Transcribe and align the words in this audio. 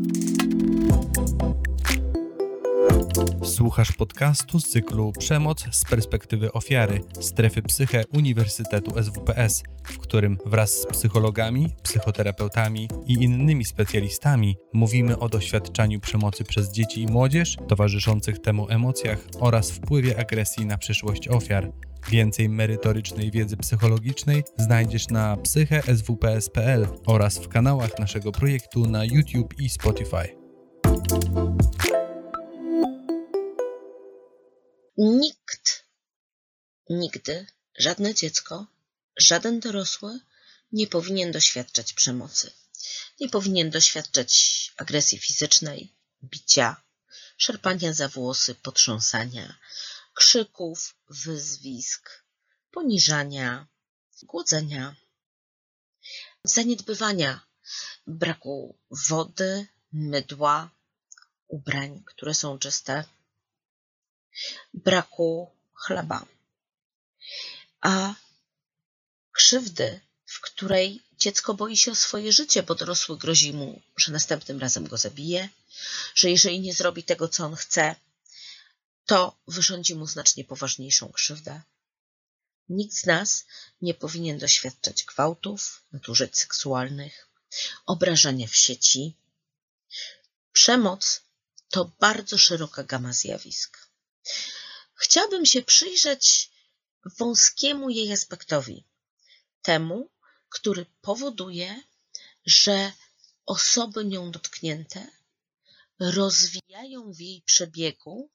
Thank 0.00 1.42
you. 1.42 1.57
Słuchasz 3.42 3.92
podcastu 3.92 4.60
z 4.60 4.68
cyklu 4.68 5.12
Przemoc 5.18 5.64
z 5.70 5.84
perspektywy 5.84 6.52
ofiary 6.52 7.00
strefy 7.20 7.62
psyche 7.62 8.04
Uniwersytetu 8.12 9.02
SWPS, 9.02 9.62
w 9.84 9.98
którym 9.98 10.38
wraz 10.46 10.70
z 10.70 10.86
psychologami, 10.86 11.68
psychoterapeutami 11.82 12.88
i 13.06 13.12
innymi 13.12 13.64
specjalistami 13.64 14.56
mówimy 14.72 15.18
o 15.18 15.28
doświadczaniu 15.28 16.00
przemocy 16.00 16.44
przez 16.44 16.72
dzieci 16.72 17.02
i 17.02 17.06
młodzież, 17.06 17.56
towarzyszących 17.68 18.38
temu 18.38 18.66
emocjach 18.68 19.18
oraz 19.40 19.70
wpływie 19.70 20.20
agresji 20.20 20.66
na 20.66 20.78
przyszłość 20.78 21.28
ofiar. 21.28 21.72
Więcej 22.10 22.48
merytorycznej 22.48 23.30
wiedzy 23.30 23.56
psychologicznej 23.56 24.44
znajdziesz 24.56 25.08
na 25.08 25.36
psycheswps.pl 25.36 26.86
oraz 27.06 27.38
w 27.38 27.48
kanałach 27.48 27.98
naszego 27.98 28.32
projektu 28.32 28.86
na 28.86 29.04
YouTube 29.04 29.54
i 29.60 29.68
Spotify. 29.68 30.47
Nikt, 35.00 35.84
nigdy, 36.90 37.46
żadne 37.78 38.14
dziecko, 38.14 38.66
żaden 39.16 39.60
dorosły 39.60 40.20
nie 40.72 40.86
powinien 40.86 41.32
doświadczać 41.32 41.92
przemocy. 41.92 42.52
Nie 43.20 43.28
powinien 43.28 43.70
doświadczać 43.70 44.32
agresji 44.76 45.18
fizycznej, 45.18 45.92
bicia, 46.24 46.82
szarpania 47.36 47.92
za 47.92 48.08
włosy, 48.08 48.54
potrząsania, 48.54 49.58
krzyków, 50.14 50.94
wyzwisk, 51.08 52.24
poniżania, 52.70 53.66
głodzenia, 54.22 54.96
zaniedbywania, 56.44 57.46
braku 58.06 58.78
wody, 58.90 59.66
mydła, 59.92 60.70
ubrań, 61.48 62.02
które 62.06 62.34
są 62.34 62.58
czyste, 62.58 63.04
braku 64.74 65.50
chleba, 65.74 66.26
a 67.80 68.14
krzywdy, 69.32 70.00
w 70.26 70.40
której 70.40 71.02
dziecko 71.18 71.54
boi 71.54 71.76
się 71.76 71.90
o 71.90 71.94
swoje 71.94 72.32
życie, 72.32 72.62
bo 72.62 72.74
dorosły 72.74 73.18
grozi 73.18 73.52
mu, 73.52 73.82
że 73.96 74.12
następnym 74.12 74.58
razem 74.60 74.88
go 74.88 74.96
zabije, 74.96 75.48
że 76.14 76.30
jeżeli 76.30 76.60
nie 76.60 76.74
zrobi 76.74 77.04
tego, 77.04 77.28
co 77.28 77.44
on 77.44 77.56
chce, 77.56 77.96
to 79.06 79.38
wyrządzi 79.48 79.94
mu 79.94 80.06
znacznie 80.06 80.44
poważniejszą 80.44 81.12
krzywdę. 81.12 81.62
Nikt 82.68 82.96
z 82.96 83.06
nas 83.06 83.44
nie 83.82 83.94
powinien 83.94 84.38
doświadczać 84.38 85.04
gwałtów, 85.04 85.82
nadużyć 85.92 86.38
seksualnych, 86.38 87.28
obrażania 87.86 88.46
w 88.46 88.56
sieci. 88.56 89.14
Przemoc 90.52 91.20
to 91.70 91.90
bardzo 92.00 92.38
szeroka 92.38 92.84
gama 92.84 93.12
zjawisk. 93.12 93.87
Chciałabym 94.94 95.46
się 95.46 95.62
przyjrzeć 95.62 96.50
wąskiemu 97.18 97.90
jej 97.90 98.12
aspektowi, 98.12 98.84
temu, 99.62 100.10
który 100.48 100.86
powoduje, 101.00 101.82
że 102.46 102.92
osoby 103.46 104.04
nią 104.04 104.30
dotknięte 104.30 105.06
rozwijają 106.00 107.12
w 107.12 107.20
jej 107.20 107.42
przebiegu 107.42 108.30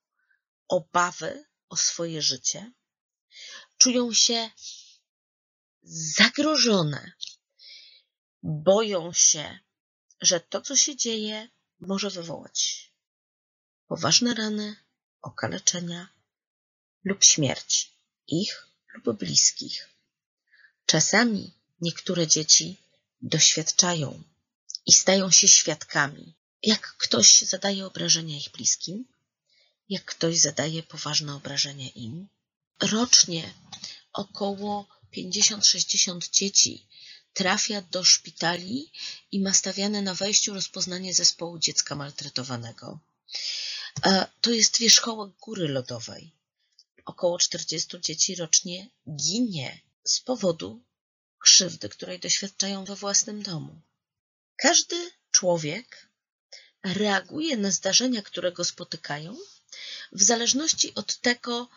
obawy 0.68 1.46
o 1.70 1.78
swoje 1.78 2.22
życie, 2.22 2.72
czują 3.78 4.14
się 4.14 4.52
zagrożone, 6.18 7.12
boją 8.44 9.14
się, 9.14 9.60
że 10.22 10.40
to, 10.40 10.62
co 10.62 10.76
się 10.76 10.96
dzieje, 10.96 11.50
może 11.80 12.10
wywołać 12.10 12.92
poważne 13.88 14.34
rany, 14.34 14.83
okaleczenia 15.24 16.08
lub 17.04 17.24
śmierć 17.24 17.92
ich 18.28 18.68
lub 18.94 19.18
bliskich. 19.18 19.90
Czasami 20.86 21.54
niektóre 21.82 22.28
dzieci 22.28 22.78
doświadczają 23.22 24.24
i 24.86 24.94
stają 24.94 25.32
się 25.32 25.48
świadkami, 25.48 26.34
jak 26.64 26.98
ktoś 26.98 27.42
zadaje 27.42 27.86
obrażenia 27.86 28.38
ich 28.38 28.52
bliskim, 28.52 29.06
jak 29.90 30.06
ktoś 30.06 30.38
zadaje 30.38 30.84
poważne 30.84 31.36
obrażenia 31.36 31.90
im. 31.90 32.28
Rocznie 32.82 33.54
około 34.14 34.88
50-60 35.18 36.32
dzieci 36.32 36.88
trafia 37.34 37.82
do 37.82 38.04
szpitali 38.04 38.92
i 39.32 39.40
ma 39.40 39.54
stawiane 39.54 40.02
na 40.02 40.14
wejściu 40.16 40.54
rozpoznanie 40.54 41.14
zespołu 41.14 41.60
dziecka 41.60 41.96
maltretowanego. 41.96 43.00
To 44.42 44.52
jest 44.52 44.80
wierzchołek 44.80 45.32
góry 45.42 45.68
lodowej. 45.68 46.32
Około 47.06 47.40
40 47.40 48.02
dzieci 48.02 48.36
rocznie 48.36 48.90
ginie 49.16 49.82
z 50.04 50.20
powodu 50.20 50.84
krzywdy, 51.40 51.90
której 51.90 52.20
doświadczają 52.20 52.86
we 52.86 52.96
własnym 52.96 53.44
domu. 53.44 53.82
Każdy 54.56 55.12
człowiek 55.32 56.08
reaguje 56.84 57.58
na 57.58 57.72
zdarzenia, 57.72 58.22
które 58.22 58.52
go 58.52 58.64
spotykają, 58.66 59.38
w 60.12 60.24
zależności 60.24 60.96
od 60.96 61.18
tego, 61.18 61.70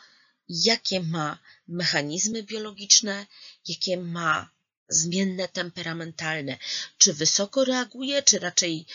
jakie 0.48 1.00
ma 1.00 1.38
mechanizmy 1.68 2.42
biologiczne, 2.42 3.26
jakie 3.68 3.96
ma 3.96 4.50
zmienne 4.88 5.48
temperamentalne, 5.48 6.58
czy 6.98 7.14
wysoko 7.14 7.64
reaguje, 7.64 8.22
czy 8.22 8.38
raczej 8.38 8.86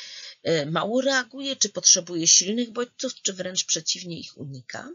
e, 0.44 0.66
mało 0.66 1.02
reaguje, 1.02 1.56
czy 1.56 1.70
potrzebuje 1.70 2.28
silnych 2.28 2.72
bodźców, 2.72 3.14
czy 3.22 3.34
wręcz 3.34 3.66
przeciwnie 3.66 4.20
ich 4.20 4.38
unika. 4.38 4.90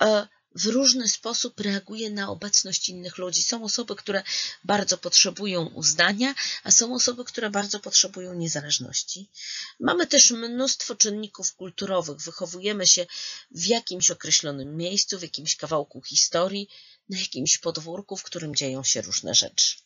E, 0.00 0.28
w 0.56 0.66
różny 0.66 1.08
sposób 1.08 1.60
reaguje 1.60 2.10
na 2.10 2.30
obecność 2.30 2.88
innych 2.88 3.18
ludzi. 3.18 3.42
Są 3.42 3.64
osoby, 3.64 3.96
które 3.96 4.22
bardzo 4.64 4.98
potrzebują 4.98 5.66
uznania, 5.66 6.34
a 6.64 6.70
są 6.70 6.94
osoby, 6.94 7.24
które 7.24 7.50
bardzo 7.50 7.80
potrzebują 7.80 8.34
niezależności. 8.34 9.30
Mamy 9.80 10.06
też 10.06 10.30
mnóstwo 10.30 10.94
czynników 10.94 11.54
kulturowych. 11.54 12.20
Wychowujemy 12.20 12.86
się 12.86 13.06
w 13.50 13.66
jakimś 13.66 14.10
określonym 14.10 14.76
miejscu, 14.76 15.18
w 15.18 15.22
jakimś 15.22 15.56
kawałku 15.56 16.02
historii, 16.02 16.68
na 17.08 17.18
jakimś 17.18 17.58
podwórku, 17.58 18.16
w 18.16 18.22
którym 18.22 18.54
dzieją 18.54 18.84
się 18.84 19.02
różne 19.02 19.34
rzeczy. 19.34 19.76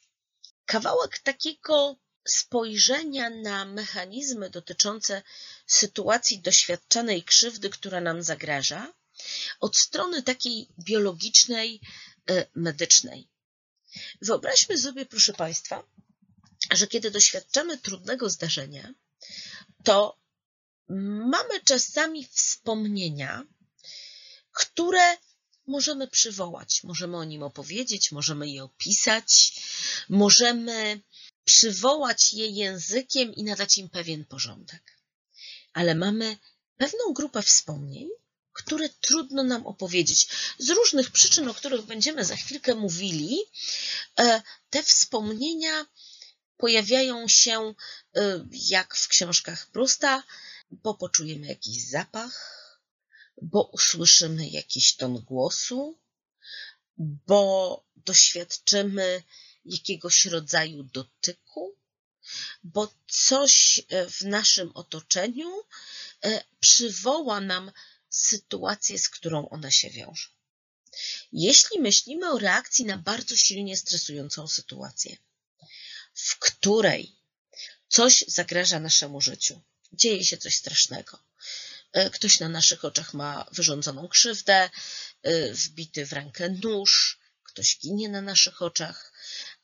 Kawałek 0.67 1.19
takiego 1.19 1.97
spojrzenia 2.29 3.31
na 3.31 3.65
mechanizmy 3.65 4.51
dotyczące 4.51 5.23
sytuacji 5.67 6.41
doświadczanej 6.41 7.23
krzywdy, 7.23 7.71
która 7.71 8.01
nam 8.01 8.23
zagraża, 8.23 8.95
od 9.61 9.77
strony 9.77 10.23
takiej 10.23 10.69
biologicznej, 10.79 11.81
e, 12.31 12.47
medycznej. 12.55 13.29
Wyobraźmy 14.23 14.79
sobie, 14.79 15.07
proszę 15.07 15.33
Państwa, 15.33 15.85
że 16.71 16.87
kiedy 16.87 17.11
doświadczamy 17.11 17.79
trudnego 17.79 18.31
zdarzenia, 18.31 18.95
to 19.85 20.19
mamy 20.89 21.61
czasami 21.65 22.25
wspomnienia, 22.25 23.45
które 24.53 25.17
możemy 25.71 26.09
przywołać, 26.09 26.85
możemy 26.85 27.17
o 27.17 27.25
nim 27.25 27.43
opowiedzieć, 27.43 28.13
możemy 28.13 28.49
je 28.49 28.65
opisać, 28.65 29.53
możemy 30.09 31.01
przywołać 31.45 32.33
je 32.33 32.47
językiem 32.47 33.35
i 33.35 33.45
nadać 33.45 33.79
im 33.79 33.89
pewien 33.89 34.25
porządek. 34.25 34.99
Ale 35.73 35.95
mamy 35.95 36.37
pewną 36.77 37.13
grupę 37.13 37.43
wspomnień, 37.43 38.09
które 38.53 38.89
trudno 38.89 39.43
nam 39.43 39.67
opowiedzieć. 39.67 40.29
Z 40.59 40.71
różnych 40.71 41.11
przyczyn, 41.11 41.49
o 41.49 41.55
których 41.55 41.83
będziemy 41.83 42.25
za 42.25 42.37
chwilkę 42.37 42.75
mówili, 42.75 43.39
e, 44.19 44.43
te 44.71 44.83
wspomnienia 44.83 45.87
pojawiają 46.57 47.29
się 47.29 47.75
e, 48.17 48.47
jak 48.53 48.97
w 48.97 49.09
książkach 49.09 49.67
Prusta, 49.67 50.23
bo 50.71 50.95
poczujemy 50.95 51.47
jakiś 51.47 51.85
zapach, 51.85 52.60
bo 53.43 53.63
usłyszymy 53.63 54.49
jakiś 54.49 54.97
ton 54.97 55.19
głosu, 55.19 55.99
bo 56.99 57.85
doświadczymy 57.97 59.23
jakiegoś 59.65 60.27
rodzaju 60.27 60.83
dotyku, 60.83 61.77
bo 62.65 62.95
coś 63.09 63.83
w 64.11 64.25
naszym 64.25 64.71
otoczeniu 64.75 65.63
e, 66.25 66.45
przywoła 66.61 67.41
nam 67.41 67.73
sytuację, 68.11 68.99
z 68.99 69.09
którą 69.09 69.49
ona 69.49 69.71
się 69.71 69.91
wiąże. 69.91 70.29
Jeśli 71.33 71.81
myślimy 71.81 72.31
o 72.31 72.39
reakcji 72.39 72.85
na 72.85 72.99
bardzo 72.99 73.37
silnie 73.37 73.77
stresującą 73.77 74.49
sytuację, 74.49 75.17
w 76.15 76.39
której 76.39 77.17
coś 77.89 78.25
zagraża 78.29 78.81
naszemu 78.81 79.21
życiu, 79.21 79.61
dzieje 79.93 80.25
się 80.25 80.37
coś 80.37 80.57
strasznego, 80.57 81.19
e, 81.19 81.23
ktoś 82.13 82.41
na 82.41 82.49
naszych 82.49 82.85
oczach 82.85 83.15
ma 83.15 83.47
wyrządzoną 83.53 84.09
krzywdę, 84.09 84.71
e, 85.23 85.53
wbity 85.53 86.07
w 86.07 86.13
rękę 86.13 86.49
nóż, 86.49 87.19
ktoś 87.43 87.79
ginie 87.79 88.09
na 88.09 88.23
naszych 88.23 88.63
oczach, 88.63 89.13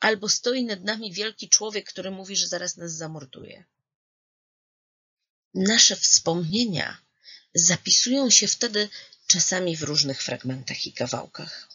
albo 0.01 0.29
stoi 0.29 0.65
nad 0.65 0.85
nami 0.85 1.13
wielki 1.13 1.49
człowiek, 1.49 1.89
który 1.89 2.11
mówi, 2.11 2.37
że 2.37 2.49
zaraz 2.49 2.77
nas 2.77 2.93
zamorduje. 2.93 3.65
nasze 5.55 5.97
wspomnienia 5.97 6.99
zapisują 7.55 8.31
się 8.31 8.49
wtedy 8.49 8.89
czasami 9.27 9.77
w 9.77 9.83
różnych 9.83 10.23
fragmentach 10.23 10.87
i 10.87 10.93
kawałkach. 10.93 11.69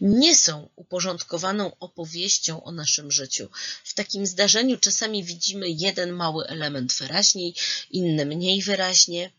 Nie 0.00 0.36
są 0.36 0.68
uporządkowaną 0.76 1.76
opowieścią 1.78 2.62
o 2.62 2.72
naszym 2.72 3.12
życiu. 3.12 3.48
W 3.84 3.94
takim 3.94 4.26
zdarzeniu 4.26 4.78
czasami 4.78 5.24
widzimy 5.24 5.66
jeden 5.68 6.12
mały 6.12 6.46
element 6.46 6.92
wyraźniej, 6.94 7.54
inny 7.90 8.26
mniej 8.26 8.62
wyraźnie. 8.62 9.32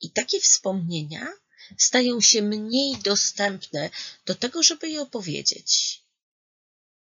I 0.00 0.10
takie 0.10 0.40
wspomnienia 0.40 1.32
stają 1.78 2.20
się 2.20 2.42
mniej 2.42 2.96
dostępne 2.96 3.90
do 4.26 4.34
tego, 4.34 4.62
żeby 4.62 4.88
je 4.88 5.00
opowiedzieć. 5.00 6.02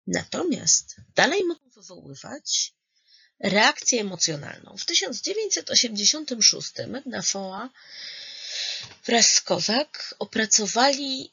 Natomiast 0.06 0.96
dalej 1.14 1.44
mogą 1.44 1.70
wywoływać 1.70 2.75
reakcję 3.40 4.00
emocjonalną. 4.00 4.76
W 4.76 4.84
1986 4.84 6.72
Edna 6.76 7.22
Foa 7.22 7.70
wraz 9.06 9.26
z 9.26 9.40
Kozak 9.40 10.14
opracowali 10.19 11.32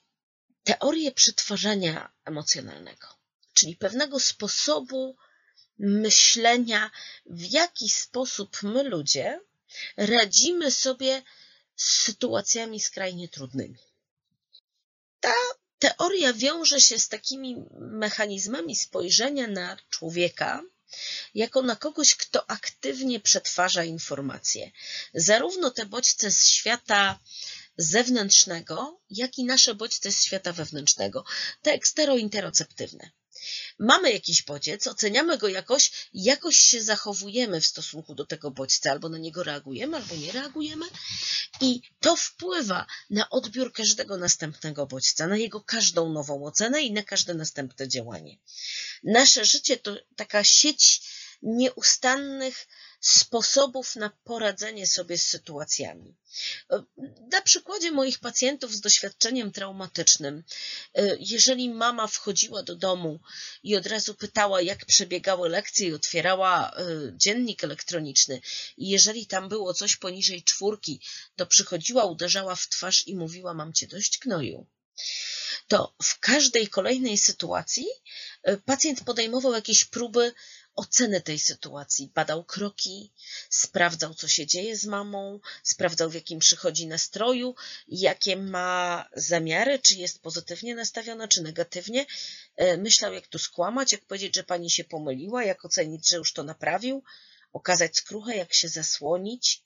teorię 0.63 1.11
przetwarzania 1.11 2.11
emocjonalnego, 2.25 3.07
czyli 3.53 3.75
pewnego 3.75 4.19
sposobu 4.19 5.17
myślenia, 5.79 6.91
w 7.25 7.51
jaki 7.51 7.89
sposób 7.89 8.63
my 8.63 8.83
ludzie 8.83 9.39
radzimy 9.97 10.71
sobie 10.71 11.23
z 11.77 11.83
sytuacjami 12.03 12.79
skrajnie 12.79 13.27
trudnymi. 13.29 13.79
Ta 15.19 15.33
teoria 15.79 16.33
wiąże 16.33 16.81
się 16.81 16.99
z 16.99 17.07
takimi 17.07 17.55
mechanizmami 17.79 18.75
spojrzenia 18.75 19.47
na 19.47 19.77
człowieka, 19.89 20.63
jako 21.35 21.61
na 21.61 21.75
kogoś, 21.75 22.15
kto 22.15 22.49
aktywnie 22.49 23.19
przetwarza 23.19 23.83
informacje. 23.83 24.71
Zarówno 25.13 25.71
te 25.71 25.85
bodźce 25.85 26.31
z 26.31 26.45
świata 26.47 27.19
zewnętrznego, 27.77 28.99
jak 29.09 29.37
i 29.37 29.43
nasze 29.43 29.75
bodźce 29.75 30.11
z 30.11 30.23
świata 30.23 30.53
wewnętrznego, 30.53 31.25
te 31.61 31.71
eksterointeroceptywne. 31.71 33.11
Mamy 33.79 34.11
jakiś 34.11 34.43
bodziec, 34.43 34.87
oceniamy 34.87 35.37
go 35.37 35.47
jakoś, 35.47 35.91
jakoś 36.13 36.57
się 36.57 36.81
zachowujemy 36.81 37.61
w 37.61 37.65
stosunku 37.65 38.15
do 38.15 38.25
tego 38.25 38.51
bodźca, 38.51 38.91
albo 38.91 39.09
na 39.09 39.17
niego 39.17 39.43
reagujemy, 39.43 39.97
albo 39.97 40.15
nie 40.15 40.31
reagujemy, 40.31 40.85
i 41.61 41.81
to 41.99 42.15
wpływa 42.15 42.85
na 43.09 43.29
odbiór 43.29 43.73
każdego 43.73 44.17
następnego 44.17 44.85
bodźca, 44.85 45.27
na 45.27 45.37
jego 45.37 45.61
każdą 45.61 46.13
nową 46.13 46.45
ocenę 46.45 46.81
i 46.81 46.91
na 46.91 47.03
każde 47.03 47.33
następne 47.33 47.87
działanie. 47.87 48.37
Nasze 49.03 49.45
życie 49.45 49.77
to 49.77 49.95
taka 50.15 50.43
sieć 50.43 51.01
nieustannych 51.41 52.67
sposobów 53.09 53.95
na 53.95 54.09
poradzenie 54.23 54.87
sobie 54.87 55.17
z 55.17 55.27
sytuacjami. 55.27 56.15
Na 57.31 57.41
przykładzie 57.41 57.91
moich 57.91 58.19
pacjentów 58.19 58.75
z 58.75 58.81
doświadczeniem 58.81 59.51
traumatycznym, 59.51 60.43
jeżeli 61.19 61.69
mama 61.69 62.07
wchodziła 62.07 62.63
do 62.63 62.75
domu 62.75 63.19
i 63.63 63.75
od 63.75 63.85
razu 63.85 64.15
pytała, 64.15 64.61
jak 64.61 64.85
przebiegały 64.85 65.49
lekcje 65.49 65.87
i 65.87 65.93
otwierała 65.93 66.71
e, 66.71 66.83
dziennik 67.13 67.63
elektroniczny, 67.63 68.41
i 68.77 68.89
jeżeli 68.89 69.25
tam 69.25 69.49
było 69.49 69.73
coś 69.73 69.95
poniżej 69.95 70.43
czwórki, 70.43 71.01
to 71.35 71.45
przychodziła, 71.45 72.05
uderzała 72.05 72.55
w 72.55 72.67
twarz 72.69 73.07
i 73.07 73.15
mówiła: 73.15 73.53
Mam 73.53 73.73
cię 73.73 73.87
dość 73.87 74.19
gnoju 74.19 74.67
to 75.67 75.95
w 76.03 76.19
każdej 76.19 76.67
kolejnej 76.67 77.17
sytuacji 77.17 77.85
e, 78.43 78.57
pacjent 78.57 79.03
podejmował 79.03 79.53
jakieś 79.53 79.85
próby 79.85 80.33
oceny 80.77 81.21
tej 81.21 81.39
sytuacji. 81.39 82.11
Badał 82.15 82.43
kroki, 82.43 83.11
sprawdzał, 83.49 84.13
co 84.13 84.27
się 84.27 84.45
dzieje 84.45 84.77
z 84.77 84.85
mamą, 84.85 85.39
sprawdzał, 85.63 86.09
w 86.09 86.13
jakim 86.13 86.39
przychodzi 86.39 86.87
nastroju, 86.87 87.55
jakie 87.87 88.37
ma 88.37 89.05
zamiary, 89.15 89.79
czy 89.79 89.95
jest 89.95 90.21
pozytywnie 90.21 90.75
nastawiona, 90.75 91.27
czy 91.27 91.41
negatywnie. 91.41 92.05
E, 92.55 92.77
myślał, 92.77 93.13
jak 93.13 93.27
tu 93.27 93.39
skłamać, 93.39 93.91
jak 93.91 94.05
powiedzieć, 94.05 94.35
że 94.35 94.43
pani 94.43 94.69
się 94.69 94.83
pomyliła, 94.83 95.43
jak 95.43 95.65
ocenić, 95.65 96.09
że 96.09 96.17
już 96.17 96.33
to 96.33 96.43
naprawił, 96.43 97.03
okazać 97.53 97.97
skruchę, 97.97 98.35
jak 98.35 98.53
się 98.53 98.69
zasłonić. 98.69 99.63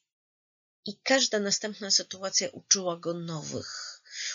I 0.86 0.98
każda 1.04 1.40
następna 1.40 1.92
sytuacja 1.92 2.50
uczyła 2.50 2.98
go 2.98 3.14
nowych 3.14 3.91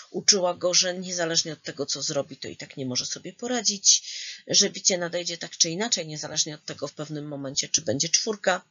Uczyła 0.09 0.53
go, 0.53 0.73
że 0.73 0.93
niezależnie 0.93 1.53
od 1.53 1.63
tego, 1.63 1.85
co 1.85 2.01
zrobi, 2.01 2.37
to 2.37 2.47
i 2.47 2.57
tak 2.57 2.77
nie 2.77 2.85
może 2.85 3.05
sobie 3.05 3.33
poradzić, 3.33 4.03
że 4.47 4.69
bicie 4.69 4.97
nadejdzie 4.97 5.37
tak 5.37 5.57
czy 5.57 5.69
inaczej, 5.69 6.07
niezależnie 6.07 6.55
od 6.55 6.65
tego 6.65 6.87
w 6.87 6.93
pewnym 6.93 7.27
momencie, 7.27 7.69
czy 7.69 7.81
będzie 7.81 8.09
czwórka. 8.09 8.61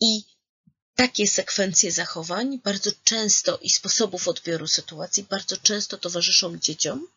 I 0.00 0.22
takie 0.94 1.26
sekwencje 1.26 1.92
zachowań 1.92 2.58
bardzo 2.64 2.90
często 3.04 3.58
i 3.58 3.70
sposobów 3.70 4.28
odbioru 4.28 4.66
sytuacji 4.66 5.22
bardzo 5.22 5.56
często 5.56 5.98
towarzyszą 5.98 6.58
dzieciom 6.58 7.08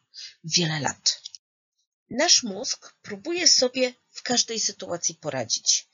wiele 0.44 0.80
lat. 0.80 1.22
Nasz 2.10 2.44
mózg 2.44 2.94
próbuje 3.02 3.48
sobie 3.48 3.94
w 4.12 4.22
każdej 4.22 4.60
sytuacji 4.60 5.16
poradzić. 5.16 5.88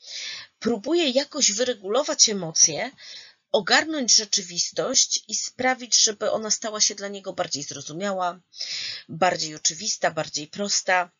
Próbuje 0.59 1.09
jakoś 1.09 1.51
wyregulować 1.51 2.29
emocje, 2.29 2.91
ogarnąć 3.53 4.15
rzeczywistość 4.15 5.23
i 5.27 5.35
sprawić, 5.35 6.03
żeby 6.03 6.31
ona 6.31 6.51
stała 6.51 6.81
się 6.81 6.95
dla 6.95 7.07
niego 7.07 7.33
bardziej 7.33 7.63
zrozumiała, 7.63 8.39
bardziej 9.09 9.55
oczywista, 9.55 10.11
bardziej 10.11 10.47
prosta. 10.47 11.11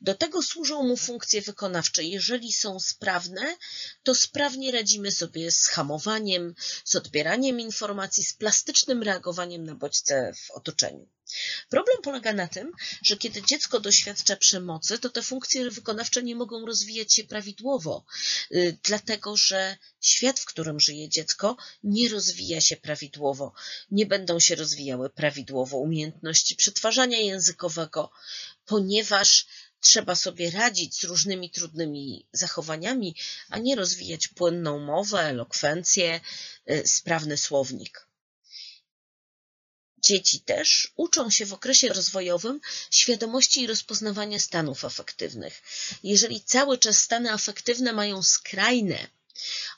Do 0.00 0.14
tego 0.14 0.42
służą 0.42 0.82
mu 0.82 0.96
funkcje 0.96 1.42
wykonawcze. 1.42 2.04
Jeżeli 2.04 2.52
są 2.52 2.80
sprawne, 2.80 3.56
to 4.02 4.14
sprawnie 4.14 4.72
radzimy 4.72 5.12
sobie 5.12 5.50
z 5.50 5.66
hamowaniem, 5.66 6.54
z 6.84 6.96
odbieraniem 6.96 7.60
informacji, 7.60 8.24
z 8.24 8.32
plastycznym 8.32 9.02
reagowaniem 9.02 9.64
na 9.64 9.74
bodźce 9.74 10.32
w 10.36 10.50
otoczeniu. 10.50 11.08
Problem 11.68 11.96
polega 12.02 12.32
na 12.32 12.48
tym, 12.48 12.72
że 13.02 13.16
kiedy 13.16 13.42
dziecko 13.42 13.80
doświadcza 13.80 14.36
przemocy, 14.36 14.98
to 14.98 15.08
te 15.08 15.22
funkcje 15.22 15.70
wykonawcze 15.70 16.22
nie 16.22 16.36
mogą 16.36 16.66
rozwijać 16.66 17.14
się 17.14 17.24
prawidłowo, 17.24 18.04
y, 18.52 18.78
dlatego 18.82 19.36
że 19.36 19.76
świat, 20.00 20.40
w 20.40 20.44
którym 20.44 20.80
żyje 20.80 21.08
dziecko, 21.08 21.56
nie 21.84 22.08
rozwija 22.08 22.60
się 22.60 22.76
prawidłowo. 22.76 23.52
Nie 23.90 24.06
będą 24.06 24.40
się 24.40 24.54
rozwijały 24.54 25.10
prawidłowo 25.10 25.78
umiejętności 25.78 26.56
przetwarzania 26.56 27.18
językowego, 27.18 28.10
ponieważ 28.66 29.46
trzeba 29.80 30.14
sobie 30.14 30.50
radzić 30.50 31.00
z 31.00 31.04
różnymi 31.04 31.50
trudnymi 31.50 32.26
zachowaniami, 32.32 33.14
a 33.48 33.58
nie 33.58 33.76
rozwijać 33.76 34.28
płynną 34.28 34.78
mowę, 34.78 35.18
elokwencję, 35.20 36.20
y, 36.70 36.82
sprawny 36.86 37.36
słownik. 37.36 38.07
Dzieci 40.08 40.40
też 40.40 40.92
uczą 40.96 41.30
się 41.30 41.46
w 41.46 41.52
okresie 41.52 41.88
rozwojowym 41.88 42.60
świadomości 42.90 43.62
i 43.62 43.66
rozpoznawania 43.66 44.38
stanów 44.38 44.84
afektywnych. 44.84 45.62
Jeżeli 46.02 46.40
cały 46.40 46.78
czas 46.78 47.00
stany 47.00 47.32
afektywne 47.32 47.92
mają 47.92 48.22
skrajne, 48.22 48.98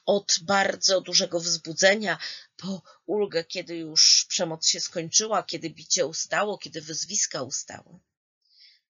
od 0.06 0.38
bardzo 0.42 1.00
dużego 1.00 1.40
wzbudzenia 1.40 2.18
po 2.56 2.82
ulgę, 3.06 3.44
kiedy 3.44 3.76
już 3.76 4.26
przemoc 4.28 4.66
się 4.66 4.80
skończyła, 4.80 5.42
kiedy 5.42 5.70
bicie 5.70 6.06
ustało, 6.06 6.58
kiedy 6.58 6.80
wyzwiska 6.80 7.42
ustały. 7.42 7.98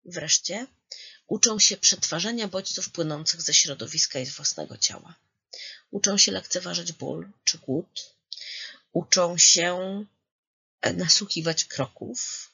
Wreszcie 0.05 0.67
uczą 1.27 1.59
się 1.59 1.77
przetwarzania 1.77 2.49
bodźców 2.49 2.91
płynących 2.91 3.43
ze 3.43 3.55
środowiska 3.55 4.19
i 4.19 4.27
z 4.27 4.37
własnego 4.37 4.77
ciała. 4.77 5.15
Uczą 5.91 6.19
się 6.19 6.33
lekceważyć 6.33 6.93
ból 6.93 7.31
czy 7.45 7.59
głód. 7.59 8.15
Uczą 8.93 9.39
się 9.39 10.05
nasłuchiwać 10.83 11.65
kroków, 11.65 12.51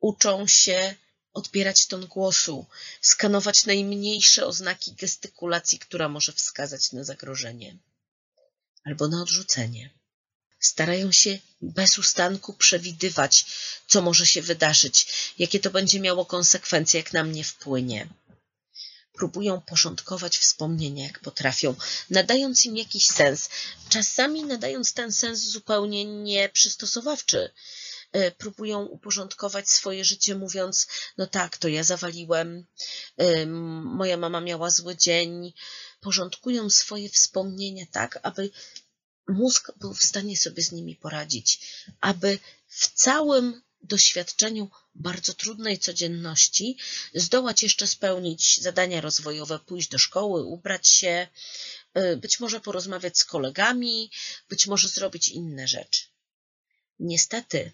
uczą 0.00 0.46
się 0.46 0.94
odbierać 1.32 1.86
ton 1.86 2.06
głosu, 2.06 2.66
skanować 3.00 3.66
najmniejsze 3.66 4.46
oznaki 4.46 4.92
gestykulacji, 4.92 5.78
która 5.78 6.08
może 6.08 6.32
wskazać 6.32 6.92
na 6.92 7.04
zagrożenie 7.04 7.76
albo 8.84 9.08
na 9.08 9.22
odrzucenie. 9.22 9.90
Starają 10.60 11.12
się 11.12 11.38
bez 11.62 11.98
ustanku 11.98 12.52
przewidywać, 12.52 13.44
co 13.86 14.02
może 14.02 14.26
się 14.26 14.42
wydarzyć, 14.42 15.06
jakie 15.38 15.60
to 15.60 15.70
będzie 15.70 16.00
miało 16.00 16.26
konsekwencje, 16.26 17.00
jak 17.00 17.12
na 17.12 17.24
mnie 17.24 17.44
wpłynie. 17.44 18.08
Próbują 19.20 19.60
porządkować 19.60 20.38
wspomnienia, 20.38 21.04
jak 21.04 21.18
potrafią, 21.18 21.74
nadając 22.10 22.66
im 22.66 22.76
jakiś 22.76 23.06
sens, 23.06 23.48
czasami 23.88 24.44
nadając 24.44 24.92
ten 24.92 25.12
sens 25.12 25.38
zupełnie 25.40 26.04
nieprzystosowawczy. 26.04 27.50
E, 28.12 28.30
próbują 28.30 28.84
uporządkować 28.84 29.70
swoje 29.70 30.04
życie, 30.04 30.34
mówiąc: 30.34 30.86
No 31.18 31.26
tak, 31.26 31.56
to 31.56 31.68
ja 31.68 31.84
zawaliłem, 31.84 32.66
e, 33.16 33.46
moja 34.00 34.16
mama 34.16 34.40
miała 34.40 34.70
zły 34.70 34.96
dzień. 34.96 35.52
Porządkują 36.00 36.70
swoje 36.70 37.08
wspomnienia 37.08 37.84
tak, 37.92 38.18
aby 38.22 38.50
mózg 39.28 39.72
był 39.76 39.94
w 39.94 40.04
stanie 40.04 40.36
sobie 40.36 40.62
z 40.62 40.72
nimi 40.72 40.96
poradzić, 40.96 41.60
aby 42.00 42.38
w 42.68 42.88
całym 42.94 43.62
doświadczeniu 43.82 44.70
bardzo 44.94 45.34
trudnej 45.34 45.78
codzienności 45.78 46.76
zdołać 47.14 47.62
jeszcze 47.62 47.86
spełnić 47.86 48.60
zadania 48.60 49.00
rozwojowe, 49.00 49.58
pójść 49.58 49.88
do 49.88 49.98
szkoły, 49.98 50.44
ubrać 50.44 50.88
się, 50.88 51.28
y, 51.98 52.16
być 52.16 52.40
może 52.40 52.60
porozmawiać 52.60 53.18
z 53.18 53.24
kolegami, 53.24 54.10
być 54.48 54.66
może 54.66 54.88
zrobić 54.88 55.28
inne 55.28 55.68
rzeczy. 55.68 56.02
Niestety, 56.98 57.72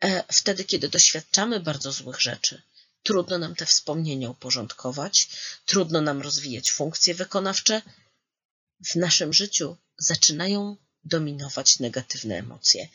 e, 0.00 0.24
wtedy, 0.32 0.64
kiedy 0.64 0.88
doświadczamy 0.88 1.60
bardzo 1.60 1.92
złych 1.92 2.20
rzeczy, 2.20 2.62
trudno 3.02 3.38
nam 3.38 3.54
te 3.54 3.66
wspomnienia 3.66 4.30
uporządkować, 4.30 5.28
trudno 5.66 6.00
nam 6.00 6.22
rozwijać 6.22 6.70
funkcje 6.70 7.14
wykonawcze. 7.14 7.82
W 8.80 8.94
naszym 8.94 9.32
życiu 9.32 9.76
zaczynają 9.98 10.76
dominować 11.14 11.78
negatywne 11.78 12.34
emocje. 12.36 12.88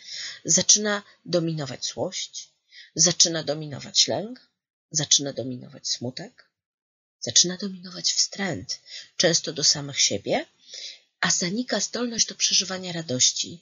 Zaczyna 0.46 1.04
dominować 1.26 1.86
złość, 1.86 2.50
zaczyna 2.96 3.44
dominować 3.44 4.08
lęk, 4.08 4.36
zaczyna 4.92 5.34
dominować 5.34 5.88
smutek, 5.88 6.34
zaczyna 7.20 7.58
dominować 7.58 8.14
wstręt, 8.14 8.80
często 9.18 9.54
do 9.54 9.64
samych 9.64 10.00
siebie, 10.00 10.46
a 11.20 11.32
zanika 11.32 11.80
zdolność 11.80 12.28
do 12.28 12.36
przeżywania 12.36 12.92
radości, 12.92 13.62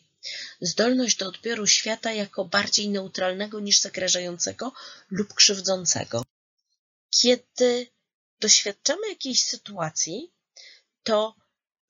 zdolność 0.61 1.17
do 1.17 1.27
odbioru 1.27 1.67
świata 1.67 2.13
jako 2.13 2.45
bardziej 2.45 2.89
neutralnego 2.89 3.59
niż 3.59 3.79
zagrażającego 3.79 4.73
lub 5.11 5.33
krzywdzącego. 5.33 6.23
Kiedy 7.09 7.87
doświadczamy 8.39 9.09
jakiejś 9.09 9.43
sytuacji, 9.43 10.31
to 11.03 11.35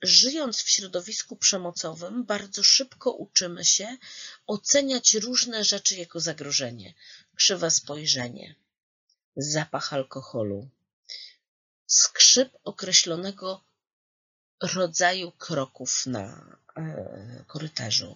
żyjąc 0.02 0.62
w 0.62 0.70
środowisku 0.70 1.36
przemocowym, 1.36 2.24
bardzo 2.24 2.64
szybko 2.64 3.12
uczymy 3.12 3.66
się 3.66 3.98
oceniać 4.48 5.14
różne 5.14 5.64
rzeczy 5.64 5.96
jako 5.96 6.20
zagrożenie. 6.20 6.94
Krzywe 7.36 7.72
spojrzenie, 7.72 8.56
zapach 9.36 9.94
alkoholu, 9.94 10.70
skrzyp 11.88 12.58
określonego 12.64 13.64
rodzaju 14.62 15.32
kroków 15.32 16.06
na 16.06 16.58
e, 16.78 17.44
korytarzu, 17.48 18.16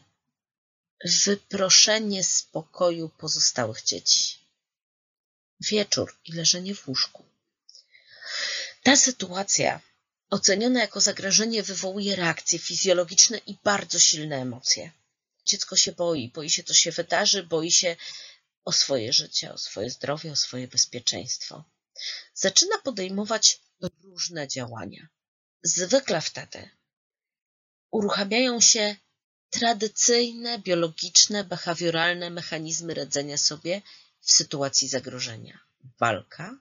wyproszenie 1.26 2.24
spokoju 2.24 3.10
pozostałych 3.10 3.84
dzieci, 3.84 4.40
wieczór 5.60 6.18
i 6.26 6.32
leżenie 6.32 6.76
w 6.76 6.88
łóżku. 6.88 7.26
Ta 8.84 8.96
sytuacja 8.96 9.82
oceniona 10.30 10.80
jako 10.82 11.02
zagrożenie 11.02 11.64
wywołuje 11.64 12.16
reakcje 12.16 12.60
fizjologiczne 12.60 13.38
i 13.38 13.58
bardzo 13.64 14.00
silne 14.00 14.42
emocje. 14.42 14.92
Dziecko 15.46 15.76
się 15.76 15.92
boi, 15.92 16.30
boi 16.30 16.50
się, 16.50 16.64
co 16.64 16.74
się 16.74 16.92
wydarzy, 16.92 17.44
boi 17.44 17.72
się 17.72 17.96
o 18.66 18.72
swoje 18.72 19.14
życie, 19.14 19.54
o 19.54 19.58
swoje 19.58 19.90
zdrowie, 19.90 20.32
o 20.32 20.36
swoje 20.36 20.68
bezpieczeństwo. 20.68 21.64
Zaczyna 22.34 22.78
podejmować 22.78 23.60
różne 24.04 24.48
działania. 24.48 25.08
Zwykle 25.64 26.22
wtedy 26.22 26.70
uruchamiają 27.92 28.62
się 28.62 28.96
tradycyjne, 29.50 30.60
biologiczne, 30.60 31.44
behawioralne 31.44 32.30
mechanizmy 32.30 32.94
radzenia 32.94 33.38
sobie 33.38 33.82
w 34.22 34.32
sytuacji 34.32 34.88
zagrożenia. 34.88 35.60
Walka, 36.00 36.58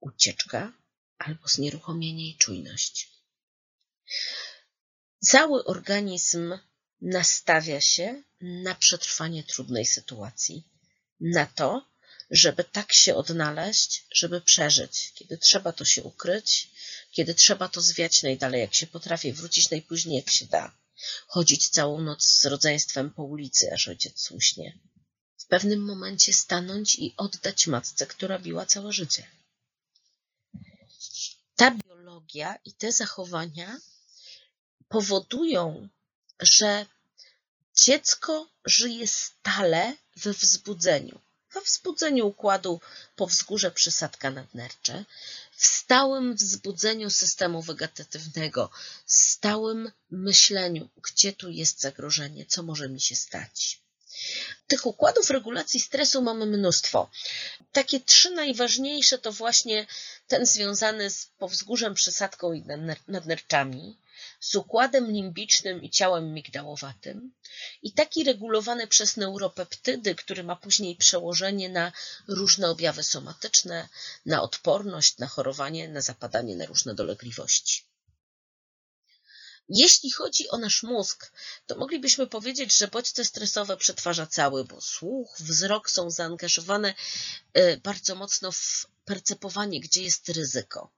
ucieczka, 0.00 0.72
albo 1.18 1.48
znieruchomienie 1.48 2.30
i 2.30 2.36
czujność. 2.36 3.10
Cały 5.20 5.64
organizm 5.64 6.58
nastawia 7.00 7.80
się 7.80 8.22
na 8.40 8.74
przetrwanie 8.74 9.44
trudnej 9.44 9.86
sytuacji, 9.86 10.64
na 11.20 11.46
to, 11.46 11.86
żeby 12.30 12.64
tak 12.64 12.92
się 12.92 13.14
odnaleźć, 13.14 14.04
żeby 14.14 14.40
przeżyć. 14.40 15.12
Kiedy 15.14 15.38
trzeba 15.38 15.72
to 15.72 15.84
się 15.84 16.02
ukryć, 16.02 16.70
kiedy 17.10 17.34
trzeba 17.34 17.68
to 17.68 17.80
zwiać 17.80 18.22
najdalej 18.22 18.60
jak 18.60 18.74
się 18.74 18.86
potrafi, 18.86 19.32
wrócić 19.32 19.70
najpóźniej 19.70 20.16
jak 20.16 20.30
się 20.30 20.46
da, 20.46 20.76
chodzić 21.26 21.68
całą 21.68 22.00
noc 22.00 22.24
z 22.24 22.46
rodzeństwem 22.46 23.10
po 23.10 23.22
ulicy, 23.22 23.72
aż 23.72 23.88
ojciec 23.88 24.30
uśnie. 24.30 24.78
W 25.38 25.46
pewnym 25.46 25.84
momencie 25.84 26.32
stanąć 26.32 26.94
i 26.94 27.14
oddać 27.16 27.66
matce, 27.66 28.06
która 28.06 28.38
biła 28.38 28.66
całe 28.66 28.92
życie 28.92 29.26
biologia 32.26 32.58
i 32.64 32.72
te 32.72 32.92
zachowania 32.92 33.80
powodują, 34.88 35.88
że 36.40 36.86
dziecko 37.74 38.48
żyje 38.64 39.06
stale 39.06 39.96
we 40.16 40.32
wzbudzeniu. 40.32 41.20
We 41.54 41.60
wzbudzeniu 41.60 42.26
układu 42.26 42.80
powzgórze 43.16 43.70
przysadka 43.70 44.30
nadnercze, 44.30 45.04
w 45.56 45.66
stałym 45.66 46.34
wzbudzeniu 46.34 47.10
systemu 47.10 47.62
wegetatywnego, 47.62 48.70
stałym 49.06 49.92
myśleniu, 50.10 50.88
gdzie 51.02 51.32
tu 51.32 51.50
jest 51.50 51.80
zagrożenie, 51.80 52.46
co 52.46 52.62
może 52.62 52.88
mi 52.88 53.00
się 53.00 53.16
stać. 53.16 53.80
Tych 54.66 54.86
układów 54.86 55.30
regulacji 55.30 55.80
stresu 55.80 56.22
mamy 56.22 56.46
mnóstwo. 56.46 57.10
Takie 57.72 58.00
trzy 58.00 58.30
najważniejsze 58.30 59.18
to 59.18 59.32
właśnie 59.32 59.86
ten 60.28 60.46
związany 60.46 61.10
z 61.10 61.26
powzgórzem, 61.38 61.94
przysadką 61.94 62.52
i 62.52 62.64
nadnerczami, 63.08 63.96
z 64.40 64.54
układem 64.54 65.10
limbicznym 65.10 65.82
i 65.82 65.90
ciałem 65.90 66.34
migdałowatym 66.34 67.32
i 67.82 67.92
taki 67.92 68.24
regulowany 68.24 68.86
przez 68.86 69.16
neuropeptydy, 69.16 70.14
który 70.14 70.44
ma 70.44 70.56
później 70.56 70.96
przełożenie 70.96 71.68
na 71.68 71.92
różne 72.28 72.70
objawy 72.70 73.02
somatyczne, 73.02 73.88
na 74.26 74.42
odporność, 74.42 75.18
na 75.18 75.26
chorowanie, 75.26 75.88
na 75.88 76.00
zapadanie, 76.00 76.56
na 76.56 76.66
różne 76.66 76.94
dolegliwości. 76.94 77.82
Jeśli 79.68 80.10
chodzi 80.10 80.48
o 80.48 80.58
nasz 80.58 80.82
mózg, 80.82 81.32
to 81.66 81.76
moglibyśmy 81.76 82.26
powiedzieć, 82.26 82.76
że 82.76 82.88
bodźce 82.88 83.24
stresowe 83.24 83.76
przetwarza 83.76 84.26
cały, 84.26 84.64
bo 84.64 84.80
słuch, 84.80 85.36
wzrok 85.40 85.90
są 85.90 86.10
zaangażowane 86.10 86.94
e, 87.52 87.76
bardzo 87.76 88.14
mocno 88.14 88.52
w 88.52 88.86
percepowanie, 89.04 89.80
gdzie 89.80 90.02
jest 90.02 90.28
ryzyko. 90.28 90.90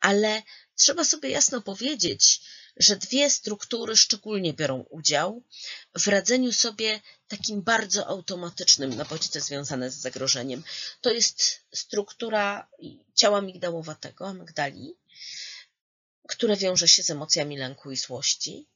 Ale 0.00 0.42
trzeba 0.76 1.04
sobie 1.04 1.30
jasno 1.30 1.60
powiedzieć, 1.60 2.40
że 2.76 2.96
dwie 2.96 3.30
struktury 3.30 3.96
szczególnie 3.96 4.52
biorą 4.54 4.84
udział 4.90 5.42
w 5.98 6.06
radzeniu 6.06 6.52
sobie 6.52 7.00
takim 7.28 7.62
bardzo 7.62 8.06
automatycznym 8.06 8.96
na 8.96 9.04
bodźce 9.04 9.40
związane 9.40 9.90
z 9.90 9.94
zagrożeniem. 9.94 10.62
To 11.00 11.10
jest 11.10 11.60
struktura 11.74 12.68
ciała 13.14 13.40
migdałowatego, 13.40 14.28
amygdali, 14.28 14.96
które 16.28 16.56
wiąże 16.56 16.88
się 16.88 17.02
z 17.02 17.10
emocjami 17.10 17.56
lęku 17.56 17.90
i 17.90 17.96
złości, 17.96 18.66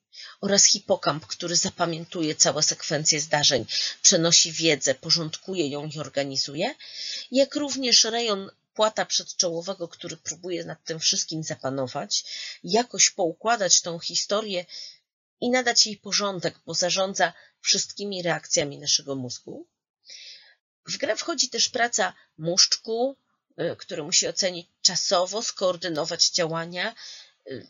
oraz 0.40 0.64
hipokamp, 0.64 1.26
który 1.26 1.56
zapamiętuje 1.56 2.34
całe 2.34 2.62
sekwencje 2.62 3.20
zdarzeń, 3.20 3.66
przenosi 4.02 4.52
wiedzę, 4.52 4.94
porządkuje 4.94 5.68
ją 5.68 5.86
i 5.86 5.98
organizuje, 5.98 6.74
jak 7.30 7.56
również 7.56 8.04
rejon 8.04 8.50
płata 8.74 9.06
przedczołowego, 9.06 9.88
który 9.88 10.16
próbuje 10.16 10.64
nad 10.64 10.84
tym 10.84 10.98
wszystkim 11.00 11.42
zapanować, 11.42 12.24
jakoś 12.64 13.10
poukładać 13.10 13.80
tą 13.80 13.98
historię 13.98 14.64
i 15.40 15.50
nadać 15.50 15.86
jej 15.86 15.96
porządek, 15.96 16.60
bo 16.66 16.74
zarządza 16.74 17.32
wszystkimi 17.60 18.22
reakcjami 18.22 18.78
naszego 18.78 19.14
mózgu. 19.14 19.66
W 20.88 20.96
grę 20.96 21.16
wchodzi 21.16 21.48
też 21.48 21.68
praca 21.68 22.12
muszczku, 22.38 23.16
y, 23.60 23.76
który 23.76 24.02
musi 24.02 24.28
ocenić 24.28 24.68
czasowo, 24.82 25.42
skoordynować 25.42 26.30
działania, 26.30 26.94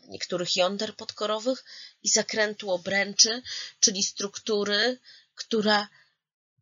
niektórych 0.07 0.55
jąder 0.55 0.95
podkorowych 0.95 1.63
i 2.03 2.09
zakrętu 2.09 2.71
obręczy, 2.71 3.41
czyli 3.79 4.03
struktury, 4.03 4.99
która 5.35 5.87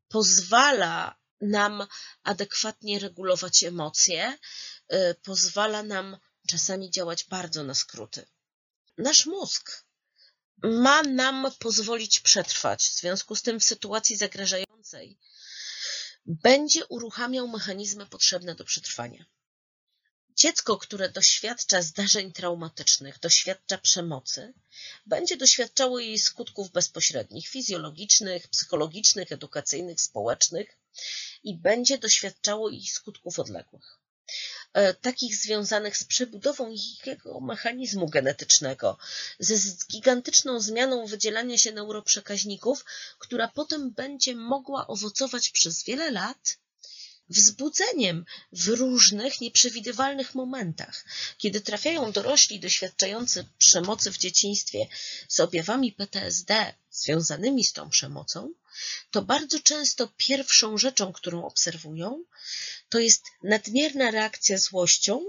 pozwala 0.08 1.16
nam 1.42 1.88
adekwatnie 2.24 3.00
regulować 3.00 3.64
emocje, 3.64 4.38
y, 4.94 5.16
pozwala 5.24 5.84
nam 5.84 6.18
czasami 6.48 6.92
działać 6.92 7.24
bardzo 7.24 7.64
na 7.64 7.76
skróty. 7.76 8.26
Nasz 8.98 9.26
mózg 9.26 9.86
ma 10.64 11.04
nam 11.04 11.52
pozwolić 11.60 12.20
przetrwać, 12.20 12.84
w 12.84 13.00
związku 13.00 13.36
z 13.36 13.42
tym 13.42 13.60
w 13.60 13.64
sytuacji 13.64 14.18
zagrażającej 14.18 15.18
będzie 16.26 16.86
uruchamiał 16.86 17.48
mechanizmy 17.48 18.06
potrzebne 18.06 18.56
do 18.56 18.66
przetrwania. 18.66 19.26
Dziecko, 20.36 20.78
które 20.78 21.10
doświadcza 21.10 21.82
zdarzeń 21.82 22.32
traumatycznych, 22.32 23.20
doświadcza 23.20 23.78
przemocy, 23.78 24.54
będzie 25.06 25.38
doświadczało 25.38 26.00
jej 26.00 26.20
skutków 26.20 26.72
bezpośrednich, 26.72 27.48
fizjologicznych, 27.48 28.48
psychologicznych, 28.48 29.32
edukacyjnych, 29.32 30.02
społecznych 30.02 30.78
i 31.44 31.58
będzie 31.58 31.98
doświadczało 31.98 32.70
ich 32.70 32.94
skutków 32.94 33.40
odległych. 33.40 34.00
E, 34.74 34.94
takich 34.94 35.36
związanych 35.36 35.98
z 35.98 36.04
przebudową 36.04 36.76
jego 37.06 37.40
mechanizmu 37.40 38.10
genetycznego, 38.10 38.98
ze 39.40 39.86
gigantyczną 39.92 40.60
zmianą 40.60 41.06
wydzielania 41.06 41.58
się 41.58 41.72
neuroprzekaźników, 41.72 42.86
która 43.20 43.48
potem 43.48 43.92
będzie 43.92 44.36
mogła 44.36 44.88
owocować 44.88 45.50
przez 45.50 45.84
wiele 45.84 46.12
lat 46.12 46.58
wzbudzeniem 47.32 48.26
w 48.52 48.68
różnych 48.68 49.42
nieprzewidywalnych 49.42 50.36
momentach. 50.36 51.06
Kiedy 51.38 51.62
trafiają 51.62 52.12
dorośli 52.12 52.60
doświadczający 52.60 53.46
przemocy 53.58 54.12
w 54.12 54.18
dzieciństwie 54.18 54.88
z 55.28 55.40
objawami 55.40 55.92
PTSD 55.92 56.74
związanymi 56.92 57.64
z 57.64 57.74
tą 57.74 57.90
przemocą, 57.90 58.54
to 59.12 59.22
bardzo 59.22 59.60
często 59.60 60.12
pierwszą 60.18 60.78
rzeczą, 60.78 61.14
którą 61.14 61.46
obserwują, 61.46 62.24
to 62.90 63.00
jest 63.00 63.24
nadmierna 63.44 64.12
reakcja 64.12 64.58
złością 64.58 65.22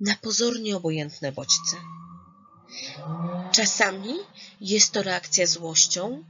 na 0.00 0.16
pozornie 0.16 0.76
obojętne 0.76 1.32
bodźce. 1.32 1.76
Czasami 3.52 4.14
jest 4.60 4.92
to 4.92 5.02
reakcja 5.02 5.46
złością 5.46 6.24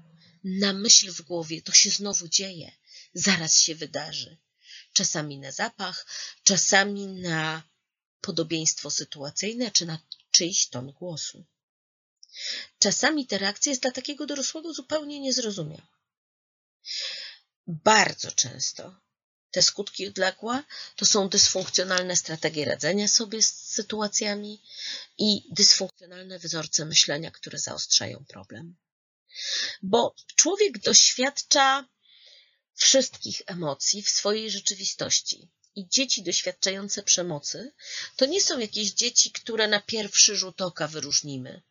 na 0.44 0.72
myśl 0.72 1.12
w 1.12 1.22
głowie, 1.22 1.62
to 1.62 1.72
się 1.72 1.90
znowu 1.90 2.28
dzieje, 2.28 2.72
zaraz 3.14 3.60
się 3.60 3.74
wydarzy. 3.74 4.36
Czasami 4.98 5.38
na 5.38 5.52
zapach, 5.52 6.06
czasami 6.42 7.06
na 7.06 7.62
podobieństwo 8.20 8.90
sytuacyjne, 8.90 9.70
czy 9.70 9.86
na 9.86 9.98
czyjś 10.30 10.68
ton 10.68 10.92
głosu. 10.92 11.44
Czasami 12.78 13.26
ta 13.26 13.38
reakcja 13.38 13.70
jest 13.70 13.82
dla 13.82 13.90
takiego 13.90 14.26
dorosłego 14.26 14.72
zupełnie 14.72 15.20
niezrozumiała. 15.20 15.88
Bardzo 17.66 18.30
często 18.32 19.00
te 19.50 19.62
skutki 19.62 20.08
odległe 20.08 20.62
to 20.96 21.06
są 21.06 21.28
dysfunkcjonalne 21.28 22.16
strategie 22.16 22.64
radzenia 22.64 23.08
sobie 23.08 23.42
z 23.42 23.54
sytuacjami 23.54 24.62
i 25.18 25.48
dysfunkcjonalne 25.50 26.38
wzorce 26.38 26.84
myślenia, 26.84 27.30
które 27.30 27.58
zaostrzają 27.58 28.24
problem. 28.28 28.76
Bo 29.82 30.14
człowiek 30.36 30.78
doświadcza 30.78 31.88
wszystkich 32.78 33.42
emocji 33.46 34.02
w 34.02 34.10
swojej 34.10 34.50
rzeczywistości. 34.50 35.48
I 35.74 35.88
dzieci 35.88 36.22
doświadczające 36.22 37.02
przemocy 37.02 37.72
to 38.16 38.26
nie 38.26 38.40
są 38.42 38.58
jakieś 38.58 38.90
dzieci, 38.90 39.32
które 39.32 39.68
na 39.68 39.80
pierwszy 39.80 40.36
rzut 40.36 40.60
oka 40.60 40.88
wyróżnimy. 40.88 41.62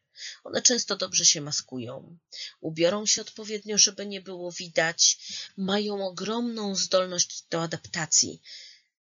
One 0.44 0.62
często 0.62 0.96
dobrze 0.96 1.26
się 1.26 1.42
maskują, 1.42 2.18
ubiorą 2.60 3.06
się 3.06 3.22
odpowiednio, 3.22 3.78
żeby 3.78 4.06
nie 4.06 4.22
było 4.22 4.52
widać, 4.52 5.18
mają 5.58 6.08
ogromną 6.08 6.76
zdolność 6.76 7.44
do 7.50 7.62
adaptacji. 7.62 8.42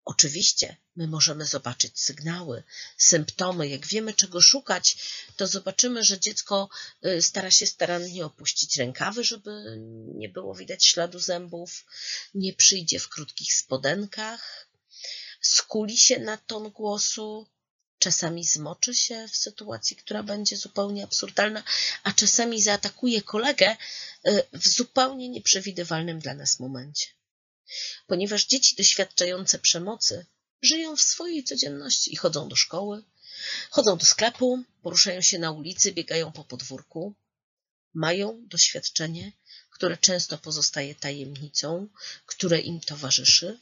Oczywiście, 0.06 0.76
my 0.96 1.06
możemy 1.08 1.46
zobaczyć 1.46 2.00
sygnały, 2.00 2.62
symptomy. 2.96 3.68
Jak 3.68 3.86
wiemy, 3.86 4.14
czego 4.14 4.40
szukać, 4.40 4.96
to 5.36 5.46
zobaczymy, 5.46 6.04
że 6.04 6.20
dziecko 6.20 6.68
y, 7.06 7.22
stara 7.22 7.50
się 7.50 7.66
starannie 7.66 8.26
opuścić 8.26 8.76
rękawy, 8.76 9.24
żeby 9.24 9.76
nie 10.14 10.28
było 10.28 10.54
widać 10.54 10.86
śladu 10.86 11.18
zębów, 11.18 11.84
nie 12.34 12.52
przyjdzie 12.52 12.98
w 12.98 13.08
krótkich 13.08 13.54
spodenkach, 13.54 14.68
skuli 15.40 15.98
się 15.98 16.18
na 16.18 16.36
ton 16.36 16.70
głosu, 16.70 17.46
czasami 17.98 18.44
zmoczy 18.44 18.94
się 18.94 19.28
w 19.28 19.36
sytuacji, 19.36 19.96
która 19.96 20.22
będzie 20.22 20.56
zupełnie 20.56 21.04
absurdalna, 21.04 21.62
a 22.02 22.12
czasami 22.12 22.62
zaatakuje 22.62 23.22
kolegę 23.22 23.76
y, 24.28 24.42
w 24.52 24.68
zupełnie 24.68 25.28
nieprzewidywalnym 25.28 26.18
dla 26.18 26.34
nas 26.34 26.60
momencie. 26.60 27.15
Ponieważ 28.06 28.46
dzieci 28.46 28.76
doświadczające 28.76 29.58
przemocy 29.58 30.26
żyją 30.62 30.96
w 30.96 31.00
swojej 31.00 31.44
codzienności 31.44 32.12
i 32.12 32.16
chodzą 32.16 32.48
do 32.48 32.56
szkoły, 32.56 33.02
chodzą 33.70 33.96
do 33.96 34.04
sklepu, 34.04 34.64
poruszają 34.82 35.20
się 35.20 35.38
na 35.38 35.50
ulicy, 35.50 35.92
biegają 35.92 36.32
po 36.32 36.44
podwórku, 36.44 37.14
mają 37.94 38.42
doświadczenie, 38.46 39.32
które 39.70 39.96
często 39.96 40.38
pozostaje 40.38 40.94
tajemnicą, 40.94 41.88
które 42.26 42.60
im 42.60 42.80
towarzyszy. 42.80 43.58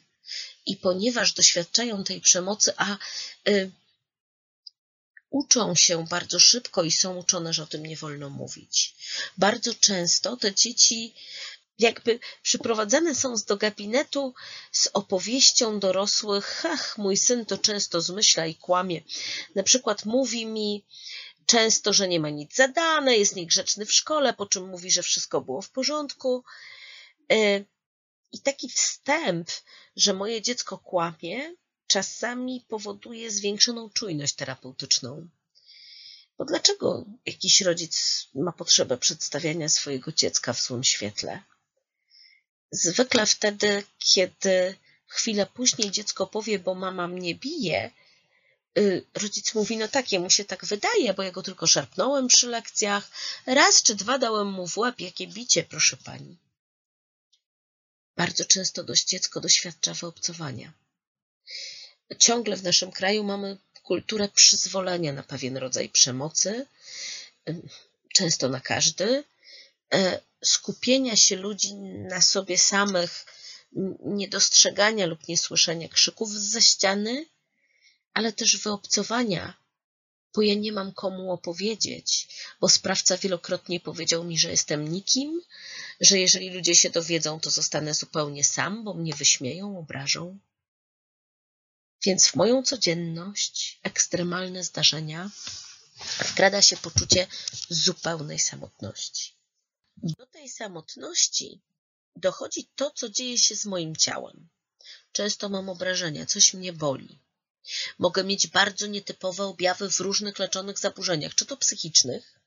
I 0.66 0.76
ponieważ 0.76 1.32
doświadczają 1.32 2.04
tej 2.04 2.20
przemocy, 2.20 2.72
a 2.76 2.98
y, 3.48 3.70
uczą 5.30 5.74
się 5.74 6.06
bardzo 6.06 6.40
szybko 6.40 6.82
i 6.82 6.92
są 6.92 7.16
uczone, 7.16 7.52
że 7.52 7.62
o 7.62 7.66
tym 7.66 7.86
nie 7.86 7.96
wolno 7.96 8.30
mówić. 8.30 8.94
Bardzo 9.38 9.74
często 9.74 10.36
te 10.36 10.54
dzieci 10.54 11.14
jakby 11.78 12.18
przyprowadzane 12.42 13.14
są 13.14 13.34
do 13.48 13.56
gabinetu 13.56 14.34
z 14.72 14.88
opowieścią 14.92 15.80
dorosłych, 15.80 16.62
ach, 16.66 16.98
mój 16.98 17.16
syn 17.16 17.46
to 17.46 17.58
często 17.58 18.00
zmyśla 18.00 18.46
i 18.46 18.54
kłamie. 18.54 19.02
Na 19.54 19.62
przykład 19.62 20.04
mówi 20.04 20.46
mi 20.46 20.84
często, 21.46 21.92
że 21.92 22.08
nie 22.08 22.20
ma 22.20 22.30
nic 22.30 22.54
zadane, 22.54 23.16
jest 23.16 23.36
niegrzeczny 23.36 23.86
w 23.86 23.92
szkole, 23.92 24.34
po 24.34 24.46
czym 24.46 24.68
mówi, 24.68 24.90
że 24.90 25.02
wszystko 25.02 25.40
było 25.40 25.62
w 25.62 25.70
porządku. 25.70 26.44
E, 27.32 27.64
I 28.32 28.40
taki 28.40 28.68
wstęp, 28.68 29.50
że 29.96 30.12
moje 30.12 30.42
dziecko 30.42 30.78
kłamie, 30.78 31.54
czasami 31.86 32.64
powoduje 32.68 33.30
zwiększoną 33.30 33.90
czujność 33.90 34.34
terapeutyczną. 34.34 35.28
Bo 36.38 36.44
dlaczego 36.44 37.04
jakiś 37.26 37.60
rodzic 37.60 38.26
ma 38.34 38.52
potrzebę 38.52 38.98
przedstawiania 38.98 39.68
swojego 39.68 40.12
dziecka 40.12 40.52
w 40.52 40.62
złym 40.62 40.84
świetle? 40.84 41.42
Zwykle 42.70 43.26
wtedy, 43.26 43.82
kiedy 43.98 44.76
chwilę 45.06 45.46
później 45.46 45.90
dziecko 45.90 46.26
powie, 46.26 46.58
bo 46.58 46.74
mama 46.74 47.08
mnie 47.08 47.34
bije, 47.34 47.90
y, 48.78 49.04
rodzic 49.14 49.54
mówi, 49.54 49.76
no 49.76 49.88
tak, 49.88 50.12
jemu 50.12 50.30
się 50.30 50.44
tak 50.44 50.64
wydaje, 50.64 51.14
bo 51.14 51.22
ja 51.22 51.30
go 51.30 51.42
tylko 51.42 51.66
szarpnąłem 51.66 52.28
przy 52.28 52.46
lekcjach, 52.46 53.10
raz 53.46 53.82
czy 53.82 53.94
dwa 53.94 54.18
dałem 54.18 54.48
mu 54.48 54.68
w 54.68 54.78
łeb, 54.78 55.00
jakie 55.00 55.26
bicie, 55.26 55.62
proszę 55.62 55.96
pani. 55.96 56.36
Bardzo 58.16 58.44
często 58.44 58.84
dość 58.84 59.04
dziecko 59.04 59.40
doświadcza 59.40 59.94
wyobcowania. 59.94 60.72
Ciągle 62.18 62.56
w 62.56 62.62
naszym 62.62 62.92
kraju 62.92 63.24
mamy 63.24 63.58
kulturę 63.82 64.28
przyzwolenia 64.28 65.12
na 65.12 65.22
pewien 65.22 65.56
rodzaj 65.56 65.88
przemocy, 65.88 66.66
często 68.14 68.48
na 68.48 68.60
każdy, 68.60 69.24
skupienia 70.44 71.16
się 71.16 71.36
ludzi 71.36 71.74
na 72.08 72.20
sobie 72.20 72.58
samych, 72.58 73.26
niedostrzegania 74.04 75.06
lub 75.06 75.28
niesłyszenia 75.28 75.88
krzyków 75.88 76.30
ze 76.30 76.62
ściany, 76.62 77.26
ale 78.14 78.32
też 78.32 78.56
wyobcowania, 78.56 79.54
bo 80.34 80.42
ja 80.42 80.54
nie 80.54 80.72
mam 80.72 80.92
komu 80.92 81.32
opowiedzieć, 81.32 82.28
bo 82.60 82.68
sprawca 82.68 83.18
wielokrotnie 83.18 83.80
powiedział 83.80 84.24
mi, 84.24 84.38
że 84.38 84.50
jestem 84.50 84.88
nikim, 84.88 85.40
że 86.00 86.18
jeżeli 86.18 86.50
ludzie 86.50 86.74
się 86.74 86.90
dowiedzą, 86.90 87.40
to 87.40 87.50
zostanę 87.50 87.94
zupełnie 87.94 88.44
sam, 88.44 88.84
bo 88.84 88.94
mnie 88.94 89.14
wyśmieją, 89.14 89.78
obrażą. 89.78 90.38
Więc 92.04 92.28
w 92.28 92.34
moją 92.34 92.62
codzienność, 92.62 93.78
ekstremalne 93.82 94.64
zdarzenia, 94.64 95.30
wkrada 95.98 96.62
się 96.62 96.76
poczucie 96.76 97.26
zupełnej 97.68 98.38
samotności. 98.38 99.33
Do 99.96 100.26
tej 100.26 100.48
samotności 100.48 101.60
dochodzi 102.16 102.68
to, 102.76 102.90
co 102.90 103.08
dzieje 103.08 103.38
się 103.38 103.56
z 103.56 103.64
moim 103.66 103.96
ciałem. 103.96 104.48
Często 105.12 105.48
mam 105.48 105.68
obrażenia, 105.68 106.26
coś 106.26 106.54
mnie 106.54 106.72
boli. 106.72 107.20
Mogę 107.98 108.24
mieć 108.24 108.46
bardzo 108.46 108.86
nietypowe 108.86 109.44
objawy 109.44 109.90
w 109.90 110.00
różnych 110.00 110.38
leczonych 110.38 110.78
zaburzeniach, 110.78 111.34
czy 111.34 111.46
to 111.46 111.56
psychicznych, 111.56 112.40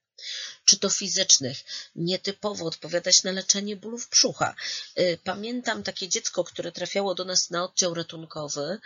czy 0.65 0.79
to 0.79 0.89
fizycznych, 0.89 1.63
nietypowo 1.95 2.65
odpowiadać 2.65 3.23
na 3.23 3.31
leczenie 3.31 3.75
bólów 3.75 4.09
brzucha. 4.09 4.55
Y, 4.99 5.19
pamiętam 5.23 5.83
takie 5.83 6.07
dziecko, 6.07 6.43
które 6.43 6.71
trafiało 6.71 7.15
do 7.15 7.25
nas 7.25 7.49
na 7.49 7.63
oddział 7.63 7.93
ratunkowy 7.93 8.79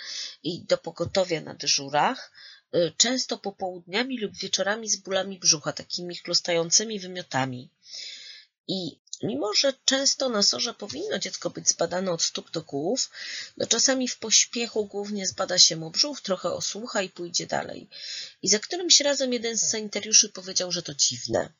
i 0.43 0.61
do 0.61 0.77
pogotowia 0.77 1.41
na 1.41 1.53
dyżurach, 1.53 2.31
y, 2.75 2.93
często 2.97 3.37
popołudniami 3.37 4.19
lub 4.19 4.37
wieczorami 4.37 4.89
z 4.89 4.95
bólami 4.95 5.39
brzucha, 5.39 5.73
takimi 5.73 6.15
chlustającymi 6.15 6.99
wymiotami. 6.99 7.69
I 8.67 9.01
Mimo, 9.23 9.53
że 9.53 9.73
często 9.85 10.29
na 10.29 10.43
sorze 10.43 10.73
powinno 10.73 11.19
dziecko 11.19 11.49
być 11.49 11.69
zbadane 11.69 12.11
od 12.11 12.21
stóp 12.21 12.51
do 12.51 12.61
głów, 12.61 13.09
no 13.57 13.67
czasami 13.67 14.07
w 14.07 14.17
pośpiechu 14.17 14.85
głównie 14.85 15.27
zbada 15.27 15.59
się 15.59 15.75
mu 15.75 15.91
brzuch, 15.91 16.21
trochę 16.21 16.49
osłucha 16.49 17.01
i 17.01 17.09
pójdzie 17.09 17.47
dalej. 17.47 17.89
I 18.41 18.49
za 18.49 18.59
którymś 18.59 18.99
razem 18.99 19.33
jeden 19.33 19.57
z 19.57 19.69
sanitariuszy 19.69 20.29
powiedział, 20.29 20.71
że 20.71 20.83
to 20.83 20.93
dziwne. 20.93 21.53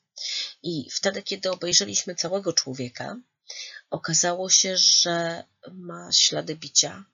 I 0.62 0.90
wtedy, 0.90 1.22
kiedy 1.22 1.50
obejrzeliśmy 1.50 2.14
całego 2.14 2.52
człowieka, 2.52 3.16
okazało 3.90 4.50
się, 4.50 4.76
że 4.76 5.44
ma 5.72 6.12
ślady 6.12 6.56
bicia, 6.56 7.04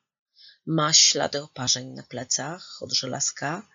ma 0.67 0.93
ślady 0.93 1.43
oparzeń 1.43 1.89
na 1.89 2.03
plecach 2.03 2.83
od 2.83 2.93
żelazka 2.93 3.69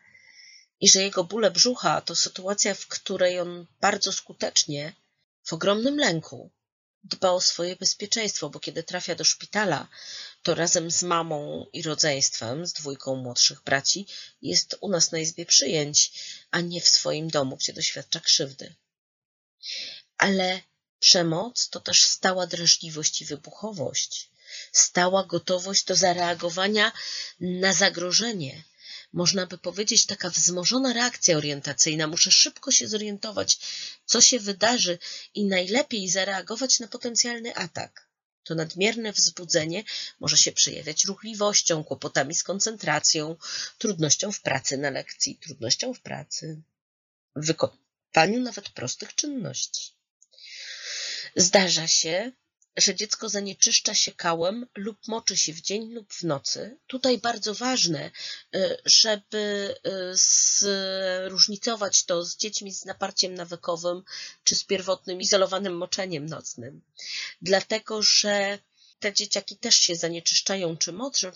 i 0.80 0.89
że 0.89 1.02
jego 1.02 1.23
bóle 1.23 1.52
brzucha 1.52 2.02
to 2.02 2.15
sytuacja, 2.15 2.73
w 2.73 2.88
której 2.88 3.39
on 3.39 3.67
bardzo 3.82 4.12
skutecznie, 4.12 4.93
w 5.44 5.54
ogromnym 5.54 5.98
lęku, 5.98 6.52
dba 7.04 7.32
o 7.32 7.42
swoje 7.42 7.76
bezpieczeństwo, 7.76 8.50
bo 8.50 8.60
kiedy 8.60 8.84
trafia 8.84 9.16
do 9.16 9.24
szpitala, 9.24 9.88
to 10.44 10.56
razem 10.56 10.92
z 10.92 11.04
mamą 11.04 11.66
i 11.74 11.82
rodzeństwem, 11.82 12.68
z 12.68 12.74
dwójką 12.74 13.16
młodszych 13.16 13.62
braci, 13.62 14.08
jest 14.42 14.76
u 14.82 14.90
nas 14.90 15.12
na 15.12 15.20
izbie 15.20 15.46
przyjęć, 15.46 16.12
a 16.52 16.62
nie 16.62 16.82
w 16.82 16.88
swoim 16.88 17.30
domu, 17.30 17.58
gdzie 17.58 17.74
doświadcza 17.74 18.20
krzywdy. 18.20 18.76
Ale 20.18 20.62
przemoc 21.00 21.70
to 21.70 21.80
też 21.80 22.04
stała 22.04 22.48
drażliwość 22.48 23.22
i 23.22 23.26
wybuchowość. 23.26 24.30
stała 24.72 25.24
gotowość 25.24 25.84
do 25.86 25.96
zareagowania 25.96 26.92
na 27.40 27.74
zagrożenie. 27.74 28.64
Można 29.13 29.45
by 29.45 29.58
powiedzieć, 29.58 30.06
taka 30.06 30.30
wzmożona 30.30 30.93
reakcja 30.93 31.38
orientacyjna. 31.38 32.08
Muszę 32.08 32.32
szybko 32.32 32.71
się 32.71 32.88
zorientować, 32.88 33.60
co 34.06 34.21
się 34.21 34.39
wydarzy 34.39 34.99
i 35.34 35.45
najlepiej 35.45 36.10
zareagować 36.10 36.80
na 36.80 36.88
potencjalny 36.88 37.56
atak. 37.56 38.08
To 38.43 38.56
nadmierne 38.56 39.13
wzbudzenie 39.13 39.84
może 40.19 40.38
się 40.38 40.52
przejawiać 40.52 41.06
ruchliwością, 41.06 41.84
kłopotami 41.84 42.36
z 42.36 42.43
koncentracją, 42.43 43.36
trudnością 43.78 44.32
w 44.32 44.41
pracy 44.41 44.78
na 44.78 44.89
lekcji, 44.89 45.38
trudnością 45.41 45.93
w 45.93 45.99
pracy, 45.99 46.62
w 47.36 47.45
wykonywaniu 47.45 48.39
nawet 48.41 48.69
prostych 48.69 49.15
czynności. 49.15 49.91
Zdarza 51.36 51.88
się, 51.88 52.32
że 52.78 52.96
dziecko 52.96 53.30
zanieczyszcza 53.30 53.94
się 53.94 54.12
kałem 54.12 54.68
lub 54.76 55.08
moczy 55.08 55.38
się 55.38 55.54
w 55.54 55.62
dzień 55.62 55.94
lub 55.94 56.14
w 56.14 56.24
nocy. 56.24 56.78
Tutaj 56.88 57.18
bardzo 57.18 57.54
ważne, 57.54 58.12
y, 58.56 58.78
żeby 58.86 59.76
y, 59.88 60.16
zróżnicować 60.16 62.04
to 62.04 62.26
z 62.26 62.38
dziećmi 62.38 62.72
z 62.72 62.86
naparciem 62.86 63.36
nawykowym 63.36 64.04
czy 64.44 64.56
z 64.56 64.64
pierwotnym 64.64 65.22
izolowanym 65.22 65.78
moczeniem 65.78 66.26
nocnym. 66.26 66.82
Dlatego, 67.42 68.02
że 68.02 68.60
te 69.04 69.13
dzieciaki 69.13 69.58
też 69.58 69.76
się 69.76 69.96
zanieczyszczają 69.96 70.78
czy 70.78 70.94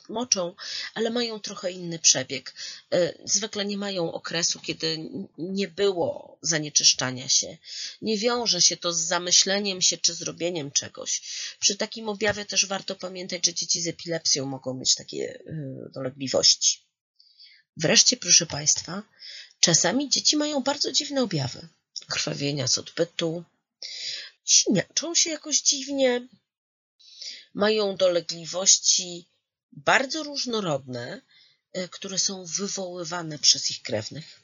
moczą, 0.10 0.56
ale 0.94 1.10
mają 1.10 1.40
trochę 1.40 1.72
inny 1.72 2.00
przebieg. 2.00 2.54
E, 2.94 3.14
zwykle 3.26 3.66
nie 3.66 3.78
mają 3.78 4.14
okresu, 4.14 4.60
kiedy 4.60 5.10
nie 5.38 5.68
było 5.68 6.38
zanieczyszczania 6.42 7.30
się. 7.30 7.58
Nie 8.02 8.18
wiąże 8.18 8.62
się 8.62 8.78
to 8.78 8.94
z 8.94 9.00
zamyśleniem 9.00 9.82
się 9.82 9.98
czy 9.98 10.14
zrobieniem 10.14 10.72
czegoś. 10.72 11.22
Przy 11.60 11.76
takim 11.76 12.10
objawie 12.10 12.46
też 12.46 12.66
warto 12.66 12.96
pamiętać, 12.96 13.46
że 13.46 13.54
dzieci 13.54 13.82
z 13.82 13.88
epilepsją 13.88 14.46
mogą 14.46 14.74
mieć 14.74 14.96
takie 14.96 15.40
e, 15.40 15.90
dolegliwości. 15.94 16.80
Wreszcie, 17.78 18.18
proszę 18.18 18.46
Państwa, 18.46 19.04
czasami 19.60 20.10
dzieci 20.10 20.38
mają 20.38 20.64
bardzo 20.64 20.92
dziwne 20.92 21.22
objawy. 21.24 21.68
Krwawienia 22.08 22.68
z 22.68 22.78
odbytu, 22.78 23.44
siniaczą 24.46 25.16
się 25.16 25.30
jakoś 25.30 25.62
dziwnie, 25.62 26.28
mają 27.58 27.96
dolegliwości 27.96 29.26
bardzo 29.72 30.24
różnorodne, 30.24 31.22
e, 31.74 31.88
które 31.88 32.20
są 32.20 32.46
wywoływane 32.46 33.40
przez 33.40 33.72
ich 33.72 33.82
krewnych. 33.82 34.40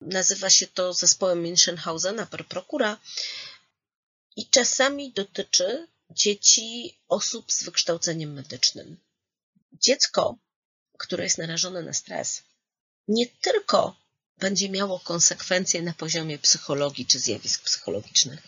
Nazywa 0.00 0.50
się 0.50 0.66
to 0.66 0.92
zespołem 0.92 1.42
Münchenhausena 1.42 2.26
per 2.26 2.46
procura 2.46 2.98
i 4.36 4.46
czasami 4.46 5.12
dotyczy 5.12 5.88
dzieci 6.10 6.98
osób 7.08 7.52
z 7.52 7.62
wykształceniem 7.62 8.32
medycznym. 8.32 8.96
Dziecko, 9.72 10.36
które 10.98 11.24
jest 11.24 11.38
narażone 11.38 11.82
na 11.82 11.92
stres, 11.92 12.42
nie 13.08 13.26
tylko 13.26 13.96
będzie 14.38 14.68
miało 14.70 15.00
konsekwencje 15.00 15.82
na 15.82 15.92
poziomie 15.92 16.38
psychologii 16.38 17.06
czy 17.06 17.18
zjawisk 17.18 17.62
psychologicznych. 17.62 18.42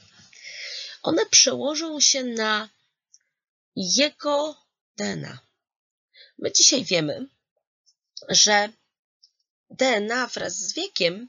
One 1.02 1.26
przełożą 1.26 2.00
się 2.00 2.24
na 2.24 2.68
jego 3.76 4.56
DNA. 4.96 5.38
My 6.38 6.52
dzisiaj 6.52 6.84
wiemy, 6.84 7.28
że 8.28 8.72
DNA 9.70 10.26
wraz 10.26 10.56
z 10.56 10.74
wiekiem 10.74 11.28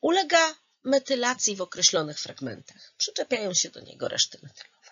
ulega 0.00 0.54
metylacji 0.84 1.56
w 1.56 1.62
określonych 1.62 2.20
fragmentach. 2.20 2.94
Przyczepiają 2.96 3.54
się 3.54 3.70
do 3.70 3.80
niego 3.80 4.08
reszty 4.08 4.38
metylowe. 4.42 4.90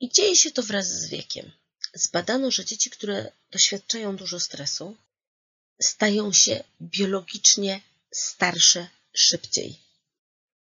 I 0.00 0.08
dzieje 0.08 0.36
się 0.36 0.50
to 0.50 0.62
wraz 0.62 0.88
z 0.88 1.08
wiekiem. 1.08 1.52
Zbadano, 1.94 2.50
że 2.50 2.64
dzieci, 2.64 2.90
które 2.90 3.32
doświadczają 3.50 4.16
dużo 4.16 4.40
stresu, 4.40 4.96
stają 5.80 6.32
się 6.32 6.64
biologicznie 6.82 7.80
starsze 8.12 8.88
szybciej. 9.14 9.78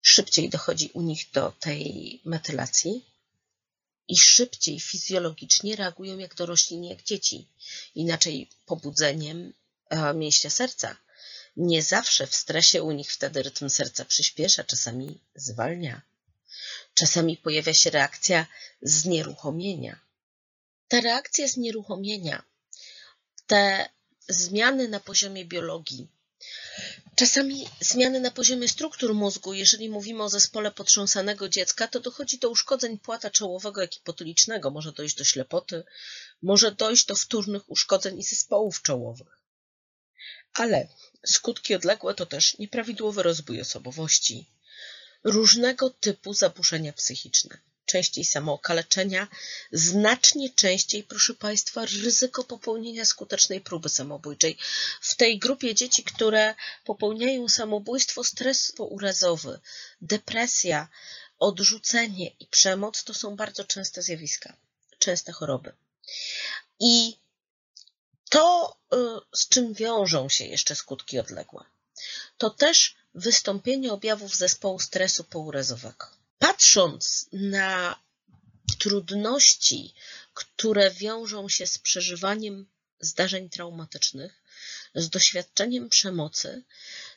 Szybciej 0.02 0.50
dochodzi 0.50 0.90
u 0.94 1.02
nich 1.02 1.32
do 1.32 1.52
tej 1.60 2.22
metylacji, 2.26 3.06
i 4.08 4.18
szybciej 4.18 4.80
fizjologicznie 4.80 5.76
reagują 5.76 6.18
jak 6.18 6.36
dorośli, 6.36 6.90
jak 6.90 7.04
dzieci. 7.04 7.48
Inaczej 7.96 8.50
pobudzeniem 8.66 9.54
e, 9.90 10.14
mięśnia 10.14 10.50
serca. 10.50 10.98
Nie 11.58 11.84
zawsze 11.84 12.28
w 12.28 12.36
stresie 12.36 12.84
u 12.84 12.92
nich 12.92 13.12
wtedy 13.12 13.44
rytm 13.44 13.70
serca 13.70 14.06
przyspiesza, 14.06 14.64
czasami 14.64 15.20
zwalnia. 15.36 16.02
Czasami 16.94 17.38
pojawia 17.38 17.74
się 17.74 17.90
reakcja 17.90 18.48
znieruchomienia. 18.82 20.00
Ta 20.88 21.02
reakcja 21.02 21.48
znieruchomienia, 21.48 22.44
te 23.48 23.90
zmiany 24.30 24.88
na 24.88 25.00
poziomie 25.00 25.46
biologii, 25.46 26.08
Czasami 27.16 27.68
zmiany 27.80 28.20
na 28.20 28.32
poziomie 28.32 28.68
struktur 28.68 29.14
mózgu, 29.14 29.54
jeżeli 29.54 29.90
mówimy 29.90 30.24
o 30.24 30.30
zespole 30.30 30.72
potrząsanego 30.72 31.50
dziecka, 31.50 31.88
to 31.88 32.00
dochodzi 32.00 32.38
do 32.38 32.50
uszkodzeń 32.50 33.00
płata 33.00 33.30
czołowego, 33.30 33.82
jak 33.82 33.98
i 33.98 34.00
potylicznego. 34.00 34.72
Może 34.72 34.92
dojść 34.92 35.16
do 35.16 35.24
ślepoty, 35.24 35.84
może 36.42 36.72
dojść 36.72 37.06
do 37.06 37.16
wtórnych 37.16 37.70
uszkodzeń 37.70 38.20
i 38.20 38.24
zespołów 38.24 38.82
czołowych. 38.82 39.40
Ale 40.54 40.88
skutki 41.26 41.76
odległe 41.76 42.14
to 42.14 42.26
też 42.26 42.58
nieprawidłowy 42.58 43.24
rozwój 43.24 43.62
osobowości, 43.62 44.50
różnego 45.24 45.90
typu 45.90 46.34
zaburzenia 46.34 46.94
psychiczne 46.94 47.58
częściej 47.96 48.26
samookaleczenia, 48.26 49.28
znacznie 49.72 50.50
częściej, 50.50 51.04
proszę 51.04 51.34
Państwa, 51.34 51.86
ryzyko 51.86 52.44
popełnienia 52.44 53.06
skutecznej 53.06 53.62
próby 53.62 53.90
samobójczej. 53.90 54.58
W 55.02 55.16
tej 55.16 55.40
grupie 55.40 55.76
dzieci, 55.76 56.04
które 56.04 56.56
popełniają 56.86 57.50
samobójstwo, 57.50 58.24
stres 58.24 58.74
urazowy, 58.78 59.60
depresja, 60.02 60.88
odrzucenie 61.40 62.28
i 62.40 62.48
przemoc 62.48 63.04
to 63.04 63.14
są 63.14 63.36
bardzo 63.36 63.64
częste 63.64 64.02
zjawiska, 64.02 64.54
częste 65.00 65.32
choroby. 65.32 65.72
I 66.80 67.18
to, 68.30 68.78
y, 68.94 68.98
z 69.38 69.50
czym 69.50 69.74
wiążą 69.74 70.30
się 70.30 70.46
jeszcze 70.46 70.76
skutki 70.76 71.20
odległe, 71.20 71.64
to 72.38 72.50
też 72.50 72.96
wystąpienie 73.14 73.94
objawów 73.94 74.36
zespołu 74.36 74.80
stresu 74.80 75.24
pourazowego 75.24 76.25
patrząc 76.40 77.30
na 77.34 78.00
trudności, 78.80 79.94
które 80.34 80.92
wiążą 80.92 81.50
się 81.50 81.68
z 81.68 81.78
przeżywaniem 81.78 82.68
zdarzeń 83.00 83.50
traumatycznych, 83.50 84.42
z 84.96 85.10
doświadczeniem 85.10 85.90
przemocy, 85.90 86.64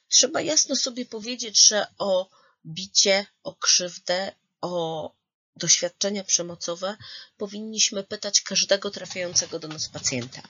trzeba 0.08 0.40
jasno 0.40 0.76
sobie 0.76 1.06
powiedzieć, 1.06 1.66
że 1.66 1.86
o 1.98 2.30
bicie, 2.66 3.26
o 3.42 3.54
krzywdę, 3.54 4.32
o 4.60 5.14
doświadczenia 5.56 6.24
przemocowe 6.24 6.96
powinniśmy 7.36 8.04
pytać 8.04 8.40
każdego 8.40 8.90
trafiającego 8.90 9.58
do 9.58 9.68
nas 9.68 9.88
pacjenta. 9.88 10.42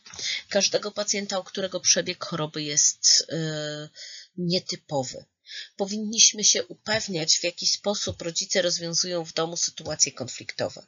Każdego 0.48 0.90
pacjenta, 0.90 1.38
u 1.38 1.44
którego 1.44 1.81
przebieg 1.81 2.24
choroby 2.24 2.62
jest 2.62 3.26
yy, 3.28 3.88
nietypowy. 4.37 5.24
Powinniśmy 5.76 6.44
się 6.44 6.64
upewniać, 6.64 7.38
w 7.38 7.44
jaki 7.44 7.66
sposób 7.66 8.22
rodzice 8.22 8.62
rozwiązują 8.62 9.24
w 9.24 9.32
domu 9.32 9.56
sytuacje 9.56 10.12
konfliktowe. 10.12 10.87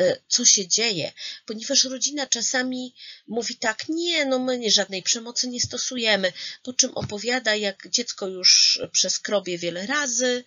E, 0.00 0.16
co 0.28 0.44
się 0.44 0.68
dzieje, 0.68 1.12
ponieważ 1.46 1.84
rodzina 1.84 2.26
czasami 2.26 2.94
mówi 3.26 3.56
tak, 3.56 3.88
nie, 3.88 4.24
no 4.24 4.38
my 4.38 4.58
nie 4.58 4.70
żadnej 4.70 5.02
przemocy 5.02 5.48
nie 5.48 5.60
stosujemy, 5.60 6.32
po 6.62 6.72
czym 6.72 6.90
opowiada, 6.94 7.54
jak 7.54 7.88
dziecko 7.90 8.26
już 8.26 8.80
przeskrobie 8.92 9.58
wiele 9.58 9.86
razy, 9.86 10.44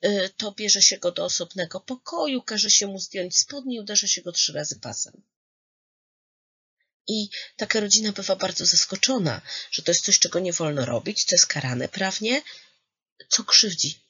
e, 0.00 0.28
to 0.28 0.52
bierze 0.52 0.82
się 0.82 0.98
go 0.98 1.12
do 1.12 1.24
osobnego 1.24 1.80
pokoju, 1.80 2.42
każe 2.42 2.70
się 2.70 2.86
mu 2.86 2.98
zdjąć 2.98 3.38
spodnie 3.38 3.76
i 3.76 3.80
uderza 3.80 4.06
się 4.06 4.22
go 4.22 4.32
trzy 4.32 4.52
razy 4.52 4.80
pasem. 4.80 5.22
I 7.08 7.28
taka 7.56 7.80
rodzina 7.80 8.12
bywa 8.12 8.36
bardzo 8.36 8.66
zaskoczona, 8.66 9.40
że 9.70 9.82
to 9.82 9.90
jest 9.90 10.04
coś, 10.04 10.18
czego 10.18 10.38
nie 10.38 10.52
wolno 10.52 10.84
robić, 10.84 11.24
co 11.24 11.34
jest 11.34 11.46
karane 11.46 11.88
prawnie, 11.88 12.42
co 13.28 13.44
krzywdzi. 13.44 14.00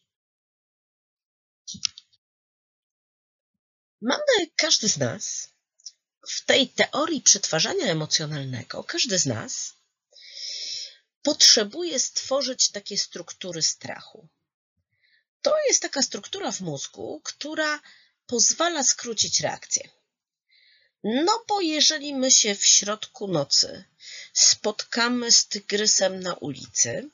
Mamy, 4.00 4.50
każdy 4.56 4.88
z 4.88 4.96
nas, 4.96 5.48
w 6.28 6.44
tej 6.44 6.68
teorii 6.68 7.22
przetwarzania 7.22 7.86
emocjonalnego, 7.86 8.84
każdy 8.84 9.18
z 9.18 9.26
nas 9.26 9.74
potrzebuje 11.22 11.98
stworzyć 11.98 12.68
takie 12.70 12.98
struktury 12.98 13.62
strachu. 13.62 14.28
To 15.42 15.56
jest 15.68 15.82
taka 15.82 16.02
struktura 16.02 16.52
w 16.52 16.60
mózgu, 16.60 17.20
która 17.24 17.80
pozwala 18.26 18.84
skrócić 18.84 19.40
reakcję. 19.40 19.88
No 21.04 21.44
bo 21.48 21.60
jeżeli 21.60 22.14
my 22.14 22.30
się 22.30 22.54
w 22.54 22.66
środku 22.66 23.28
nocy 23.28 23.84
spotkamy 24.32 25.32
z 25.32 25.46
tygrysem 25.46 26.20
na 26.20 26.34
ulicy, 26.34 27.10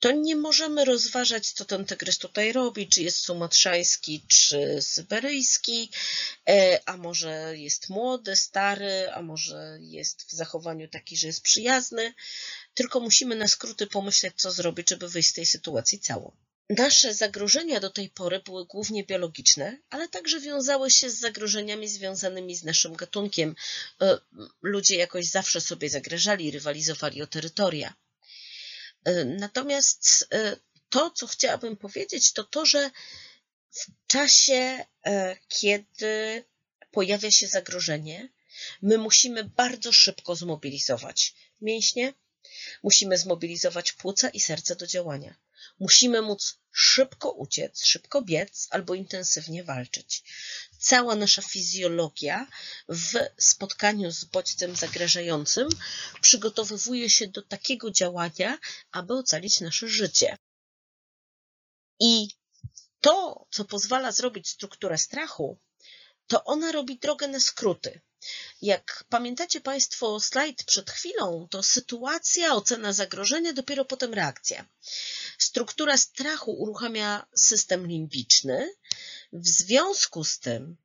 to 0.00 0.12
nie 0.12 0.36
możemy 0.36 0.84
rozważać, 0.84 1.52
co 1.52 1.64
ten 1.64 1.84
tygrys 1.84 2.18
tutaj 2.18 2.52
robi, 2.52 2.88
czy 2.88 3.02
jest 3.02 3.18
sumatrzański, 3.18 4.24
czy 4.28 4.82
syberyjski, 4.82 5.90
e, 6.48 6.80
a 6.86 6.96
może 6.96 7.58
jest 7.58 7.88
młody, 7.88 8.36
stary, 8.36 9.10
a 9.12 9.22
może 9.22 9.78
jest 9.80 10.22
w 10.22 10.32
zachowaniu 10.32 10.88
taki, 10.88 11.16
że 11.16 11.26
jest 11.26 11.42
przyjazny, 11.42 12.14
tylko 12.74 13.00
musimy 13.00 13.36
na 13.36 13.48
skróty 13.48 13.86
pomyśleć, 13.86 14.34
co 14.36 14.52
zrobić, 14.52 14.90
żeby 14.90 15.08
wyjść 15.08 15.28
z 15.28 15.32
tej 15.32 15.46
sytuacji 15.46 16.00
cało. 16.00 16.36
Nasze 16.70 17.14
zagrożenia 17.14 17.80
do 17.80 17.90
tej 17.90 18.10
pory 18.10 18.40
były 18.44 18.66
głównie 18.66 19.04
biologiczne, 19.04 19.78
ale 19.90 20.08
także 20.08 20.40
wiązały 20.40 20.90
się 20.90 21.10
z 21.10 21.18
zagrożeniami 21.18 21.88
związanymi 21.88 22.56
z 22.56 22.64
naszym 22.64 22.94
gatunkiem. 22.94 23.54
E, 24.02 24.18
ludzie 24.62 24.96
jakoś 24.96 25.26
zawsze 25.26 25.60
sobie 25.60 25.90
zagrażali, 25.90 26.50
rywalizowali 26.50 27.22
o 27.22 27.26
terytoria. 27.26 27.94
E, 29.04 29.24
natomiast 29.24 30.28
e, 30.32 30.56
to, 30.88 31.10
co 31.10 31.26
chciałabym 31.26 31.76
powiedzieć, 31.76 32.32
to 32.32 32.44
to, 32.44 32.66
że 32.66 32.90
w 33.70 33.86
czasie, 34.06 34.84
kiedy 35.48 36.44
pojawia 36.90 37.30
się 37.30 37.46
zagrożenie, 37.46 38.28
my 38.82 38.98
musimy 38.98 39.44
bardzo 39.44 39.92
szybko 39.92 40.36
zmobilizować 40.36 41.34
mięśnie, 41.60 42.14
musimy 42.82 43.18
zmobilizować 43.18 43.92
płuca 43.92 44.28
i 44.28 44.40
serce 44.40 44.76
do 44.76 44.86
działania. 44.86 45.34
Musimy 45.80 46.22
móc 46.22 46.58
szybko 46.72 47.30
uciec, 47.30 47.84
szybko 47.84 48.22
biec 48.22 48.68
albo 48.70 48.94
intensywnie 48.94 49.64
walczyć. 49.64 50.22
Cała 50.78 51.14
nasza 51.14 51.42
fizjologia 51.42 52.46
w 52.88 53.12
spotkaniu 53.38 54.10
z 54.10 54.24
bodźcem 54.24 54.76
zagrażającym 54.76 55.68
przygotowywuje 56.20 57.10
się 57.10 57.28
do 57.28 57.42
takiego 57.42 57.90
działania, 57.90 58.58
aby 58.90 59.14
ocalić 59.14 59.60
nasze 59.60 59.88
życie. 59.88 60.38
I 62.00 62.28
to, 63.00 63.46
co 63.50 63.64
pozwala 63.64 64.12
zrobić 64.12 64.48
strukturę 64.48 64.98
strachu, 64.98 65.58
to 66.26 66.44
ona 66.44 66.72
robi 66.72 66.98
drogę 66.98 67.28
na 67.28 67.40
skróty. 67.40 68.00
Jak 68.62 69.04
pamiętacie 69.08 69.60
Państwo 69.60 70.20
slajd 70.20 70.64
przed 70.64 70.90
chwilą, 70.90 71.48
to 71.50 71.62
sytuacja, 71.62 72.54
ocena 72.54 72.92
zagrożenia, 72.92 73.52
dopiero 73.52 73.84
potem 73.84 74.14
reakcja. 74.14 74.66
Struktura 75.38 75.96
strachu 75.96 76.50
uruchamia 76.52 77.26
system 77.36 77.86
limbiczny. 77.86 78.74
W 79.32 79.48
związku 79.48 80.24
z 80.24 80.38
tym 80.38 80.76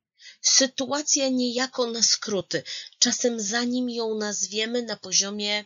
sytuacja 0.41 1.29
niejako 1.29 1.85
na 1.85 2.03
skróty, 2.03 2.63
czasem 2.99 3.41
zanim 3.41 3.89
ją 3.89 4.15
nazwiemy 4.15 4.81
na 4.81 4.97
poziomie 4.97 5.65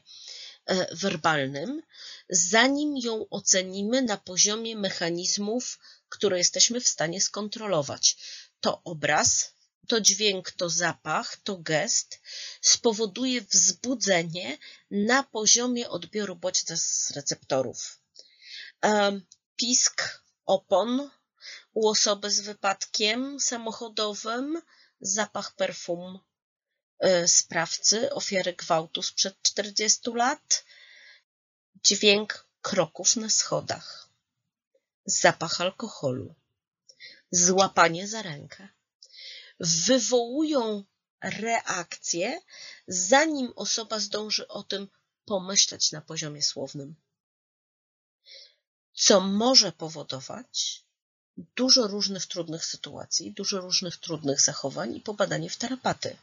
e, 0.66 0.96
werbalnym, 0.96 1.82
zanim 2.30 2.98
ją 2.98 3.30
ocenimy 3.30 4.02
na 4.02 4.18
poziomie 4.18 4.76
mechanizmów, 4.76 5.80
które 6.10 6.38
jesteśmy 6.38 6.82
w 6.82 6.88
stanie 6.88 7.22
skontrolować. 7.22 8.18
To 8.62 8.82
obraz, 8.84 9.54
to 9.88 10.02
dźwięk, 10.02 10.52
to 10.52 10.70
zapach, 10.70 11.38
to 11.38 11.58
gest 11.58 12.20
spowoduje 12.62 13.42
wzbudzenie 13.42 14.58
na 14.92 15.24
poziomie 15.24 15.90
odbioru 15.90 16.36
bodźca 16.36 16.78
z 16.78 17.12
receptorów. 17.12 18.00
Pisk 19.56 20.22
opon 20.46 21.10
u 21.74 21.88
osoby 21.88 22.32
z 22.32 22.40
wypadkiem 22.40 23.40
samochodowym, 23.40 24.62
zapach 25.02 25.56
perfum 25.56 26.20
e, 27.00 27.28
sprawcy, 27.28 28.14
ofiary 28.14 28.54
gwałtu 28.54 29.02
sprzed 29.02 29.36
40 29.42 30.12
lat, 30.14 30.64
dźwięk 31.84 32.48
kroków 32.62 33.16
na 33.16 33.30
schodach, 33.30 34.10
zapach 35.06 35.62
alkoholu, 35.62 36.36
złapanie 37.32 38.08
za 38.08 38.22
rękę 38.22 38.77
wywołują 39.60 40.84
reakcję, 41.22 42.42
zanim 42.88 43.54
osoba 43.56 44.00
zdąży 44.00 44.48
o 44.48 44.64
tym 44.64 44.88
pomyśleć 45.26 45.92
na 45.92 46.02
poziomie 46.02 46.44
słownym. 46.44 46.96
Co 48.94 49.22
może 49.22 49.72
powodować 49.72 50.84
dużo 51.56 51.88
różnych 51.88 52.26
trudnych 52.26 52.66
sytuacji, 52.66 53.32
dużo 53.32 53.62
różnych 53.62 53.98
trudnych 53.98 54.42
zachowań 54.42 54.96
i 54.96 55.02
pobadanie 55.02 55.50
w 55.50 55.58
terapaty. 55.58 56.18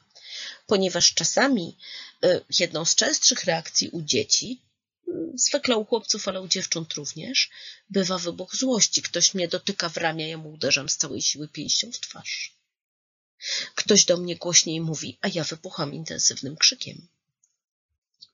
Ponieważ 0.67 1.15
czasami 1.15 1.77
y, 2.25 2.45
jedną 2.59 2.85
z 2.85 2.95
częstszych 2.95 3.45
reakcji 3.45 3.89
u 3.89 4.03
dzieci, 4.03 4.61
y, 5.09 5.13
zwykle 5.35 5.77
u 5.77 5.85
chłopców, 5.85 6.29
ale 6.29 6.43
u 6.43 6.49
dziewcząt 6.49 6.93
również, 6.93 7.51
bywa 7.91 8.19
wybuch 8.19 8.57
złości. 8.57 9.03
Ktoś 9.03 9.35
mnie 9.35 9.49
dotyka 9.49 9.89
w 9.89 9.97
ramię, 9.97 10.29
ja 10.29 10.39
mu 10.39 10.53
uderzam 10.53 10.89
z 10.89 10.97
całej 10.97 11.23
siły 11.23 11.49
pięścią 11.49 11.93
w 11.93 12.01
twarz. 12.01 12.54
Ktoś 13.75 14.05
do 14.05 14.17
mnie 14.17 14.37
głośniej 14.37 14.81
mówi, 14.81 15.19
a 15.21 15.29
ja 15.29 15.45
wybucham 15.45 15.95
intensywnym 15.95 16.57
krzykiem. 16.57 17.09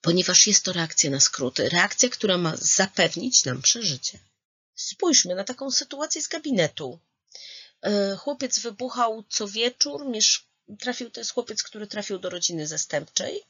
Ponieważ 0.01 0.47
jest 0.47 0.65
to 0.65 0.73
reakcja 0.73 1.11
na 1.11 1.21
skróty, 1.21 1.69
reakcja, 1.69 2.09
która 2.09 2.39
ma 2.39 2.57
zapewnić 2.57 3.45
nam 3.45 3.63
przeżycie. 3.63 4.19
Spójrzmy 4.75 5.35
na 5.35 5.45
taką 5.45 5.71
sytuację 5.71 6.23
z 6.23 6.29
gabinetu. 6.29 6.99
E, 7.83 8.17
chłopiec 8.17 8.59
wybuchał 8.59 9.25
co 9.29 9.49
wieczór, 9.49 10.07
trafił, 10.81 11.11
to 11.11 11.21
jest 11.21 11.31
chłopiec, 11.31 11.63
który 11.63 11.87
trafił 11.87 12.19
do 12.19 12.31
rodziny 12.31 12.67
zastępczej. 12.67 13.43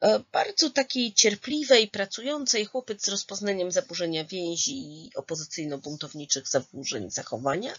E, 0.00 0.20
bardzo 0.32 0.70
takiej 0.70 1.14
cierpliwej, 1.14 1.88
pracującej 1.88 2.64
chłopiec 2.64 3.04
z 3.04 3.08
rozpoznaniem 3.08 3.72
zaburzenia 3.72 4.24
więzi 4.24 4.76
i 4.76 5.10
opozycyjno-buntowniczych 5.14 6.48
zaburzeń 6.48 7.10
zachowania 7.10 7.74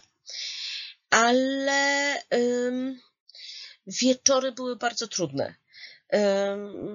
ale 1.14 2.22
wieczory 3.86 4.52
były 4.52 4.76
bardzo 4.76 5.08
trudne. 5.08 5.54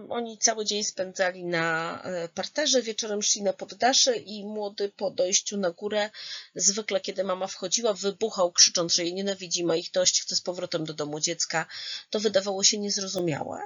Oni 0.10 0.38
cały 0.38 0.65
dzień 0.65 0.84
spędzali 0.84 1.45
na 1.45 2.01
e, 2.03 2.29
parterze, 2.29 2.82
wieczorem 2.82 3.21
szli 3.21 3.43
na 3.43 3.53
poddasze 3.53 4.17
i 4.17 4.45
młody 4.45 4.89
po 4.89 5.12
dojściu 5.12 5.58
na 5.58 5.71
górę, 5.71 6.10
zwykle 6.55 7.01
kiedy 7.01 7.23
mama 7.23 7.47
wchodziła, 7.47 7.93
wybuchał 7.93 8.51
krzycząc, 8.51 8.93
że 8.93 9.03
jej 9.03 9.13
nienawidzi, 9.13 9.63
ma 9.63 9.75
ich 9.75 9.91
dość, 9.91 10.21
chce 10.21 10.36
z 10.36 10.41
powrotem 10.41 10.86
do 10.86 10.93
domu 10.93 11.19
dziecka. 11.19 11.65
To 12.10 12.19
wydawało 12.19 12.63
się 12.63 12.77
niezrozumiałe, 12.77 13.60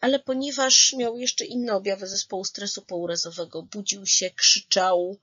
ale 0.00 0.18
ponieważ 0.18 0.92
miał 0.92 1.18
jeszcze 1.18 1.44
inne 1.44 1.74
objawy 1.74 2.06
zespołu 2.06 2.44
stresu 2.44 2.82
pourazowego, 2.82 3.62
budził 3.62 4.06
się, 4.06 4.30
krzyczał, 4.30 5.18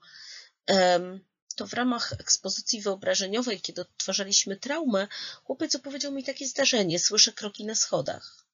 um, 0.68 1.20
to 1.58 1.66
w 1.66 1.72
ramach 1.72 2.12
ekspozycji 2.12 2.80
wyobrażeniowej, 2.80 3.60
kiedy 3.60 3.80
odtwarzaliśmy 3.80 4.56
traumę, 4.56 5.08
chłopiec 5.44 5.74
opowiedział 5.74 6.12
mi 6.12 6.24
takie 6.24 6.46
zdarzenie. 6.46 6.98
Słyszę 6.98 7.32
kroki 7.32 7.64
na 7.64 7.74
schodach. 7.74 8.44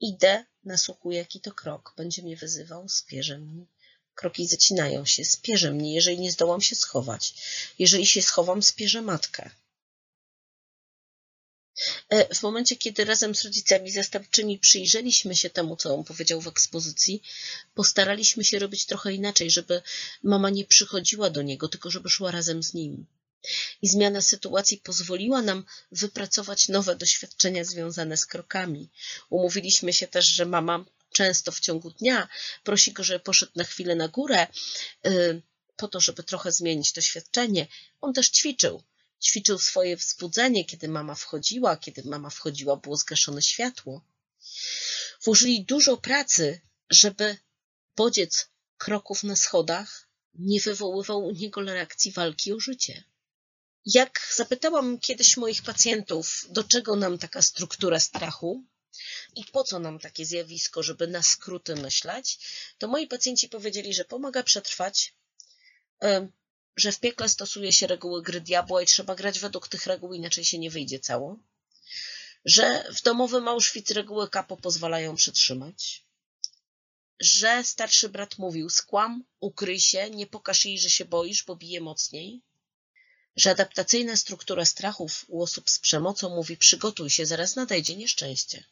Idę, 0.00 0.44
nasłuchuję, 0.64 1.18
jaki 1.18 1.40
to 1.40 1.52
krok. 1.52 1.94
Będzie 1.96 2.22
mnie 2.22 2.36
wyzywał, 2.36 2.88
spierze 2.88 3.38
mnie. 3.38 3.66
Kroki 4.14 4.46
zacinają 4.46 5.04
się, 5.04 5.24
spierze 5.24 5.70
mnie, 5.70 5.94
jeżeli 5.94 6.18
nie 6.18 6.32
zdołam 6.32 6.60
się 6.60 6.76
schować. 6.76 7.34
Jeżeli 7.78 8.06
się 8.06 8.22
schowam, 8.22 8.62
spierze 8.62 9.02
matkę. 9.02 9.50
E, 12.08 12.34
w 12.34 12.42
momencie, 12.42 12.76
kiedy 12.76 13.04
razem 13.04 13.34
z 13.34 13.44
rodzicami 13.44 13.90
zastępczymi 13.90 14.58
przyjrzeliśmy 14.58 15.36
się 15.36 15.50
temu, 15.50 15.76
co 15.76 15.94
on 15.94 16.04
powiedział 16.04 16.40
w 16.40 16.46
ekspozycji, 16.46 17.22
postaraliśmy 17.74 18.44
się 18.44 18.58
robić 18.58 18.86
trochę 18.86 19.12
inaczej, 19.12 19.50
żeby 19.50 19.82
mama 20.22 20.50
nie 20.50 20.64
przychodziła 20.64 21.30
do 21.30 21.42
niego, 21.42 21.68
tylko 21.68 21.90
żeby 21.90 22.10
szła 22.10 22.30
razem 22.30 22.62
z 22.62 22.74
nim. 22.74 23.06
I 23.82 23.88
zmiana 23.88 24.20
sytuacji 24.20 24.78
pozwoliła 24.78 25.42
nam 25.42 25.64
wypracować 25.92 26.68
nowe 26.68 26.96
doświadczenia 26.96 27.64
związane 27.64 28.16
z 28.16 28.26
krokami. 28.26 28.90
Umówiliśmy 29.30 29.92
się 29.92 30.06
też, 30.06 30.26
że 30.26 30.46
mama 30.46 30.84
często 31.12 31.52
w 31.52 31.60
ciągu 31.60 31.90
dnia 31.90 32.28
prosi 32.64 32.92
go, 32.92 33.04
żeby 33.04 33.20
poszedł 33.20 33.52
na 33.56 33.64
chwilę 33.64 33.94
na 33.94 34.08
górę, 34.08 34.46
y, 35.06 35.42
po 35.76 35.88
to, 35.88 36.00
żeby 36.00 36.22
trochę 36.22 36.52
zmienić 36.52 36.92
doświadczenie. 36.92 37.66
On 38.00 38.12
też 38.12 38.28
ćwiczył 38.30 38.82
ćwiczył 39.24 39.58
swoje 39.58 39.96
wzbudzenie, 39.96 40.64
kiedy 40.64 40.88
mama 40.88 41.14
wchodziła, 41.14 41.76
kiedy 41.76 42.02
mama 42.04 42.30
wchodziła, 42.30 42.76
było 42.76 42.96
zgaszone 42.96 43.42
światło. 43.42 44.04
Włożyli 45.24 45.64
dużo 45.64 45.96
pracy, 45.96 46.60
żeby 46.90 47.36
bodziec 47.96 48.48
kroków 48.76 49.22
na 49.22 49.36
schodach 49.36 50.08
nie 50.34 50.60
wywoływał 50.60 51.24
u 51.24 51.30
niego 51.30 51.60
reakcji 51.60 52.12
walki 52.12 52.52
o 52.52 52.60
życie. 52.60 53.04
Jak 53.86 54.34
zapytałam 54.36 54.98
kiedyś 54.98 55.36
moich 55.36 55.62
pacjentów, 55.62 56.46
do 56.50 56.64
czego 56.64 56.96
nam 56.96 57.18
taka 57.18 57.42
struktura 57.42 58.00
strachu 58.00 58.64
i 59.36 59.44
po 59.44 59.64
co 59.64 59.78
nam 59.78 59.98
takie 59.98 60.26
zjawisko, 60.26 60.82
żeby 60.82 61.06
na 61.06 61.22
skróty 61.22 61.76
myśleć, 61.76 62.38
to 62.78 62.88
moi 62.88 63.06
pacjenci 63.06 63.48
powiedzieli, 63.48 63.94
że 63.94 64.04
pomaga 64.04 64.42
przetrwać, 64.42 65.14
że 66.76 66.92
w 66.92 67.00
piekle 67.00 67.28
stosuje 67.28 67.72
się 67.72 67.86
reguły 67.86 68.22
gry 68.22 68.40
diabła 68.40 68.82
i 68.82 68.86
trzeba 68.86 69.14
grać 69.14 69.38
według 69.38 69.68
tych 69.68 69.86
reguł, 69.86 70.12
inaczej 70.14 70.44
się 70.44 70.58
nie 70.58 70.70
wyjdzie 70.70 70.98
cało. 71.00 71.38
Że 72.44 72.84
w 72.94 73.02
domowym 73.02 73.48
Auschwitz 73.48 73.90
reguły 73.94 74.30
kapo 74.30 74.56
pozwalają 74.56 75.16
przetrzymać. 75.16 76.04
że 77.20 77.64
starszy 77.64 78.08
brat 78.08 78.38
mówił 78.38 78.70
skłam, 78.70 79.24
ukryj 79.40 79.80
się, 79.80 80.10
nie 80.10 80.26
pokaż 80.26 80.64
jej, 80.64 80.78
że 80.78 80.90
się 80.90 81.04
boisz, 81.04 81.44
bo 81.44 81.56
bije 81.56 81.80
mocniej. 81.80 82.40
Że 83.36 83.50
adaptacyjna 83.50 84.16
struktura 84.16 84.64
strachów 84.64 85.24
u 85.28 85.42
osób 85.42 85.70
z 85.70 85.78
przemocą 85.78 86.28
mówi 86.28 86.56
przygotuj 86.56 87.10
się, 87.10 87.26
zaraz 87.26 87.56
nadejdzie 87.56 87.96
nieszczęście. 87.96 88.64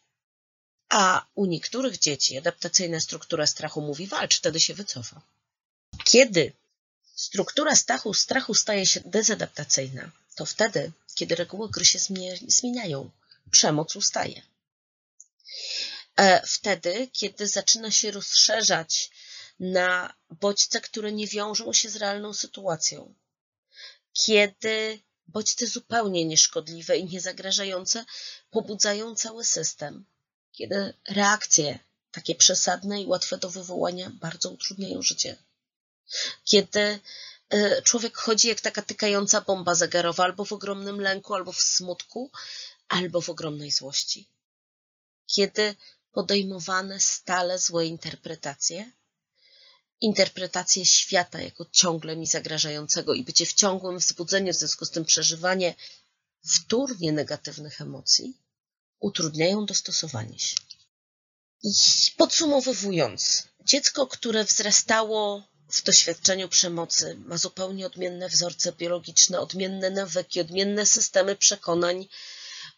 A 0.89 1.27
u 1.35 1.47
niektórych 1.47 1.99
dzieci 1.99 2.39
adaptacyjna 2.39 3.01
struktura 3.01 3.47
strachu 3.47 3.81
mówi 3.81 4.07
walcz, 4.07 4.39
wtedy 4.39 4.61
się 4.61 4.75
wycofa. 4.75 5.23
Kiedy 6.05 6.53
struktura 7.27 7.77
strachu, 8.15 8.55
staje 8.55 8.87
się 8.87 9.01
dezadaptacyjna, 9.01 10.11
to 10.35 10.47
wtedy, 10.47 10.93
kiedy 11.15 11.35
reguły 11.35 11.71
gry 11.71 11.85
się 11.85 11.99
zmieniają, 12.47 13.11
przemoc 13.51 13.97
ustaje. 13.97 14.43
E, 16.17 16.43
wtedy, 16.47 17.09
kiedy 17.13 17.49
zaczyna 17.49 17.91
się 17.91 18.11
rozszerzać 18.11 19.11
na 19.61 20.15
bodźce, 20.31 20.81
które 20.81 21.13
nie 21.13 21.27
wiążą 21.27 21.73
się 21.73 21.91
z 21.91 21.97
realną 21.97 22.35
sytuacją. 22.35 23.15
Kiedy 24.13 25.01
bodźce 25.27 25.67
zupełnie 25.67 26.25
nieszkodliwe 26.25 26.99
i 26.99 27.05
niezagrażające 27.05 28.05
pobudzają 28.51 29.15
cały 29.15 29.45
system. 29.45 30.05
Kiedy 30.53 30.95
reakcje 31.09 31.79
takie 32.13 32.35
przesadne 32.35 33.03
i 33.03 33.07
łatwe 33.07 33.39
do 33.39 33.51
wywołania 33.51 34.11
bardzo 34.11 34.51
utrudniają 34.51 35.03
życie. 35.03 35.37
Kiedy 36.45 37.01
e, 37.51 37.83
człowiek 37.83 38.17
chodzi 38.17 38.49
jak 38.49 38.61
taka 38.61 38.83
tykająca 38.83 39.41
bomba 39.41 39.75
zegarowa, 39.75 40.25
albo 40.25 40.45
w 40.45 40.53
ogromnym 40.53 41.01
lęku, 41.01 41.35
albo 41.35 41.53
w 41.53 41.63
smutku, 41.63 42.31
albo 42.89 43.21
w 43.21 43.31
ogromnej 43.31 43.71
złości. 43.71 44.29
Kiedy 45.27 45.75
podejmowane 46.13 47.01
stale 47.01 47.59
złe 47.59 47.87
interpretacje, 47.87 48.93
interpretacje 50.01 50.87
świata 50.87 51.41
jako 51.41 51.67
ciągle 51.73 52.17
mi 52.17 52.27
zagrażającego 52.27 53.15
i 53.15 53.25
bycie 53.25 53.47
w 53.47 53.53
ciągłym 53.53 53.99
wzbudzeniu, 53.99 54.53
w 54.53 54.57
związku 54.57 54.85
z 54.85 54.91
tym 54.91 55.05
przeżywanie 55.05 55.75
wtórnie 56.45 57.13
negatywnych 57.13 57.81
emocji, 57.81 58.37
utrudniają 59.01 59.67
dostosowanie 59.67 60.39
się. 60.39 60.57
I 61.63 61.73
podsumowując, 62.17 63.49
dziecko, 63.65 64.07
które 64.07 64.45
wzrastało 64.45 65.43
w 65.79 65.83
doświadczeniu 65.83 66.49
przemocy, 66.49 67.17
ma 67.27 67.39
zupełnie 67.39 67.87
odmienne 67.87 68.29
wzorce 68.29 68.73
biologiczne, 68.73 69.41
odmienne 69.41 69.91
nawyki, 69.91 70.41
odmienne 70.41 70.87
systemy 70.87 71.37
przekonań, 71.37 72.09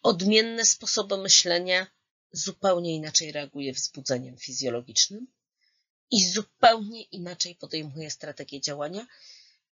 odmienne 0.03 0.65
sposoby 0.65 1.19
myślenia, 1.19 1.87
zupełnie 2.33 2.95
inaczej 2.95 3.33
reaguje 3.33 3.73
wzbudzeniem 3.73 4.37
fizjologicznym 4.37 5.27
i 6.11 6.31
zupełnie 6.31 7.03
inaczej 7.03 7.55
podejmuje 7.55 8.11
strategię 8.11 8.61
działania 8.61 9.07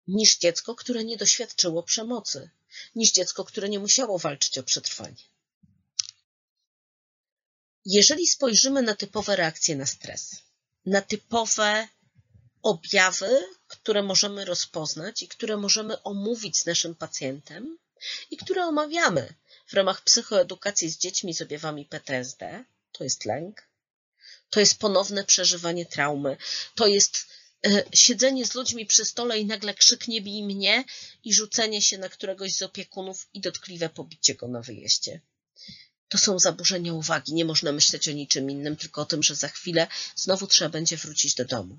niż 0.09 0.39
dziecko, 0.39 0.75
które 0.75 1.05
nie 1.05 1.17
doświadczyło 1.17 1.83
przemocy, 1.83 2.51
niż 2.95 3.13
dziecko, 3.13 3.45
które 3.45 3.69
nie 3.69 3.79
musiało 3.79 4.19
walczyć 4.19 4.59
o 4.59 4.63
przetrwanie. 4.63 5.23
Jeżeli 7.85 8.27
spojrzymy 8.27 8.83
na 8.83 8.95
typowe 8.95 9.37
reakcje 9.37 9.77
na 9.77 9.87
stres, 9.87 10.37
na 10.87 11.03
typowe 11.03 11.89
objawy, 12.63 13.45
które 13.67 14.03
możemy 14.03 14.45
rozpoznać 14.45 15.23
i 15.23 15.29
które 15.29 15.57
możemy 15.57 16.03
omówić 16.03 16.59
z 16.59 16.67
naszym 16.67 16.95
pacjentem 16.95 17.79
i 18.31 18.37
które 18.37 18.67
omawiamy 18.67 19.35
w 19.67 19.75
ramach 19.75 20.05
psychoedukacji 20.05 20.91
z 20.91 20.99
dziećmi 20.99 21.35
z 21.35 21.43
objawami 21.43 21.85
PTSD, 21.85 22.65
to 22.93 23.05
jest 23.05 23.25
lęk, 23.25 23.69
to 24.51 24.61
jest 24.61 24.79
ponowne 24.79 25.25
przeżywanie 25.25 25.87
traumy, 25.87 26.37
to 26.75 26.87
jest 26.87 27.27
e, 27.67 27.85
siedzenie 27.95 28.47
z 28.47 28.55
ludźmi 28.55 28.87
przy 28.87 29.05
stole 29.05 29.39
i 29.39 29.47
nagle 29.47 29.75
krzyk 29.75 30.09
nie 30.09 30.21
bij 30.23 30.43
mnie 30.43 30.85
i 31.25 31.35
rzucenie 31.35 31.83
się 31.83 31.99
na 31.99 32.09
któregoś 32.09 32.55
z 32.55 32.63
opiekunów 32.63 33.29
i 33.35 33.41
dotkliwe 33.41 33.89
pobicie 33.89 34.35
go 34.35 34.49
na 34.49 34.61
wyjeździe. 34.61 35.21
To 36.09 36.19
są 36.19 36.39
zaburzenia 36.39 36.93
uwagi. 36.93 37.35
Nie 37.35 37.45
można 37.45 37.73
myśleć 37.73 38.09
o 38.09 38.13
niczym 38.13 38.51
innym, 38.51 38.77
tylko 38.77 39.03
o 39.03 39.05
tym, 39.05 39.23
że 39.23 39.35
za 39.35 39.49
chwilę 39.49 39.87
znowu 40.17 40.47
trzeba 40.47 40.71
będzie 40.71 40.97
wrócić 40.97 41.35
do 41.35 41.45
domu. 41.45 41.79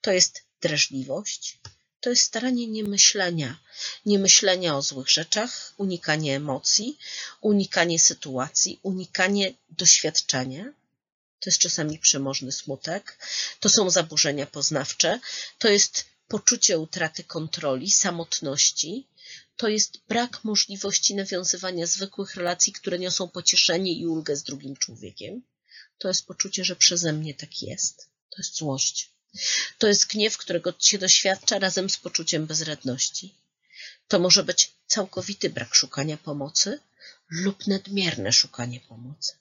To 0.00 0.12
jest 0.12 0.42
drażliwość, 0.60 1.58
to 2.00 2.10
jest 2.10 2.22
staranie 2.22 2.66
niemyślenia, 2.66 3.60
niemyślenia 4.06 4.76
o 4.76 4.82
złych 4.82 5.10
rzeczach, 5.10 5.74
unikanie 5.76 6.36
emocji, 6.36 6.98
unikanie 7.40 7.98
sytuacji, 7.98 8.80
unikanie 8.82 9.54
doświadczenia. 9.68 10.64
To 11.40 11.50
jest 11.50 11.58
czasami 11.58 11.98
przemożny 11.98 12.52
smutek, 12.52 13.18
to 13.60 13.68
są 13.68 13.90
zaburzenia 13.90 14.46
poznawcze, 14.46 15.20
to 15.58 15.68
jest 15.68 16.04
poczucie 16.28 16.78
utraty 16.78 17.24
kontroli, 17.24 17.90
samotności, 17.90 19.06
to 19.56 19.68
jest 19.68 19.98
brak 20.08 20.44
możliwości 20.44 21.14
nawiązywania 21.14 21.86
zwykłych 21.86 22.34
relacji, 22.34 22.72
które 22.72 22.98
niosą 22.98 23.28
pocieszenie 23.28 23.92
i 23.92 24.06
ulgę 24.06 24.36
z 24.36 24.42
drugim 24.42 24.76
człowiekiem. 24.76 25.42
To 25.98 26.08
jest 26.08 26.26
poczucie, 26.26 26.64
że 26.64 26.76
przeze 26.76 27.12
mnie 27.12 27.34
tak 27.34 27.62
jest. 27.62 28.08
To 28.30 28.36
jest 28.38 28.56
złość. 28.56 29.10
To 29.78 29.86
jest 29.86 30.06
gniew, 30.06 30.38
którego 30.38 30.74
się 30.78 30.98
doświadcza 30.98 31.58
razem 31.58 31.90
z 31.90 31.96
poczuciem 31.96 32.46
bezradności. 32.46 33.34
To 34.08 34.18
może 34.18 34.44
być 34.44 34.72
całkowity 34.86 35.50
brak 35.50 35.74
szukania 35.74 36.16
pomocy 36.16 36.80
lub 37.30 37.66
nadmierne 37.66 38.32
szukanie 38.32 38.80
pomocy. 38.80 39.32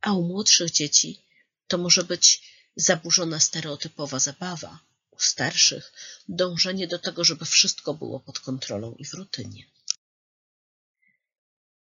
A 0.00 0.12
u 0.12 0.22
młodszych 0.22 0.70
dzieci 0.70 1.22
to 1.66 1.78
może 1.78 2.04
być 2.04 2.42
zaburzona 2.76 3.40
stereotypowa 3.40 4.18
zabawa, 4.18 4.80
u 5.10 5.20
starszych 5.20 5.92
dążenie 6.28 6.88
do 6.88 6.98
tego, 6.98 7.24
żeby 7.24 7.44
wszystko 7.44 7.94
było 7.94 8.20
pod 8.20 8.40
kontrolą 8.40 8.94
i 8.94 9.04
w 9.04 9.14
rutynie. 9.14 9.64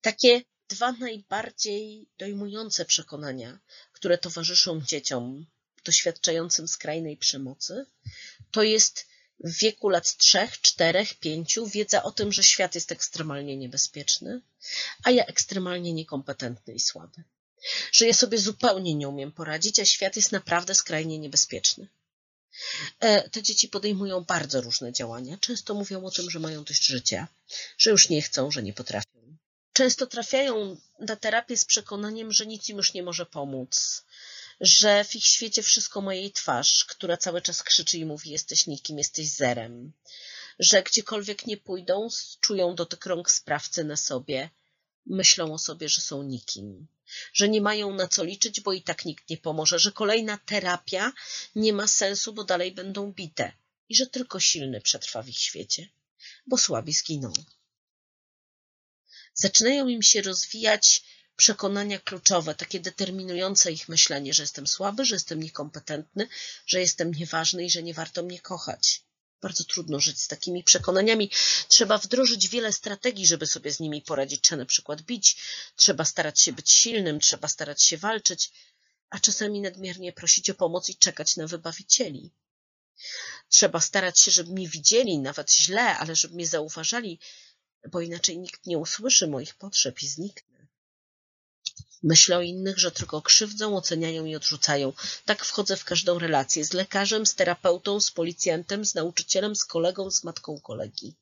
Takie 0.00 0.42
dwa 0.68 0.92
najbardziej 0.92 2.08
dojmujące 2.18 2.84
przekonania, 2.84 3.58
które 3.92 4.18
towarzyszą 4.18 4.80
dzieciom 4.80 5.46
doświadczającym 5.84 6.68
skrajnej 6.68 7.16
przemocy, 7.16 7.86
to 8.50 8.62
jest 8.62 9.06
w 9.44 9.58
wieku 9.58 9.88
lat 9.88 10.16
trzech, 10.16 10.60
czterech, 10.60 11.14
pięciu 11.14 11.66
wiedza 11.66 12.02
o 12.02 12.12
tym, 12.12 12.32
że 12.32 12.42
świat 12.42 12.74
jest 12.74 12.92
ekstremalnie 12.92 13.56
niebezpieczny, 13.56 14.40
a 15.04 15.10
ja 15.10 15.24
ekstremalnie 15.26 15.92
niekompetentny 15.92 16.74
i 16.74 16.80
słaby. 16.80 17.22
Że 17.92 18.06
ja 18.06 18.14
sobie 18.14 18.38
zupełnie 18.38 18.94
nie 18.94 19.08
umiem 19.08 19.32
poradzić, 19.32 19.78
a 19.78 19.84
świat 19.84 20.16
jest 20.16 20.32
naprawdę 20.32 20.74
skrajnie 20.74 21.18
niebezpieczny. 21.18 21.88
E, 23.00 23.28
te 23.28 23.42
dzieci 23.42 23.68
podejmują 23.68 24.24
bardzo 24.24 24.60
różne 24.60 24.92
działania. 24.92 25.38
Często 25.40 25.74
mówią 25.74 26.04
o 26.04 26.10
tym, 26.10 26.30
że 26.30 26.38
mają 26.38 26.64
dość 26.64 26.84
życia, 26.84 27.28
że 27.78 27.90
już 27.90 28.08
nie 28.08 28.22
chcą, 28.22 28.50
że 28.50 28.62
nie 28.62 28.72
potrafią. 28.72 29.36
Często 29.72 30.06
trafiają 30.06 30.76
na 30.98 31.16
terapię 31.16 31.56
z 31.56 31.64
przekonaniem, 31.64 32.32
że 32.32 32.46
nic 32.46 32.68
im 32.68 32.76
już 32.76 32.94
nie 32.94 33.02
może 33.02 33.26
pomóc, 33.26 34.02
że 34.60 35.04
w 35.04 35.14
ich 35.14 35.24
świecie 35.24 35.62
wszystko 35.62 36.00
ma 36.00 36.14
jej 36.14 36.32
twarz, 36.32 36.84
która 36.84 37.16
cały 37.16 37.42
czas 37.42 37.62
krzyczy 37.62 37.98
i 37.98 38.04
mówi: 38.04 38.30
Jesteś 38.30 38.66
nikim, 38.66 38.98
jesteś 38.98 39.28
zerem. 39.28 39.92
Że 40.58 40.82
gdziekolwiek 40.82 41.46
nie 41.46 41.56
pójdą, 41.56 42.08
czują 42.40 42.74
dotyk 42.74 43.06
rąk 43.06 43.30
sprawcy 43.30 43.84
na 43.84 43.96
sobie, 43.96 44.50
myślą 45.06 45.54
o 45.54 45.58
sobie, 45.58 45.88
że 45.88 46.00
są 46.00 46.22
nikim, 46.22 46.86
że 47.32 47.48
nie 47.48 47.60
mają 47.60 47.94
na 47.94 48.08
co 48.08 48.24
liczyć, 48.24 48.60
bo 48.60 48.72
i 48.72 48.82
tak 48.82 49.04
nikt 49.04 49.30
nie 49.30 49.36
pomoże, 49.36 49.78
że 49.78 49.92
kolejna 49.92 50.38
terapia 50.38 51.12
nie 51.54 51.72
ma 51.72 51.86
sensu, 51.86 52.32
bo 52.32 52.44
dalej 52.44 52.72
będą 52.72 53.12
bite 53.12 53.52
i 53.88 53.96
że 53.96 54.06
tylko 54.06 54.40
silny 54.40 54.80
przetrwa 54.80 55.22
w 55.22 55.28
ich 55.28 55.38
świecie, 55.38 55.88
bo 56.46 56.58
słabi 56.58 56.92
zginą. 56.92 57.32
Zaczynają 59.34 59.88
im 59.88 60.02
się 60.02 60.22
rozwijać 60.22 61.02
przekonania 61.40 61.98
kluczowe, 61.98 62.54
takie 62.54 62.80
determinujące 62.80 63.72
ich 63.72 63.88
myślenie, 63.88 64.34
że 64.34 64.42
jestem 64.42 64.66
słaby, 64.66 65.04
że 65.04 65.14
jestem 65.14 65.42
niekompetentny, 65.42 66.28
że 66.66 66.80
jestem 66.80 67.14
nieważny 67.14 67.64
i 67.64 67.70
że 67.70 67.82
nie 67.82 67.94
warto 67.94 68.22
mnie 68.22 68.40
kochać. 68.40 69.02
Bardzo 69.42 69.64
trudno 69.64 70.00
żyć 70.00 70.20
z 70.20 70.28
takimi 70.28 70.64
przekonaniami. 70.64 71.30
Trzeba 71.68 71.98
wdrożyć 71.98 72.48
wiele 72.48 72.72
strategii, 72.72 73.26
żeby 73.26 73.46
sobie 73.46 73.72
z 73.72 73.80
nimi 73.80 74.02
poradzić. 74.02 74.40
Trzeba 74.40 74.58
na 74.58 74.66
przykład 74.66 75.02
bić, 75.02 75.36
trzeba 75.76 76.04
starać 76.04 76.40
się 76.40 76.52
być 76.52 76.70
silnym, 76.70 77.20
trzeba 77.20 77.48
starać 77.48 77.82
się 77.82 77.98
walczyć, 77.98 78.50
a 79.10 79.20
czasami 79.20 79.60
nadmiernie 79.60 80.12
prosić 80.12 80.50
o 80.50 80.54
pomoc 80.54 80.88
i 80.88 80.96
czekać 80.96 81.36
na 81.36 81.46
wybawicieli. 81.46 82.30
Trzeba 83.48 83.80
starać 83.80 84.20
się, 84.20 84.30
żeby 84.30 84.52
mnie 84.52 84.68
widzieli, 84.68 85.18
nawet 85.18 85.52
źle, 85.52 85.98
ale 85.98 86.16
żeby 86.16 86.34
mnie 86.34 86.46
zauważali, 86.46 87.20
bo 87.90 88.00
inaczej 88.00 88.38
nikt 88.38 88.66
nie 88.66 88.78
usłyszy 88.78 89.26
moich 89.26 89.54
potrzeb 89.54 90.02
i 90.02 90.08
zniknę. 90.08 90.59
Myślę 92.02 92.38
o 92.38 92.42
innych, 92.42 92.78
że 92.78 92.90
tylko 92.90 93.22
krzywdzą, 93.22 93.76
oceniają 93.76 94.24
i 94.24 94.36
odrzucają. 94.36 94.92
Tak 95.24 95.44
wchodzę 95.44 95.76
w 95.76 95.84
każdą 95.84 96.18
relację 96.18 96.64
z 96.64 96.72
lekarzem, 96.72 97.26
z 97.26 97.34
terapeutą, 97.34 98.00
z 98.00 98.10
policjantem, 98.10 98.84
z 98.84 98.94
nauczycielem, 98.94 99.56
z 99.56 99.64
kolegą, 99.64 100.10
z 100.10 100.24
matką 100.24 100.60
kolegi. 100.60 101.16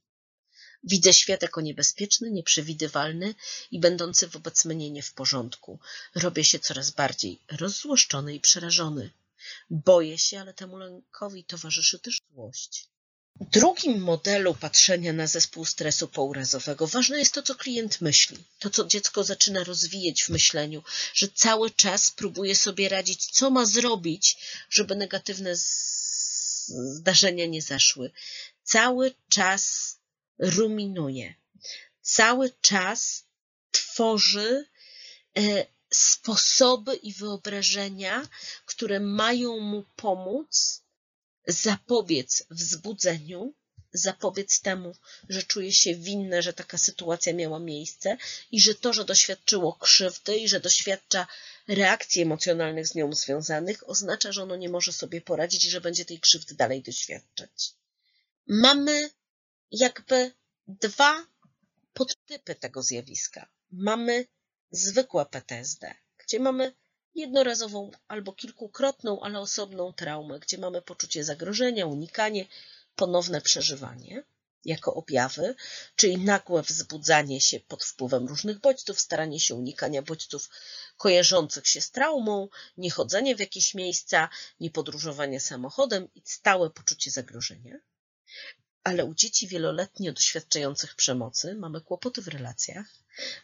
Widzę 0.85 1.15
świat 1.15 1.43
jako 1.43 1.61
niebezpieczny, 1.61 2.31
nieprzewidywalny 2.31 3.35
i 3.71 3.81
będący 3.81 4.27
wobec 4.29 4.65
mnie 4.65 4.91
nie 4.91 5.03
w 5.03 5.15
porządku. 5.15 5.79
Robię 6.15 6.45
się 6.45 6.59
coraz 6.59 6.91
bardziej 6.91 7.41
rozzłoszczony 7.51 8.35
i 8.35 8.41
przerażony. 8.41 9.11
Boję 9.71 10.19
się, 10.19 10.41
ale 10.41 10.55
temu 10.55 10.77
lękowi 10.77 11.45
towarzyszy 11.45 11.99
też 11.99 12.21
złość. 12.33 12.89
Drugim 13.41 14.01
modelu 14.01 14.55
patrzenia 14.55 15.13
na 15.13 15.27
zespół 15.27 15.65
stresu 15.65 16.09
pourazowego 16.09 16.87
ważne 16.87 17.19
jest 17.19 17.35
to, 17.35 17.43
co 17.43 17.55
klient 17.55 18.01
myśli, 18.01 18.45
to, 18.59 18.71
co 18.71 18.85
dziecko 18.85 19.25
zaczyna 19.25 19.65
rozwijać 19.65 20.23
w 20.23 20.29
myśleniu, 20.29 20.83
że 21.15 21.29
cały 21.29 21.71
czas 21.71 22.11
próbuje 22.11 22.57
sobie 22.57 22.89
radzić, 22.89 23.27
co 23.27 23.51
ma 23.51 23.67
zrobić, 23.67 24.37
żeby 24.71 24.97
negatywne 24.97 25.53
zdarzenia 25.57 27.47
nie 27.47 27.63
zaszły. 27.63 28.11
Cały 28.65 29.15
czas 29.29 29.97
ruminuje, 30.39 31.35
cały 32.03 32.53
czas 32.61 33.25
tworzy 33.71 34.67
e, 35.37 35.67
sposoby 35.91 36.95
i 36.95 37.13
wyobrażenia, 37.13 38.29
które 38.67 39.01
mają 39.01 39.61
mu 39.61 39.85
pomóc 39.97 40.83
zapobiec 41.49 42.45
wzbudzeniu, 42.51 43.55
zapobiec 43.93 44.61
temu, 44.61 44.95
że 45.29 45.43
czuje 45.43 45.73
się 45.73 45.95
winne, 45.95 46.43
że 46.43 46.53
taka 46.53 46.79
sytuacja 46.79 47.33
miała 47.33 47.59
miejsce 47.59 48.17
i 48.53 48.61
że 48.61 48.75
to, 48.75 48.93
że 48.93 49.05
doświadczyło 49.05 49.73
krzywdy 49.73 50.37
i 50.37 50.49
że 50.49 50.61
doświadcza 50.61 51.27
reakcji 51.69 52.23
emocjonalnych 52.23 52.89
z 52.89 52.95
nią 52.95 53.13
związanych, 53.13 53.89
oznacza, 53.89 54.33
że 54.33 54.43
ono 54.43 54.57
nie 54.57 54.69
może 54.69 54.93
sobie 54.93 55.21
poradzić 55.21 55.65
i 55.65 55.71
że 55.71 55.81
będzie 55.81 56.05
tej 56.05 56.21
krzywdy 56.21 56.55
dalej 56.55 56.83
doświadczać. 56.83 57.73
Mamy 58.47 59.11
jakby 59.71 60.33
dwa 60.69 61.27
podtypy 61.93 62.55
tego 62.55 62.83
zjawiska. 62.83 63.49
Mamy 63.71 64.27
zwykłe 64.71 65.27
PTSD, 65.27 65.95
gdzie 66.19 66.41
mamy 66.41 66.75
jednorazową 67.19 67.91
albo 68.09 68.33
kilkukrotną, 68.33 69.21
ale 69.21 69.41
osobną 69.41 69.93
traumę, 69.93 70.39
gdzie 70.41 70.59
mamy 70.59 70.83
poczucie 70.83 71.25
zagrożenia, 71.25 71.87
unikanie, 71.87 72.47
ponowne 72.97 73.41
przeżywanie 73.41 74.23
jako 74.65 74.95
objawy, 74.95 75.55
czyli 75.97 76.19
nagłe 76.19 76.63
wzbudzanie 76.63 77.41
się 77.41 77.61
pod 77.61 77.85
wpływem 77.85 78.27
różnych 78.27 78.59
bodźców, 78.59 79.01
staranie 79.01 79.41
się 79.41 79.55
unikania 79.55 80.03
bodźców 80.03 80.51
kojarzących 80.97 81.67
się 81.67 81.81
z 81.81 81.91
traumą, 81.91 82.49
niechodzenie 82.77 83.37
w 83.37 83.41
jakieś 83.41 83.75
miejsca, 83.75 84.29
niepodróżowanie 84.61 85.41
samochodem 85.41 86.09
i 86.15 86.23
stałe 86.25 86.71
poczucie 86.71 87.11
zagrożenia. 87.11 87.79
Ale 88.89 89.05
u 89.05 89.15
dzieci 89.15 89.49
wieloletnio 89.49 90.13
doświadczających 90.13 90.95
przemocy 90.95 91.55
mamy 91.55 91.81
kłopoty 91.81 92.23
w 92.23 92.29
relacjach, 92.29 92.87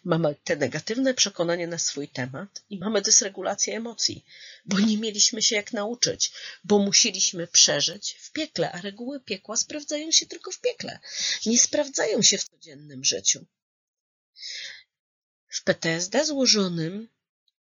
Mamy 0.05 0.35
te 0.45 0.57
negatywne 0.57 1.15
przekonania 1.15 1.67
na 1.67 1.79
swój 1.79 2.09
temat 2.09 2.63
i 2.71 2.79
mamy 2.79 3.03
dysregulację 3.03 3.77
emocji, 3.77 4.25
bo 4.65 4.81
nie 4.81 4.99
mieliśmy 4.99 5.43
się 5.43 5.57
jak 5.57 5.73
nauczyć, 5.73 6.33
bo 6.65 6.79
musieliśmy 6.79 7.47
przeżyć 7.47 8.17
w 8.21 8.31
piekle, 8.33 8.73
a 8.73 8.81
reguły 8.81 9.21
piekła 9.21 9.57
sprawdzają 9.57 10.11
się 10.11 10.27
tylko 10.27 10.51
w 10.51 10.61
piekle, 10.61 10.99
nie 11.47 11.59
sprawdzają 11.59 12.23
się 12.23 12.39
w 12.39 12.45
codziennym 12.45 13.05
życiu. 13.05 13.47
W 15.49 15.63
PTSD 15.63 16.25
złożonym 16.25 17.09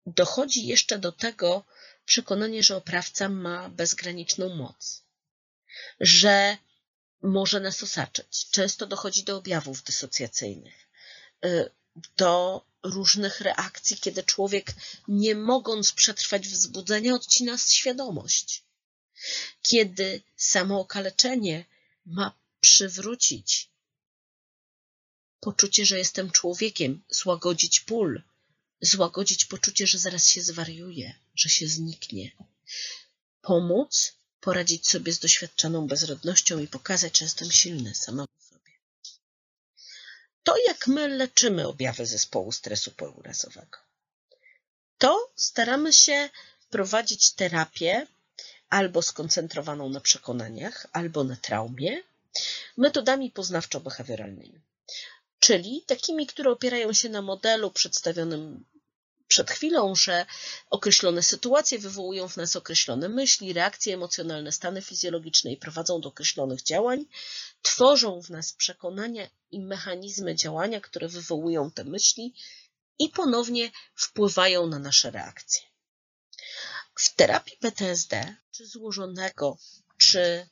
dochodzi 0.06 0.66
jeszcze 0.66 0.98
do 0.98 1.12
tego 1.12 1.64
przekonanie, 2.04 2.62
że 2.62 2.76
oprawca 2.76 3.28
ma 3.28 3.68
bezgraniczną 3.68 4.54
moc, 4.54 5.02
że 6.00 6.56
może 7.22 7.60
nas 7.60 7.82
osaczyć. 7.82 8.50
Często 8.50 8.86
dochodzi 8.86 9.22
do 9.22 9.36
objawów 9.36 9.82
dysocjacyjnych 9.82 10.88
y, 11.44 11.70
do 12.16 12.64
różnych 12.82 13.40
reakcji, 13.40 13.96
kiedy 13.96 14.22
człowiek, 14.22 14.74
nie 15.08 15.34
mogąc 15.34 15.92
przetrwać 15.92 16.48
wzbudzenia, 16.48 17.14
odcina 17.14 17.58
świadomość. 17.58 18.62
Kiedy 19.62 20.22
samo 20.36 20.80
okaleczenie 20.80 21.64
ma 22.06 22.38
przywrócić 22.60 23.70
poczucie, 25.40 25.86
że 25.86 25.98
jestem 25.98 26.30
człowiekiem, 26.30 27.02
złagodzić 27.10 27.80
ból, 27.80 28.22
złagodzić 28.80 29.44
poczucie, 29.44 29.86
że 29.86 29.98
zaraz 29.98 30.28
się 30.28 30.42
zwariuje, 30.42 31.14
że 31.34 31.48
się 31.48 31.68
zniknie. 31.68 32.30
Pomóc 33.42 34.15
poradzić 34.46 34.88
sobie 34.88 35.12
z 35.12 35.18
doświadczaną 35.18 35.86
bezrodnością 35.86 36.58
i 36.58 36.66
pokazać, 36.68 37.18
że 37.18 37.24
jestem 37.24 37.50
silny 37.50 37.94
samemu 37.94 38.28
to, 40.46 40.54
jak 40.66 40.86
my 40.86 41.08
leczymy 41.08 41.68
objawy 41.68 42.06
zespołu 42.06 42.52
stresu 42.52 42.90
pourazowego. 42.90 43.78
To 44.98 45.30
staramy 45.36 45.92
się 45.92 46.28
prowadzić 46.70 47.32
terapię 47.32 48.06
albo 48.68 49.02
skoncentrowaną 49.02 49.88
na 49.88 50.00
przekonaniach, 50.00 50.86
albo 50.92 51.24
na 51.24 51.36
traumie, 51.36 52.02
metodami 52.76 53.32
poznawczo-behawioralnymi, 53.32 54.58
czyli 55.40 55.82
takimi, 55.86 56.26
które 56.26 56.50
opierają 56.50 56.92
się 56.92 57.08
na 57.08 57.22
modelu 57.22 57.70
przedstawionym 57.70 58.64
przed 59.28 59.50
chwilą, 59.50 59.94
że 59.94 60.26
określone 60.70 61.22
sytuacje 61.22 61.78
wywołują 61.78 62.28
w 62.28 62.36
nas 62.36 62.56
określone 62.56 63.08
myśli, 63.08 63.52
reakcje 63.52 63.94
emocjonalne, 63.94 64.52
stany 64.52 64.82
fizjologiczne 64.82 65.52
i 65.52 65.56
prowadzą 65.56 66.00
do 66.00 66.08
określonych 66.08 66.62
działań, 66.62 67.04
tworzą 67.62 68.22
w 68.22 68.30
nas 68.30 68.52
przekonania 68.52 69.28
i 69.50 69.60
mechanizmy 69.60 70.34
działania, 70.34 70.80
które 70.80 71.08
wywołują 71.08 71.70
te 71.70 71.84
myśli 71.84 72.34
i 72.98 73.08
ponownie 73.08 73.70
wpływają 73.94 74.66
na 74.66 74.78
nasze 74.78 75.10
reakcje. 75.10 75.62
W 76.94 77.14
terapii 77.14 77.56
PTSD, 77.56 78.36
czy 78.50 78.66
złożonego, 78.66 79.58
czy 79.98 80.48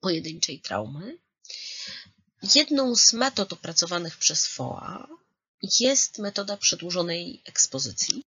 pojedynczej 0.00 0.60
traumy, 0.60 1.18
jedną 2.54 2.96
z 2.96 3.12
metod 3.12 3.52
opracowanych 3.52 4.16
przez 4.16 4.46
FOA 4.46 5.08
jest 5.80 6.18
metoda 6.18 6.56
przedłużonej 6.56 7.42
ekspozycji. 7.44 8.24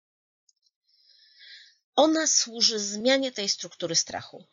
Ona 1.96 2.26
służy 2.26 2.78
zmianie 2.78 3.32
tej 3.32 3.48
struktury 3.48 3.94
strachu. 3.94 4.44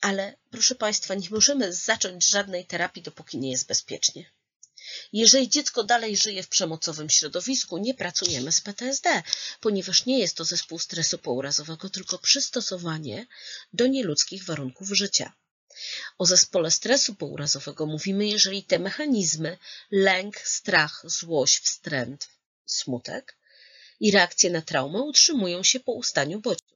Ale, 0.00 0.36
proszę 0.50 0.74
Państwa, 0.74 1.14
nie 1.14 1.30
możemy 1.30 1.72
zacząć 1.72 2.26
żadnej 2.28 2.66
terapii, 2.66 3.02
dopóki 3.02 3.38
nie 3.38 3.50
jest 3.50 3.66
bezpiecznie. 3.66 4.30
Jeżeli 5.12 5.48
dziecko 5.48 5.84
dalej 5.84 6.16
żyje 6.16 6.42
w 6.42 6.48
przemocowym 6.48 7.10
środowisku, 7.10 7.78
nie 7.78 7.94
pracujemy 7.94 8.52
z 8.52 8.60
PTSD, 8.60 9.22
ponieważ 9.60 10.06
nie 10.06 10.18
jest 10.18 10.36
to 10.36 10.44
zespół 10.44 10.78
stresu 10.78 11.18
pourazowego, 11.18 11.90
tylko 11.90 12.18
przystosowanie 12.18 13.26
do 13.72 13.86
nieludzkich 13.86 14.44
warunków 14.44 14.88
życia. 14.88 15.32
O 16.18 16.26
zespole 16.26 16.70
stresu 16.70 17.14
pourazowego 17.14 17.86
mówimy, 17.86 18.28
jeżeli 18.28 18.62
te 18.62 18.78
mechanizmy 18.78 19.58
lęk, 19.90 20.38
strach, 20.38 21.02
złość, 21.04 21.58
wstręt, 21.58 22.28
smutek 22.66 23.36
i 24.00 24.10
reakcje 24.10 24.50
na 24.50 24.62
traumę 24.62 25.02
utrzymują 25.02 25.62
się 25.62 25.80
po 25.80 25.92
ustaniu 25.92 26.40
bodźców. 26.40 26.70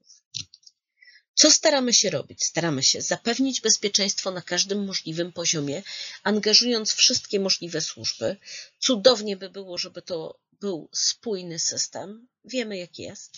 Co 1.35 1.51
staramy 1.51 1.93
się 1.93 2.11
robić? 2.11 2.45
Staramy 2.45 2.83
się 2.83 3.03
zapewnić 3.03 3.61
bezpieczeństwo 3.61 4.31
na 4.31 4.43
każdym 4.43 4.85
możliwym 4.85 5.33
poziomie, 5.33 5.83
angażując 6.23 6.93
wszystkie 6.93 7.41
możliwe 7.41 7.81
służby. 7.81 8.37
Cudownie 8.79 9.37
by 9.37 9.51
było, 9.51 9.79
żeby 9.79 10.03
to 10.03 10.39
był 10.61 10.89
spójny 10.93 11.59
system. 11.59 12.29
Wiemy, 12.45 12.77
jak 12.77 12.99
jest. 12.99 13.33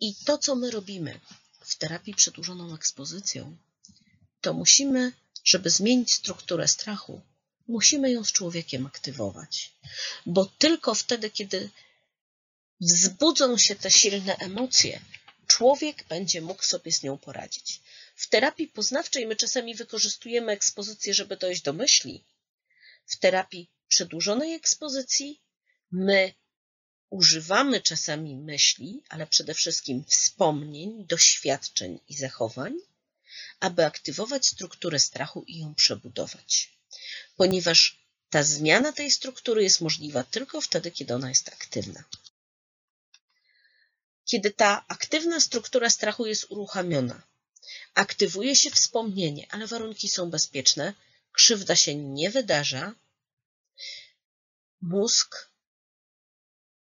I 0.00 0.14
to, 0.14 0.38
co 0.38 0.54
my 0.54 0.70
robimy 0.70 1.20
w 1.60 1.76
terapii 1.76 2.14
przedłużoną 2.14 2.74
ekspozycją, 2.74 3.56
to 4.40 4.54
musimy, 4.54 5.12
żeby 5.44 5.70
zmienić 5.70 6.12
strukturę 6.12 6.68
strachu, 6.68 7.20
musimy 7.68 8.10
ją 8.10 8.24
z 8.24 8.32
człowiekiem 8.32 8.86
aktywować. 8.86 9.72
Bo 10.26 10.46
tylko 10.46 10.94
wtedy, 10.94 11.30
kiedy 11.30 11.70
wzbudzą 12.80 13.58
się 13.58 13.74
te 13.76 13.90
silne 13.90 14.36
emocje, 14.36 15.00
człowiek 15.46 16.04
będzie 16.08 16.40
mógł 16.40 16.62
sobie 16.62 16.92
z 16.92 17.02
nią 17.02 17.18
poradzić. 17.18 17.80
W 18.14 18.28
terapii 18.28 18.68
poznawczej 18.68 19.26
my 19.26 19.36
czasami 19.36 19.74
wykorzystujemy 19.74 20.52
ekspozycję, 20.52 21.14
żeby 21.14 21.36
dojść 21.36 21.62
do 21.62 21.72
myśli. 21.72 22.24
W 23.06 23.16
terapii 23.16 23.70
przedłużonej 23.88 24.54
ekspozycji 24.54 25.40
my 25.92 26.32
używamy 27.10 27.80
czasami 27.80 28.36
myśli, 28.36 29.02
ale 29.08 29.26
przede 29.26 29.54
wszystkim 29.54 30.04
wspomnień, 30.04 31.06
doświadczeń 31.06 32.00
i 32.08 32.14
zachowań, 32.14 32.74
aby 33.60 33.84
aktywować 33.84 34.46
strukturę 34.46 34.98
strachu 34.98 35.44
i 35.46 35.58
ją 35.58 35.74
przebudować. 35.74 36.78
Ponieważ 37.36 38.00
ta 38.30 38.42
zmiana 38.42 38.92
tej 38.92 39.10
struktury 39.10 39.62
jest 39.62 39.80
możliwa 39.80 40.24
tylko 40.24 40.60
wtedy, 40.60 40.90
kiedy 40.90 41.14
ona 41.14 41.28
jest 41.28 41.48
aktywna. 41.48 42.04
Kiedy 44.24 44.50
ta 44.50 44.84
aktywna 44.88 45.40
struktura 45.40 45.90
strachu 45.90 46.26
jest 46.26 46.46
uruchamiona, 46.48 47.22
aktywuje 47.94 48.56
się 48.56 48.70
wspomnienie, 48.70 49.46
ale 49.50 49.66
warunki 49.66 50.08
są 50.08 50.30
bezpieczne, 50.30 50.94
krzywda 51.32 51.76
się 51.76 51.94
nie 51.94 52.30
wydarza, 52.30 52.94
mózg, 54.80 55.50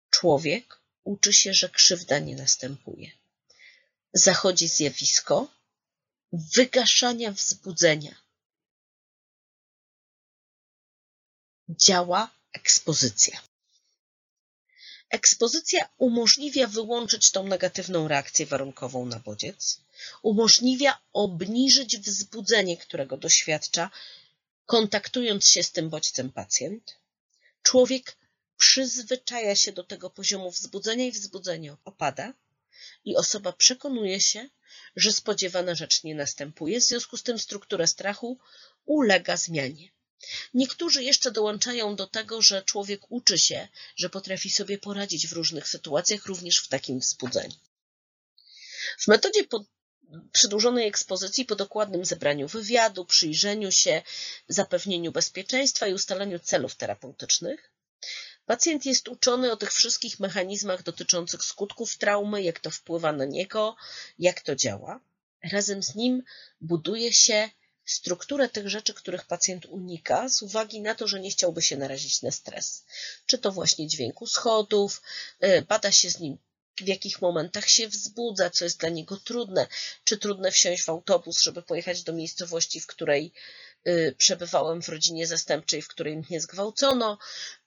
człowiek 0.09 0.79
uczy 1.03 1.33
się, 1.33 1.53
że 1.53 1.69
krzywda 1.69 2.19
nie 2.19 2.35
następuje. 2.35 3.11
zachodzi 4.13 4.67
zjawisko 4.67 5.47
wygaszania 6.33 7.31
wzbudzenia. 7.31 8.15
Działa 11.69 12.31
ekspozycja. 12.53 13.41
Ekspozycja 15.09 15.89
umożliwia 15.97 16.67
wyłączyć 16.67 17.31
tą 17.31 17.47
negatywną 17.47 18.07
reakcję 18.07 18.45
warunkową 18.45 19.05
na 19.05 19.19
bodziec, 19.19 19.81
umożliwia 20.21 21.01
obniżyć 21.13 21.97
wzbudzenie, 21.97 22.77
którego 22.77 23.17
doświadcza, 23.17 23.89
kontaktując 24.65 25.47
się 25.47 25.63
z 25.63 25.71
tym 25.71 25.89
bodźcem 25.89 26.31
pacjent. 26.31 26.97
Człowiek 27.63 28.17
przyzwyczaja 28.57 29.55
się 29.55 29.71
do 29.71 29.83
tego 29.83 30.09
poziomu 30.09 30.51
wzbudzenia 30.51 31.05
i 31.05 31.11
wzbudzenie 31.11 31.77
opada, 31.85 32.33
i 33.05 33.15
osoba 33.15 33.53
przekonuje 33.53 34.21
się, 34.21 34.49
że 34.95 35.11
spodziewana 35.11 35.75
rzecz 35.75 36.03
nie 36.03 36.15
następuje, 36.15 36.79
w 36.79 36.83
związku 36.83 37.17
z 37.17 37.23
tym 37.23 37.39
struktura 37.39 37.87
strachu 37.87 38.39
ulega 38.85 39.37
zmianie. 39.37 39.91
Niektórzy 40.53 41.03
jeszcze 41.03 41.31
dołączają 41.31 41.95
do 41.95 42.07
tego, 42.07 42.41
że 42.41 42.63
człowiek 42.63 43.01
uczy 43.09 43.37
się, 43.37 43.67
że 43.95 44.09
potrafi 44.09 44.49
sobie 44.49 44.77
poradzić 44.77 45.27
w 45.27 45.33
różnych 45.33 45.67
sytuacjach, 45.67 46.25
również 46.25 46.59
w 46.59 46.67
takim 46.67 46.99
wzbudzeniu. 46.99 47.55
W 48.99 49.07
metodzie 49.07 49.43
przedłużonej 50.31 50.87
ekspozycji 50.87 51.45
po 51.45 51.55
dokładnym 51.55 52.05
zebraniu 52.05 52.47
wywiadu, 52.47 53.05
przyjrzeniu 53.05 53.71
się, 53.71 54.01
zapewnieniu 54.47 55.11
bezpieczeństwa 55.11 55.87
i 55.87 55.93
ustaleniu 55.93 56.39
celów 56.39 56.75
terapeutycznych, 56.75 57.71
pacjent 58.45 58.85
jest 58.85 59.07
uczony 59.07 59.51
o 59.51 59.57
tych 59.57 59.73
wszystkich 59.73 60.19
mechanizmach 60.19 60.83
dotyczących 60.83 61.43
skutków 61.43 61.97
traumy, 61.97 62.43
jak 62.43 62.59
to 62.59 62.71
wpływa 62.71 63.11
na 63.11 63.25
niego, 63.25 63.75
jak 64.19 64.41
to 64.41 64.55
działa. 64.55 64.99
Razem 65.51 65.83
z 65.83 65.95
nim 65.95 66.23
buduje 66.61 67.13
się 67.13 67.49
strukturę 67.85 68.49
tych 68.49 68.69
rzeczy, 68.69 68.93
których 68.93 69.25
pacjent 69.25 69.65
unika, 69.65 70.29
z 70.29 70.41
uwagi 70.41 70.81
na 70.81 70.95
to, 70.95 71.07
że 71.07 71.19
nie 71.19 71.31
chciałby 71.31 71.61
się 71.61 71.77
narazić 71.77 72.21
na 72.21 72.31
stres. 72.31 72.85
Czy 73.25 73.37
to 73.37 73.51
właśnie 73.51 73.87
dźwięku 73.87 74.27
schodów, 74.27 75.01
y, 75.43 75.61
bada 75.61 75.91
się 75.91 76.09
z 76.09 76.19
nim 76.19 76.37
w 76.77 76.87
jakich 76.87 77.21
momentach 77.21 77.69
się 77.69 77.87
wzbudza, 77.87 78.49
co 78.49 78.63
jest 78.63 78.79
dla 78.79 78.89
niego 78.89 79.17
trudne, 79.17 79.67
czy 80.03 80.17
trudne 80.17 80.51
wsiąść 80.51 80.83
w 80.83 80.89
autobus, 80.89 81.41
żeby 81.41 81.61
pojechać 81.61 82.03
do 82.03 82.13
miejscowości, 82.13 82.79
w 82.79 82.87
której 82.87 83.33
przebywałem 84.17 84.81
w 84.81 84.89
rodzinie 84.89 85.27
zastępczej, 85.27 85.81
w 85.81 85.87
której 85.87 86.17
mnie 86.17 86.41
zgwałcono, 86.41 87.17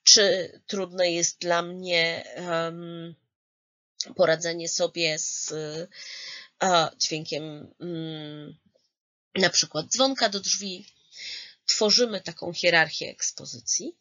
czy 0.03 0.53
trudne 0.67 1.11
jest 1.11 1.39
dla 1.39 1.63
mnie 1.63 2.25
poradzenie 4.17 4.69
sobie 4.69 5.19
z 5.19 5.55
dźwiękiem 6.99 7.75
um, 7.79 8.57
na 9.35 9.51
przykład 9.51 9.87
dzwonka 9.87 10.29
do 10.29 10.41
drzwi. 10.41 10.87
Tworzymy 11.67 12.21
taką 12.21 12.53
hierarchię 12.53 13.11
ekspozycji. 13.11 13.97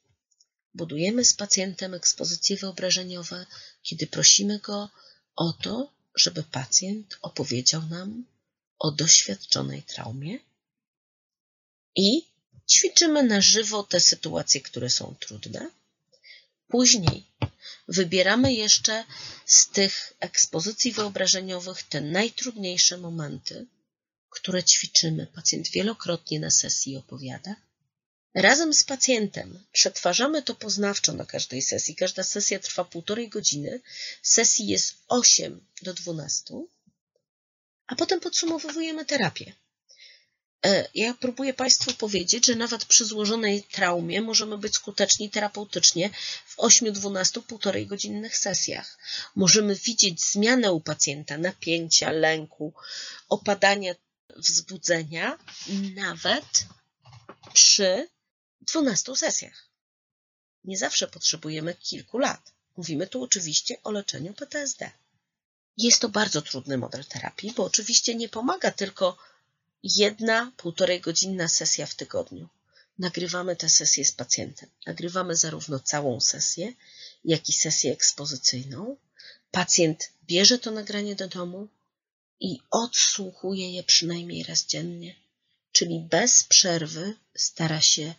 Budujemy 0.74 1.26
z 1.26 1.34
pacjentem 1.34 1.94
ekspozycje 1.94 2.58
wyobrażeniowe, 2.58 3.46
kiedy 3.84 4.08
prosimy 4.08 4.60
go 4.60 4.90
o 5.36 5.54
to, 5.54 5.92
żeby 6.16 6.44
pacjent 6.44 7.18
opowiedział 7.22 7.82
nam 7.86 8.26
o 8.80 8.92
doświadczonej 8.92 9.84
traumie 9.84 10.40
i 11.98 12.10
ćwiczymy 12.74 13.24
na 13.24 13.42
żywo 13.42 13.84
te 13.84 14.00
sytuacje, 14.00 14.62
które 14.62 14.90
są 14.90 15.16
trudne. 15.20 15.70
Później 16.68 17.26
wybieramy 17.88 18.54
jeszcze 18.54 19.06
z 19.46 19.70
tych 19.70 20.14
ekspozycji 20.20 20.92
wyobrażeniowych 20.92 21.84
te 21.84 22.02
najtrudniejsze 22.02 22.98
momenty, 22.98 23.66
które 24.30 24.64
ćwiczymy. 24.64 25.28
Pacjent 25.28 25.70
wielokrotnie 25.70 26.40
na 26.40 26.52
sesji 26.52 26.98
opowiada. 26.98 27.56
Razem 28.34 28.74
z 28.74 28.84
pacjentem 28.84 29.64
przetwarzamy 29.72 30.44
to 30.44 30.56
poznawczo 30.56 31.14
na 31.14 31.26
każdej 31.26 31.62
sesji. 31.62 31.96
Każda 31.96 32.24
sesja 32.24 32.60
trwa 32.60 32.84
półtorej 32.86 33.30
godziny. 33.30 33.82
Sesji 34.22 34.68
jest 34.68 34.96
8 35.08 35.66
do 35.82 35.94
12, 35.94 36.54
a 37.88 37.96
potem 37.96 38.20
podsumowujemy 38.20 39.06
terapię. 39.06 39.56
E, 40.66 40.90
ja 40.96 41.14
próbuję 41.20 41.54
Państwu 41.54 41.94
powiedzieć, 41.94 42.46
że 42.46 42.56
nawet 42.56 42.86
przy 42.86 43.06
złożonej 43.06 43.64
traumie 43.64 44.22
możemy 44.22 44.58
być 44.58 44.76
skuteczni 44.76 45.30
terapeutycznie 45.30 46.10
w 46.46 46.58
8-12 46.58 47.42
półtorej 47.42 47.88
godzinnych 47.88 48.38
sesjach. 48.38 48.98
Możemy 49.36 49.76
widzieć 49.76 50.22
zmianę 50.22 50.72
u 50.72 50.82
pacjenta, 50.82 51.38
napięcia, 51.38 52.12
lęku, 52.12 52.74
opadania 53.30 53.96
wzbudzenia, 54.36 55.38
nawet 55.96 56.66
przy 57.54 58.08
12 58.62 59.16
sesjach. 59.16 59.68
Nie 60.64 60.78
zawsze 60.78 61.08
potrzebujemy 61.08 61.76
kilku 61.76 62.18
lat. 62.18 62.52
Mówimy 62.78 63.08
tu 63.08 63.24
oczywiście 63.24 63.78
o 63.84 63.92
leczeniu 63.92 64.34
PTSD. 64.34 64.92
Jest 65.78 66.02
to 66.02 66.10
bardzo 66.10 66.42
trudny 66.42 66.78
model 66.78 67.06
terapii, 67.06 67.54
bo 67.56 67.64
oczywiście 67.64 68.16
nie 68.16 68.30
pomaga 68.30 68.72
tylko 68.72 69.18
jedna 69.84 70.52
półtorej 70.58 71.02
godzinna 71.02 71.48
sesja 71.48 71.86
w 71.86 71.96
tygodniu. 71.96 72.50
Nagrywamy 73.00 73.56
tę 73.56 73.70
sesję 73.70 74.06
z 74.06 74.12
pacjentem. 74.12 74.70
Nagrywamy 74.86 75.36
zarówno 75.36 75.80
całą 75.80 76.22
sesję, 76.22 76.74
jak 77.26 77.50
i 77.50 77.54
sesję 77.54 77.94
ekspozycyjną. 77.94 78.98
Pacjent 79.52 80.12
bierze 80.26 80.60
to 80.60 80.72
nagranie 80.72 81.16
do 81.16 81.28
domu 81.28 81.68
i 82.40 82.60
odsłuchuje 82.72 83.72
je 83.72 83.84
przynajmniej 83.84 84.44
raz 84.44 84.66
dziennie, 84.66 85.16
czyli 85.72 86.00
bez 86.00 86.44
przerwy 86.44 87.16
stara 87.36 87.82
się 87.82 88.14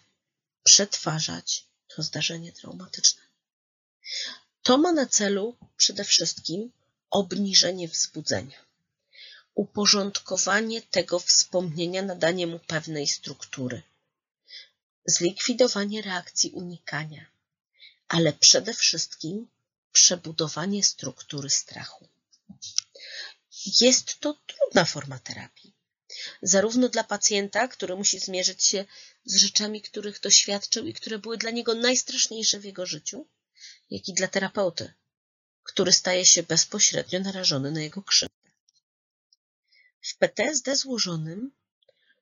przetwarzać 0.63 1.65
to 1.89 2.03
zdarzenie 2.03 2.53
traumatyczne. 2.53 3.23
To 4.63 4.79
ma 4.79 4.93
na 4.93 5.07
celu 5.07 5.57
przede 5.77 6.05
wszystkim 6.05 6.73
obniżenie 7.11 7.89
wzbudzenia, 7.89 8.59
uporządkowanie 9.59 10.83
tego 10.83 11.19
wspomnienia, 11.19 12.03
nadanie 12.03 12.47
mu 12.47 12.59
pewnej 12.59 13.07
struktury, 13.07 13.83
zlikwidowanie 15.07 16.03
reakcji 16.03 16.51
unikania, 16.51 17.27
ale 18.09 18.33
przede 18.33 18.75
wszystkim 18.75 19.49
przebudowanie 19.93 20.85
struktury 20.85 21.51
strachu. 21.51 22.09
Jest 23.81 24.21
to 24.21 24.39
trudna 24.47 24.85
forma 24.85 25.19
terapii. 25.19 25.73
Zarówno 26.43 26.89
dla 26.89 27.05
pacjenta, 27.05 27.69
który 27.69 27.97
musi 27.97 28.19
zmierzyć 28.19 28.65
się 28.65 28.85
z 29.25 29.37
rzeczami, 29.37 29.83
których 29.83 30.21
doświadczył 30.21 30.87
i 30.87 30.95
które 30.95 31.19
były 31.19 31.39
dla 31.39 31.51
niego 31.51 31.75
najstraszniejsze 31.75 32.61
w 32.61 32.65
jego 32.65 32.87
życiu, 32.87 33.27
jak 33.91 34.09
i 34.09 34.15
dla 34.15 34.29
terapeuty, 34.29 34.93
który 35.63 35.93
staje 35.93 36.27
się 36.27 36.43
bezpośrednio 36.43 37.21
narażony 37.21 37.71
na 37.71 37.81
jego 37.81 38.03
krzywdę. 38.03 38.38
W 40.09 40.17
PTSD 40.17 40.77
złożonym 40.77 41.53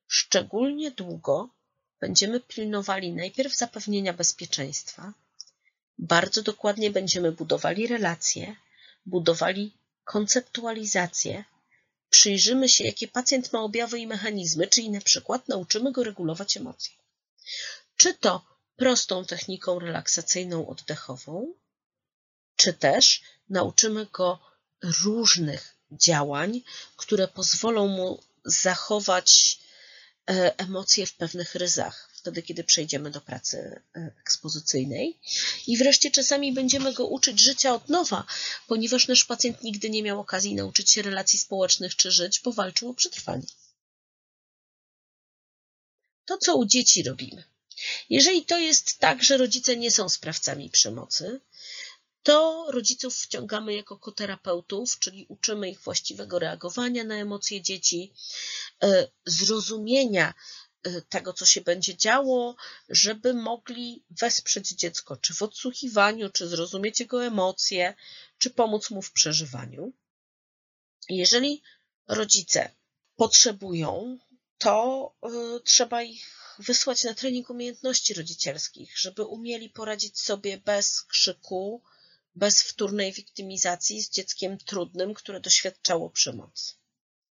szczególnie 0.07 0.91
długo 0.91 1.49
będziemy 1.99 2.39
pilnowali 2.39 3.13
najpierw 3.13 3.55
zapewnienia 3.55 4.13
bezpieczeństwa, 4.13 5.13
bardzo 5.97 6.41
dokładnie 6.41 6.91
będziemy 6.91 7.31
budowali 7.31 7.87
relacje, 7.87 8.55
budowali 9.05 9.77
konceptualizację, 10.03 11.43
przyjrzymy 12.09 12.69
się, 12.69 12.83
jakie 12.83 13.07
pacjent 13.07 13.53
ma 13.53 13.59
objawy 13.59 13.99
i 13.99 14.07
mechanizmy, 14.07 14.67
czyli 14.67 14.89
na 14.89 15.01
przykład 15.01 15.47
nauczymy 15.47 15.91
go 15.91 16.03
regulować 16.03 16.57
emocje. 16.57 16.93
Czy 17.97 18.13
to 18.13 18.45
prostą 18.75 19.25
techniką 19.25 19.79
relaksacyjną 19.79 20.67
oddechową, 20.67 21.53
czy 22.55 22.73
też 22.73 23.21
nauczymy 23.49 24.05
go 24.05 24.39
różnych 25.03 25.76
działań, 25.91 26.61
które 26.97 27.27
pozwolą 27.27 27.87
mu 27.87 28.23
zachować 28.45 29.59
e, 30.29 30.59
emocje 30.59 31.05
w 31.05 31.13
pewnych 31.13 31.55
ryzach 31.55 32.07
wtedy, 32.27 32.43
kiedy 32.43 32.63
przejdziemy 32.63 33.11
do 33.11 33.21
pracy 33.21 33.81
e, 33.95 34.11
ekspozycyjnej. 34.21 35.19
I 35.67 35.77
wreszcie 35.77 36.11
czasami 36.11 36.53
będziemy 36.53 36.93
go 36.93 37.07
uczyć 37.07 37.39
życia 37.39 37.73
od 37.73 37.89
nowa, 37.89 38.25
ponieważ 38.67 39.07
nasz 39.07 39.23
pacjent 39.23 39.63
nigdy 39.63 39.89
nie 39.89 40.03
miał 40.03 40.19
okazji 40.19 40.55
nauczyć 40.55 40.91
się 40.91 41.01
relacji 41.01 41.39
społecznych 41.39 41.95
czy 41.95 42.11
żyć, 42.11 42.39
bo 42.39 42.51
walczył 42.51 42.89
o 42.89 42.93
przetrwanie. 42.93 43.47
To, 46.25 46.37
co 46.37 46.55
u 46.55 46.65
dzieci 46.65 47.03
robimy. 47.03 47.43
Jeżeli 48.09 48.45
to 48.45 48.57
jest 48.57 48.99
tak, 48.99 49.23
że 49.23 49.37
rodzice 49.37 49.77
nie 49.77 49.91
są 49.91 50.09
sprawcami 50.09 50.69
przemocy, 50.69 51.41
to 52.27 52.65
rodziców 52.71 53.15
wciągamy 53.15 53.73
jako 53.73 53.97
koterapeutów, 53.97 54.99
czyli 54.99 55.25
uczymy 55.29 55.69
ich 55.69 55.79
właściwego 55.79 56.39
reagowania 56.39 57.03
na 57.03 57.15
emocje 57.15 57.61
dzieci, 57.61 58.13
e, 58.83 59.07
zrozumienia 59.25 60.33
Y, 60.87 61.01
tego, 61.09 61.33
co 61.33 61.45
się 61.45 61.61
będzie 61.61 61.97
działo, 61.97 62.55
żeby 62.89 63.33
mogli 63.33 64.03
wesprzeć 64.09 64.69
dziecko, 64.69 65.17
czy 65.17 65.33
w 65.33 65.41
odsłuchiwaniu, 65.41 66.29
czy 66.29 66.47
zrozumieć 66.47 66.99
jego 66.99 67.25
emocje, 67.25 67.95
czy 68.37 68.49
pomóc 68.49 68.89
mu 68.89 69.01
w 69.01 69.11
przeżywaniu. 69.11 69.93
Jeżeli 71.09 71.61
rodzice 72.07 72.71
potrzebują, 73.15 74.17
to 74.57 74.75
y, 75.57 75.61
trzeba 75.63 76.03
ich 76.03 76.55
wysłać 76.59 77.03
na 77.03 77.13
trening 77.13 77.49
umiejętności 77.49 78.13
rodzicielskich, 78.13 78.99
żeby 78.99 79.23
umieli 79.25 79.69
poradzić 79.69 80.19
sobie 80.19 80.57
bez 80.57 81.01
krzyku, 81.01 81.81
bez 82.37 82.61
wtórnej 82.61 83.13
wiktymizacji 83.13 84.01
z 84.01 84.09
dzieckiem 84.09 84.57
trudnym, 84.57 85.13
które 85.13 85.39
doświadczało 85.39 86.09
przemocy. 86.09 86.73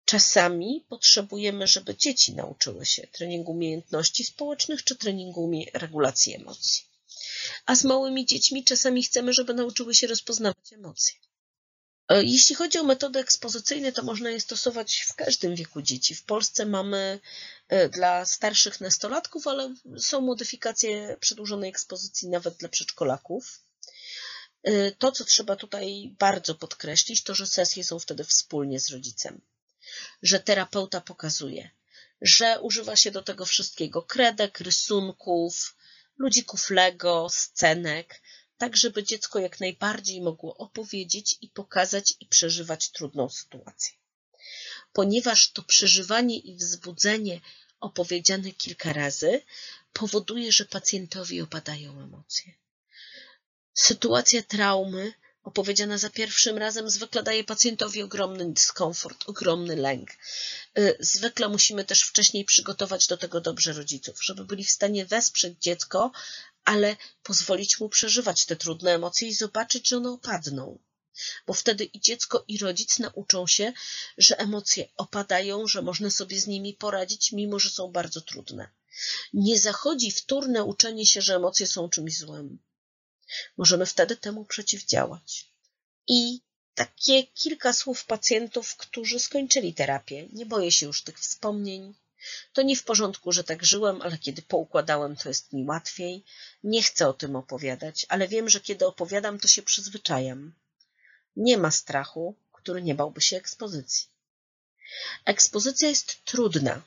Czasami 0.05 0.85
potrzebujemy, 0.89 1.67
żeby 1.67 1.97
dzieci 1.97 2.35
nauczyły 2.35 2.87
się 2.87 3.07
treningu 3.07 3.53
umiejętności 3.53 4.25
społecznych 4.25 4.85
czy 4.85 4.97
treningu 4.97 5.51
regulacji 5.75 6.35
emocji. 6.35 6.85
A 7.67 7.77
z 7.77 7.85
małymi 7.85 8.27
dziećmi 8.27 8.65
czasami 8.65 9.03
chcemy, 9.03 9.33
żeby 9.33 9.55
nauczyły 9.55 9.95
się 9.95 10.07
rozpoznawać 10.07 10.73
emocje. 10.73 11.15
E, 12.09 12.25
jeśli 12.25 12.55
chodzi 12.55 12.79
o 12.79 12.85
metody 12.85 13.19
ekspozycyjne, 13.19 13.93
to 13.93 14.03
można 14.03 14.31
je 14.31 14.41
stosować 14.41 15.07
w 15.09 15.15
każdym 15.15 15.55
wieku 15.55 15.83
dzieci. 15.83 16.15
W 16.15 16.25
Polsce 16.25 16.67
mamy 16.67 17.21
e, 17.69 17.89
dla 17.89 18.25
starszych 18.25 18.81
nastolatków, 18.81 19.47
ale 19.47 19.75
są 19.99 20.21
modyfikacje 20.21 21.17
przedłużonej 21.21 21.71
ekspozycji 21.71 22.29
nawet 22.29 22.57
dla 22.57 22.69
przedszkolaków. 22.69 23.61
E, 24.65 24.93
to, 24.93 25.13
co 25.13 25.25
trzeba 25.25 25.57
tutaj 25.57 26.15
bardzo 26.19 26.55
podkreślić, 26.55 27.23
to 27.23 27.35
że 27.35 27.47
sesje 27.47 27.85
są 27.85 27.99
wtedy 27.99 28.25
wspólnie 28.25 28.81
z 28.81 28.91
rodzicem. 28.91 29.41
Że 30.23 30.41
terapeuta 30.41 31.01
pokazuje, 31.01 31.71
że 32.21 32.61
używa 32.61 32.97
się 32.97 33.11
do 33.11 33.23
tego 33.23 33.45
wszystkiego 33.47 34.03
kredek, 34.03 34.61
rysunków, 34.61 35.77
ludzików 36.19 36.71
Lego, 36.71 37.29
scenek, 37.31 38.23
tak 38.59 38.77
żeby 38.77 39.05
dziecko 39.05 39.39
jak 39.39 39.61
najbardziej 39.61 40.21
mogło 40.21 40.57
opowiedzieć 40.57 41.39
i 41.41 41.49
pokazać 41.49 42.15
i 42.21 42.27
przeżywać 42.27 42.91
trudną 42.91 43.29
sytuację. 43.29 43.93
Ponieważ 44.93 45.53
to 45.53 45.63
przeżywanie 45.63 46.39
i 46.39 46.57
wzbudzenie 46.57 47.41
opowiedziane 47.81 48.53
kilka 48.53 48.93
razy 48.93 49.43
powoduje, 49.93 50.53
że 50.53 50.65
pacjentowi 50.65 51.41
opadają 51.41 52.01
emocje. 52.01 52.62
Sytuacja 53.75 54.43
traumy 54.43 55.13
opowiedziana 55.43 55.99
za 55.99 56.11
pierwszym 56.11 56.59
razem 56.59 56.91
zwykle 56.91 57.23
daje 57.23 57.45
pacjentowi 57.45 58.03
ogromny 58.03 58.53
dyskomfort, 58.53 59.29
ogromny 59.29 59.77
lęk. 59.77 60.11
Y, 60.79 60.97
zwykle 61.01 61.49
musimy 61.49 61.85
też 61.85 62.03
wcześniej 62.03 62.45
przygotować 62.45 63.07
do 63.07 63.17
tego 63.17 63.41
dobrze 63.41 63.73
rodziców, 63.73 64.25
żeby 64.25 64.45
byli 64.45 64.65
w 64.65 64.71
stanie 64.71 65.07
wesprzeć 65.07 65.59
dziecko, 65.61 66.13
ale 66.65 66.97
pozwolić 67.23 67.81
mu 67.81 67.89
przeżywać 67.89 68.47
te 68.47 68.57
trudne 68.57 68.95
emocje 68.95 69.29
i 69.29 69.35
zobaczyć, 69.35 69.89
że 69.89 69.97
one 69.97 70.11
opadną. 70.11 70.79
Bo 71.47 71.55
wtedy 71.55 71.85
i 71.85 72.01
dziecko, 72.01 72.45
i 72.49 72.59
rodzic 72.59 72.99
nauczą 72.99 73.47
się, 73.47 73.73
że 74.19 74.39
emocje 74.39 74.89
opadają, 74.97 75.67
że 75.67 75.83
można 75.83 76.11
sobie 76.11 76.41
z 76.41 76.47
nimi 76.47 76.75
poradzić, 76.75 77.33
mimo 77.33 77.59
że 77.59 77.71
są 77.71 77.93
bardzo 77.93 78.21
trudne. 78.21 78.71
Nie 79.33 79.59
zachodzi 79.59 80.11
wtórne 80.11 80.65
uczenie 80.65 81.07
się, 81.07 81.23
że 81.23 81.37
emocje 81.37 81.67
są 81.67 81.89
czymś 81.89 82.19
złym. 82.19 82.59
Możemy 83.57 83.87
wtedy 83.87 84.17
temu 84.17 84.45
przeciwdziałać. 84.45 85.47
I 86.09 86.41
takie 86.75 87.25
kilka 87.25 87.73
słów 87.73 88.05
pacjentów, 88.05 88.77
którzy 88.77 89.21
skończyli 89.21 89.75
terapię. 89.75 90.29
Nie 90.33 90.47
boję 90.47 90.73
się 90.73 90.87
już 90.87 91.03
tych 91.03 91.19
wspomnień, 91.19 91.95
to 92.53 92.63
nie 92.63 92.77
w 92.77 92.85
porządku, 92.85 93.33
że 93.33 93.45
tak 93.45 93.65
żyłem, 93.65 94.03
ale 94.03 94.19
kiedy 94.19 94.43
poukładałem, 94.43 95.17
to 95.17 95.29
jest 95.29 95.53
mi 95.53 95.65
łatwiej. 95.65 96.25
Nie 96.65 96.83
chcę 96.83 97.09
o 97.09 97.13
tym 97.13 97.37
opowiadać, 97.37 98.07
ale 98.09 98.29
wiem, 98.29 98.49
że 98.49 98.61
kiedy 98.61 98.87
opowiadam, 98.87 99.39
to 99.39 99.49
się 99.49 99.63
przyzwyczajam. 99.63 100.53
Nie 101.37 101.59
ma 101.59 101.71
strachu, 101.71 102.35
który 102.53 102.83
nie 102.83 102.95
bałby 102.95 103.21
się 103.21 103.37
ekspozycji. 103.37 104.09
Ekspozycja 105.25 105.89
jest 105.89 106.25
trudna. 106.25 106.83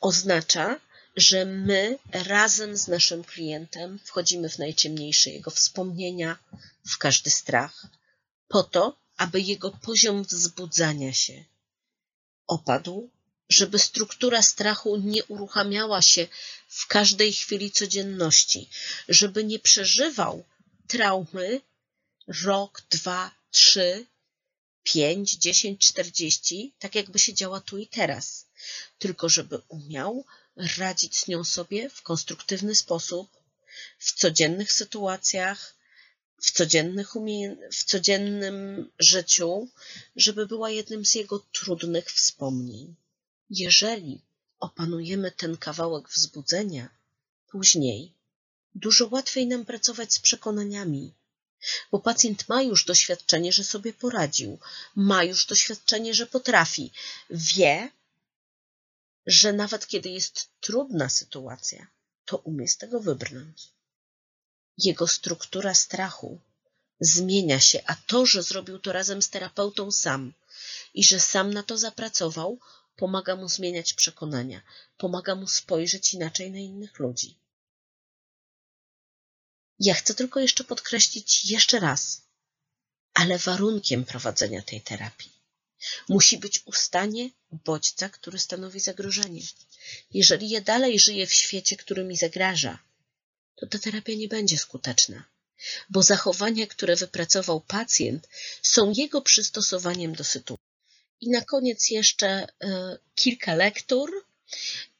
Oznacza, 0.00 0.80
że 1.20 1.44
my 1.44 1.98
razem 2.12 2.76
z 2.76 2.88
naszym 2.88 3.24
klientem 3.24 3.98
wchodzimy 4.04 4.48
w 4.48 4.58
najciemniejsze 4.58 5.30
jego 5.30 5.50
wspomnienia, 5.50 6.38
w 6.86 6.98
każdy 6.98 7.30
strach, 7.30 7.86
po 8.48 8.62
to, 8.62 8.96
aby 9.16 9.40
jego 9.40 9.70
poziom 9.70 10.24
wzbudzania 10.24 11.12
się 11.12 11.44
opadł 12.46 13.10
żeby 13.48 13.78
struktura 13.78 14.42
strachu 14.42 14.96
nie 14.96 15.24
uruchamiała 15.24 16.02
się 16.02 16.26
w 16.68 16.86
każdej 16.86 17.32
chwili 17.32 17.70
codzienności, 17.70 18.68
żeby 19.08 19.44
nie 19.44 19.58
przeżywał 19.58 20.44
traumy 20.86 21.60
rok, 22.44 22.82
dwa, 22.90 23.30
trzy, 23.50 24.06
pięć, 24.82 25.32
dziesięć, 25.32 25.86
czterdzieści, 25.86 26.72
tak 26.78 26.94
jakby 26.94 27.18
się 27.18 27.34
działa 27.34 27.60
tu 27.60 27.78
i 27.78 27.86
teraz, 27.86 28.46
tylko 28.98 29.28
żeby 29.28 29.60
umiał 29.68 30.24
radzić 30.78 31.18
z 31.18 31.28
nią 31.28 31.44
sobie 31.44 31.90
w 31.90 32.02
konstruktywny 32.02 32.74
sposób, 32.74 33.30
w 33.98 34.12
codziennych 34.12 34.72
sytuacjach, 34.72 35.74
w, 36.42 36.50
codziennych 36.52 37.12
w 37.72 37.84
codziennym 37.84 38.90
życiu, 38.98 39.68
żeby 40.16 40.46
była 40.46 40.70
jednym 40.70 41.04
z 41.06 41.14
jego 41.14 41.38
trudnych 41.52 42.10
wspomnień. 42.10 42.94
Jeżeli 43.50 44.22
opanujemy 44.60 45.30
ten 45.30 45.56
kawałek 45.56 46.08
wzbudzenia, 46.08 46.88
później 47.50 48.12
dużo 48.74 49.08
łatwiej 49.10 49.46
nam 49.46 49.64
pracować 49.64 50.14
z 50.14 50.18
przekonaniami, 50.18 51.14
bo 51.90 51.98
pacjent 51.98 52.48
ma 52.48 52.62
już 52.62 52.84
doświadczenie, 52.84 53.52
że 53.52 53.64
sobie 53.64 53.92
poradził, 53.92 54.58
ma 54.96 55.24
już 55.24 55.46
doświadczenie, 55.46 56.14
że 56.14 56.26
potrafi, 56.26 56.92
wie, 57.30 57.90
że 59.28 59.52
nawet 59.52 59.86
kiedy 59.86 60.08
jest 60.08 60.50
trudna 60.60 61.08
sytuacja, 61.08 61.86
to 62.24 62.36
umie 62.36 62.68
z 62.68 62.76
tego 62.76 63.00
wybrnąć. 63.00 63.68
Jego 64.78 65.08
struktura 65.08 65.74
strachu 65.74 66.40
zmienia 67.00 67.60
się, 67.60 67.82
a 67.86 67.94
to, 67.94 68.26
że 68.26 68.42
zrobił 68.42 68.78
to 68.78 68.92
razem 68.92 69.22
z 69.22 69.30
terapeutą 69.30 69.92
sam 69.92 70.32
i 70.94 71.04
że 71.04 71.20
sam 71.20 71.54
na 71.54 71.62
to 71.62 71.78
zapracował, 71.78 72.60
pomaga 72.96 73.36
mu 73.36 73.48
zmieniać 73.48 73.94
przekonania, 73.94 74.62
pomaga 74.96 75.34
mu 75.34 75.48
spojrzeć 75.48 76.14
inaczej 76.14 76.50
na 76.50 76.58
innych 76.58 76.98
ludzi. 76.98 77.38
Ja 79.80 79.94
chcę 79.94 80.14
tylko 80.14 80.40
jeszcze 80.40 80.64
podkreślić 80.64 81.44
jeszcze 81.50 81.80
raz, 81.80 82.22
ale 83.14 83.38
warunkiem 83.38 84.04
prowadzenia 84.04 84.62
tej 84.62 84.80
terapii 84.80 85.37
musi 86.08 86.38
być 86.38 86.62
ustanie 86.64 87.30
bodźca, 87.50 88.08
który 88.08 88.38
stanowi 88.38 88.80
zagrożenie. 88.80 89.42
Jeżeli 90.14 90.50
ja 90.50 90.60
dalej 90.60 90.98
żyję 90.98 91.26
w 91.26 91.34
świecie, 91.34 91.76
który 91.76 92.04
mi 92.04 92.16
zagraża, 92.16 92.78
to 93.56 93.66
ta 93.66 93.78
terapia 93.78 94.12
nie 94.14 94.28
będzie 94.28 94.58
skuteczna, 94.58 95.24
bo 95.90 96.02
zachowania, 96.02 96.66
które 96.66 96.96
wypracował 96.96 97.60
pacjent, 97.60 98.28
są 98.62 98.92
jego 98.96 99.22
przystosowaniem 99.22 100.14
do 100.14 100.24
sytuacji. 100.24 100.68
I 101.20 101.30
na 101.30 101.40
koniec 101.40 101.90
jeszcze 101.90 102.28
e, 102.28 102.48
kilka 103.14 103.54
lektur. 103.54 104.10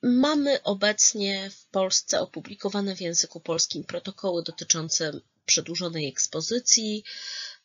Mamy 0.02 0.62
obecnie 0.62 1.50
w 1.50 1.66
Polsce 1.66 2.20
opublikowane 2.20 2.96
w 2.96 3.00
języku 3.00 3.40
polskim 3.40 3.84
protokoły 3.84 4.42
dotyczące 4.42 5.12
przedłużonej 5.46 6.08
ekspozycji, 6.08 7.04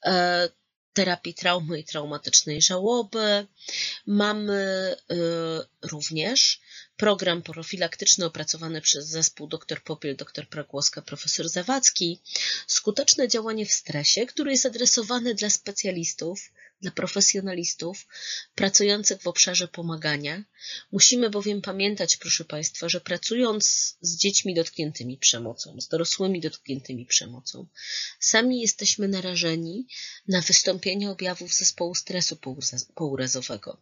e, 0.06 0.50
terapii 0.94 1.34
traumy 1.34 1.80
i 1.80 1.84
traumatycznej 1.84 2.62
żałoby. 2.62 3.48
Mamy 4.06 4.96
y, 5.12 5.16
również 5.88 6.62
program 6.98 7.42
profilaktyczny 7.42 8.26
opracowany 8.26 8.82
przez 8.82 9.08
zespół 9.08 9.48
dr 9.48 9.84
Popiel, 9.84 10.16
dr 10.16 10.50
Pragłoska, 10.50 11.02
profesor 11.02 11.50
Zawadzki. 11.50 12.20
Skuteczne 12.68 13.28
działanie 13.28 13.66
w 13.66 13.72
stresie, 13.72 14.26
który 14.26 14.52
jest 14.52 14.66
adresowany 14.66 15.36
dla 15.36 15.50
specjalistów, 15.50 16.52
dla 16.84 16.92
profesjonalistów 16.92 18.08
pracujących 18.56 19.22
w 19.22 19.28
obszarze 19.28 19.68
pomagania. 19.68 20.44
Musimy 20.92 21.30
bowiem 21.30 21.62
pamiętać, 21.62 22.18
proszę 22.18 22.46
Państwa, 22.46 22.90
że 22.90 23.02
pracując 23.02 23.96
z 24.02 24.18
dziećmi 24.18 24.56
dotkniętymi 24.56 25.18
przemocą, 25.18 25.82
z 25.82 25.88
dorosłymi 25.88 26.42
dotkniętymi 26.42 27.06
przemocą, 27.06 27.68
sami 28.20 28.62
jesteśmy 28.62 29.08
narażeni 29.08 29.88
na 30.28 30.42
wystąpienie 30.42 31.12
objawów 31.12 31.54
zespołu 31.54 31.96
stresu 31.96 32.38
pourazowego, 32.96 33.82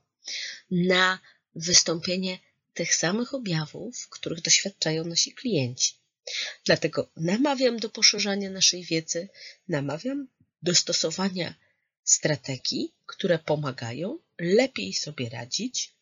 na 0.72 1.20
wystąpienie 1.56 2.40
tych 2.74 2.96
samych 2.96 3.34
objawów, 3.34 4.08
których 4.10 4.42
doświadczają 4.42 5.04
nasi 5.04 5.32
klienci. 5.34 5.94
Dlatego 6.66 7.12
namawiam 7.18 7.78
do 7.78 7.90
poszerzania 7.90 8.50
naszej 8.50 8.84
wiedzy, 8.84 9.30
namawiam 9.68 10.28
do 10.62 10.76
stosowania 10.76 11.56
strategii, 12.04 12.94
które 13.06 13.40
pomagają 13.40 14.18
lepiej 14.40 14.94
sobie 14.94 15.30
radzić 15.30 15.94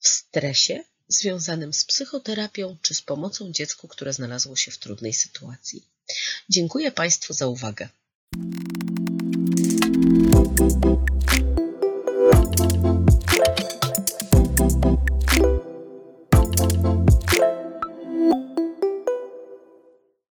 w 0.00 0.08
stresie 0.08 0.84
związanym 1.08 1.72
z 1.72 1.84
psychoterapią 1.84 2.76
czy 2.82 2.94
z 2.94 3.02
pomocą 3.02 3.52
dziecku, 3.52 3.88
które 3.88 4.12
znalazło 4.12 4.56
się 4.56 4.70
w 4.70 4.78
trudnej 4.78 5.12
sytuacji. 5.12 5.84
Dziękuję 6.48 6.92
Państwu 6.92 7.32
za 7.32 7.46
uwagę. 7.46 7.88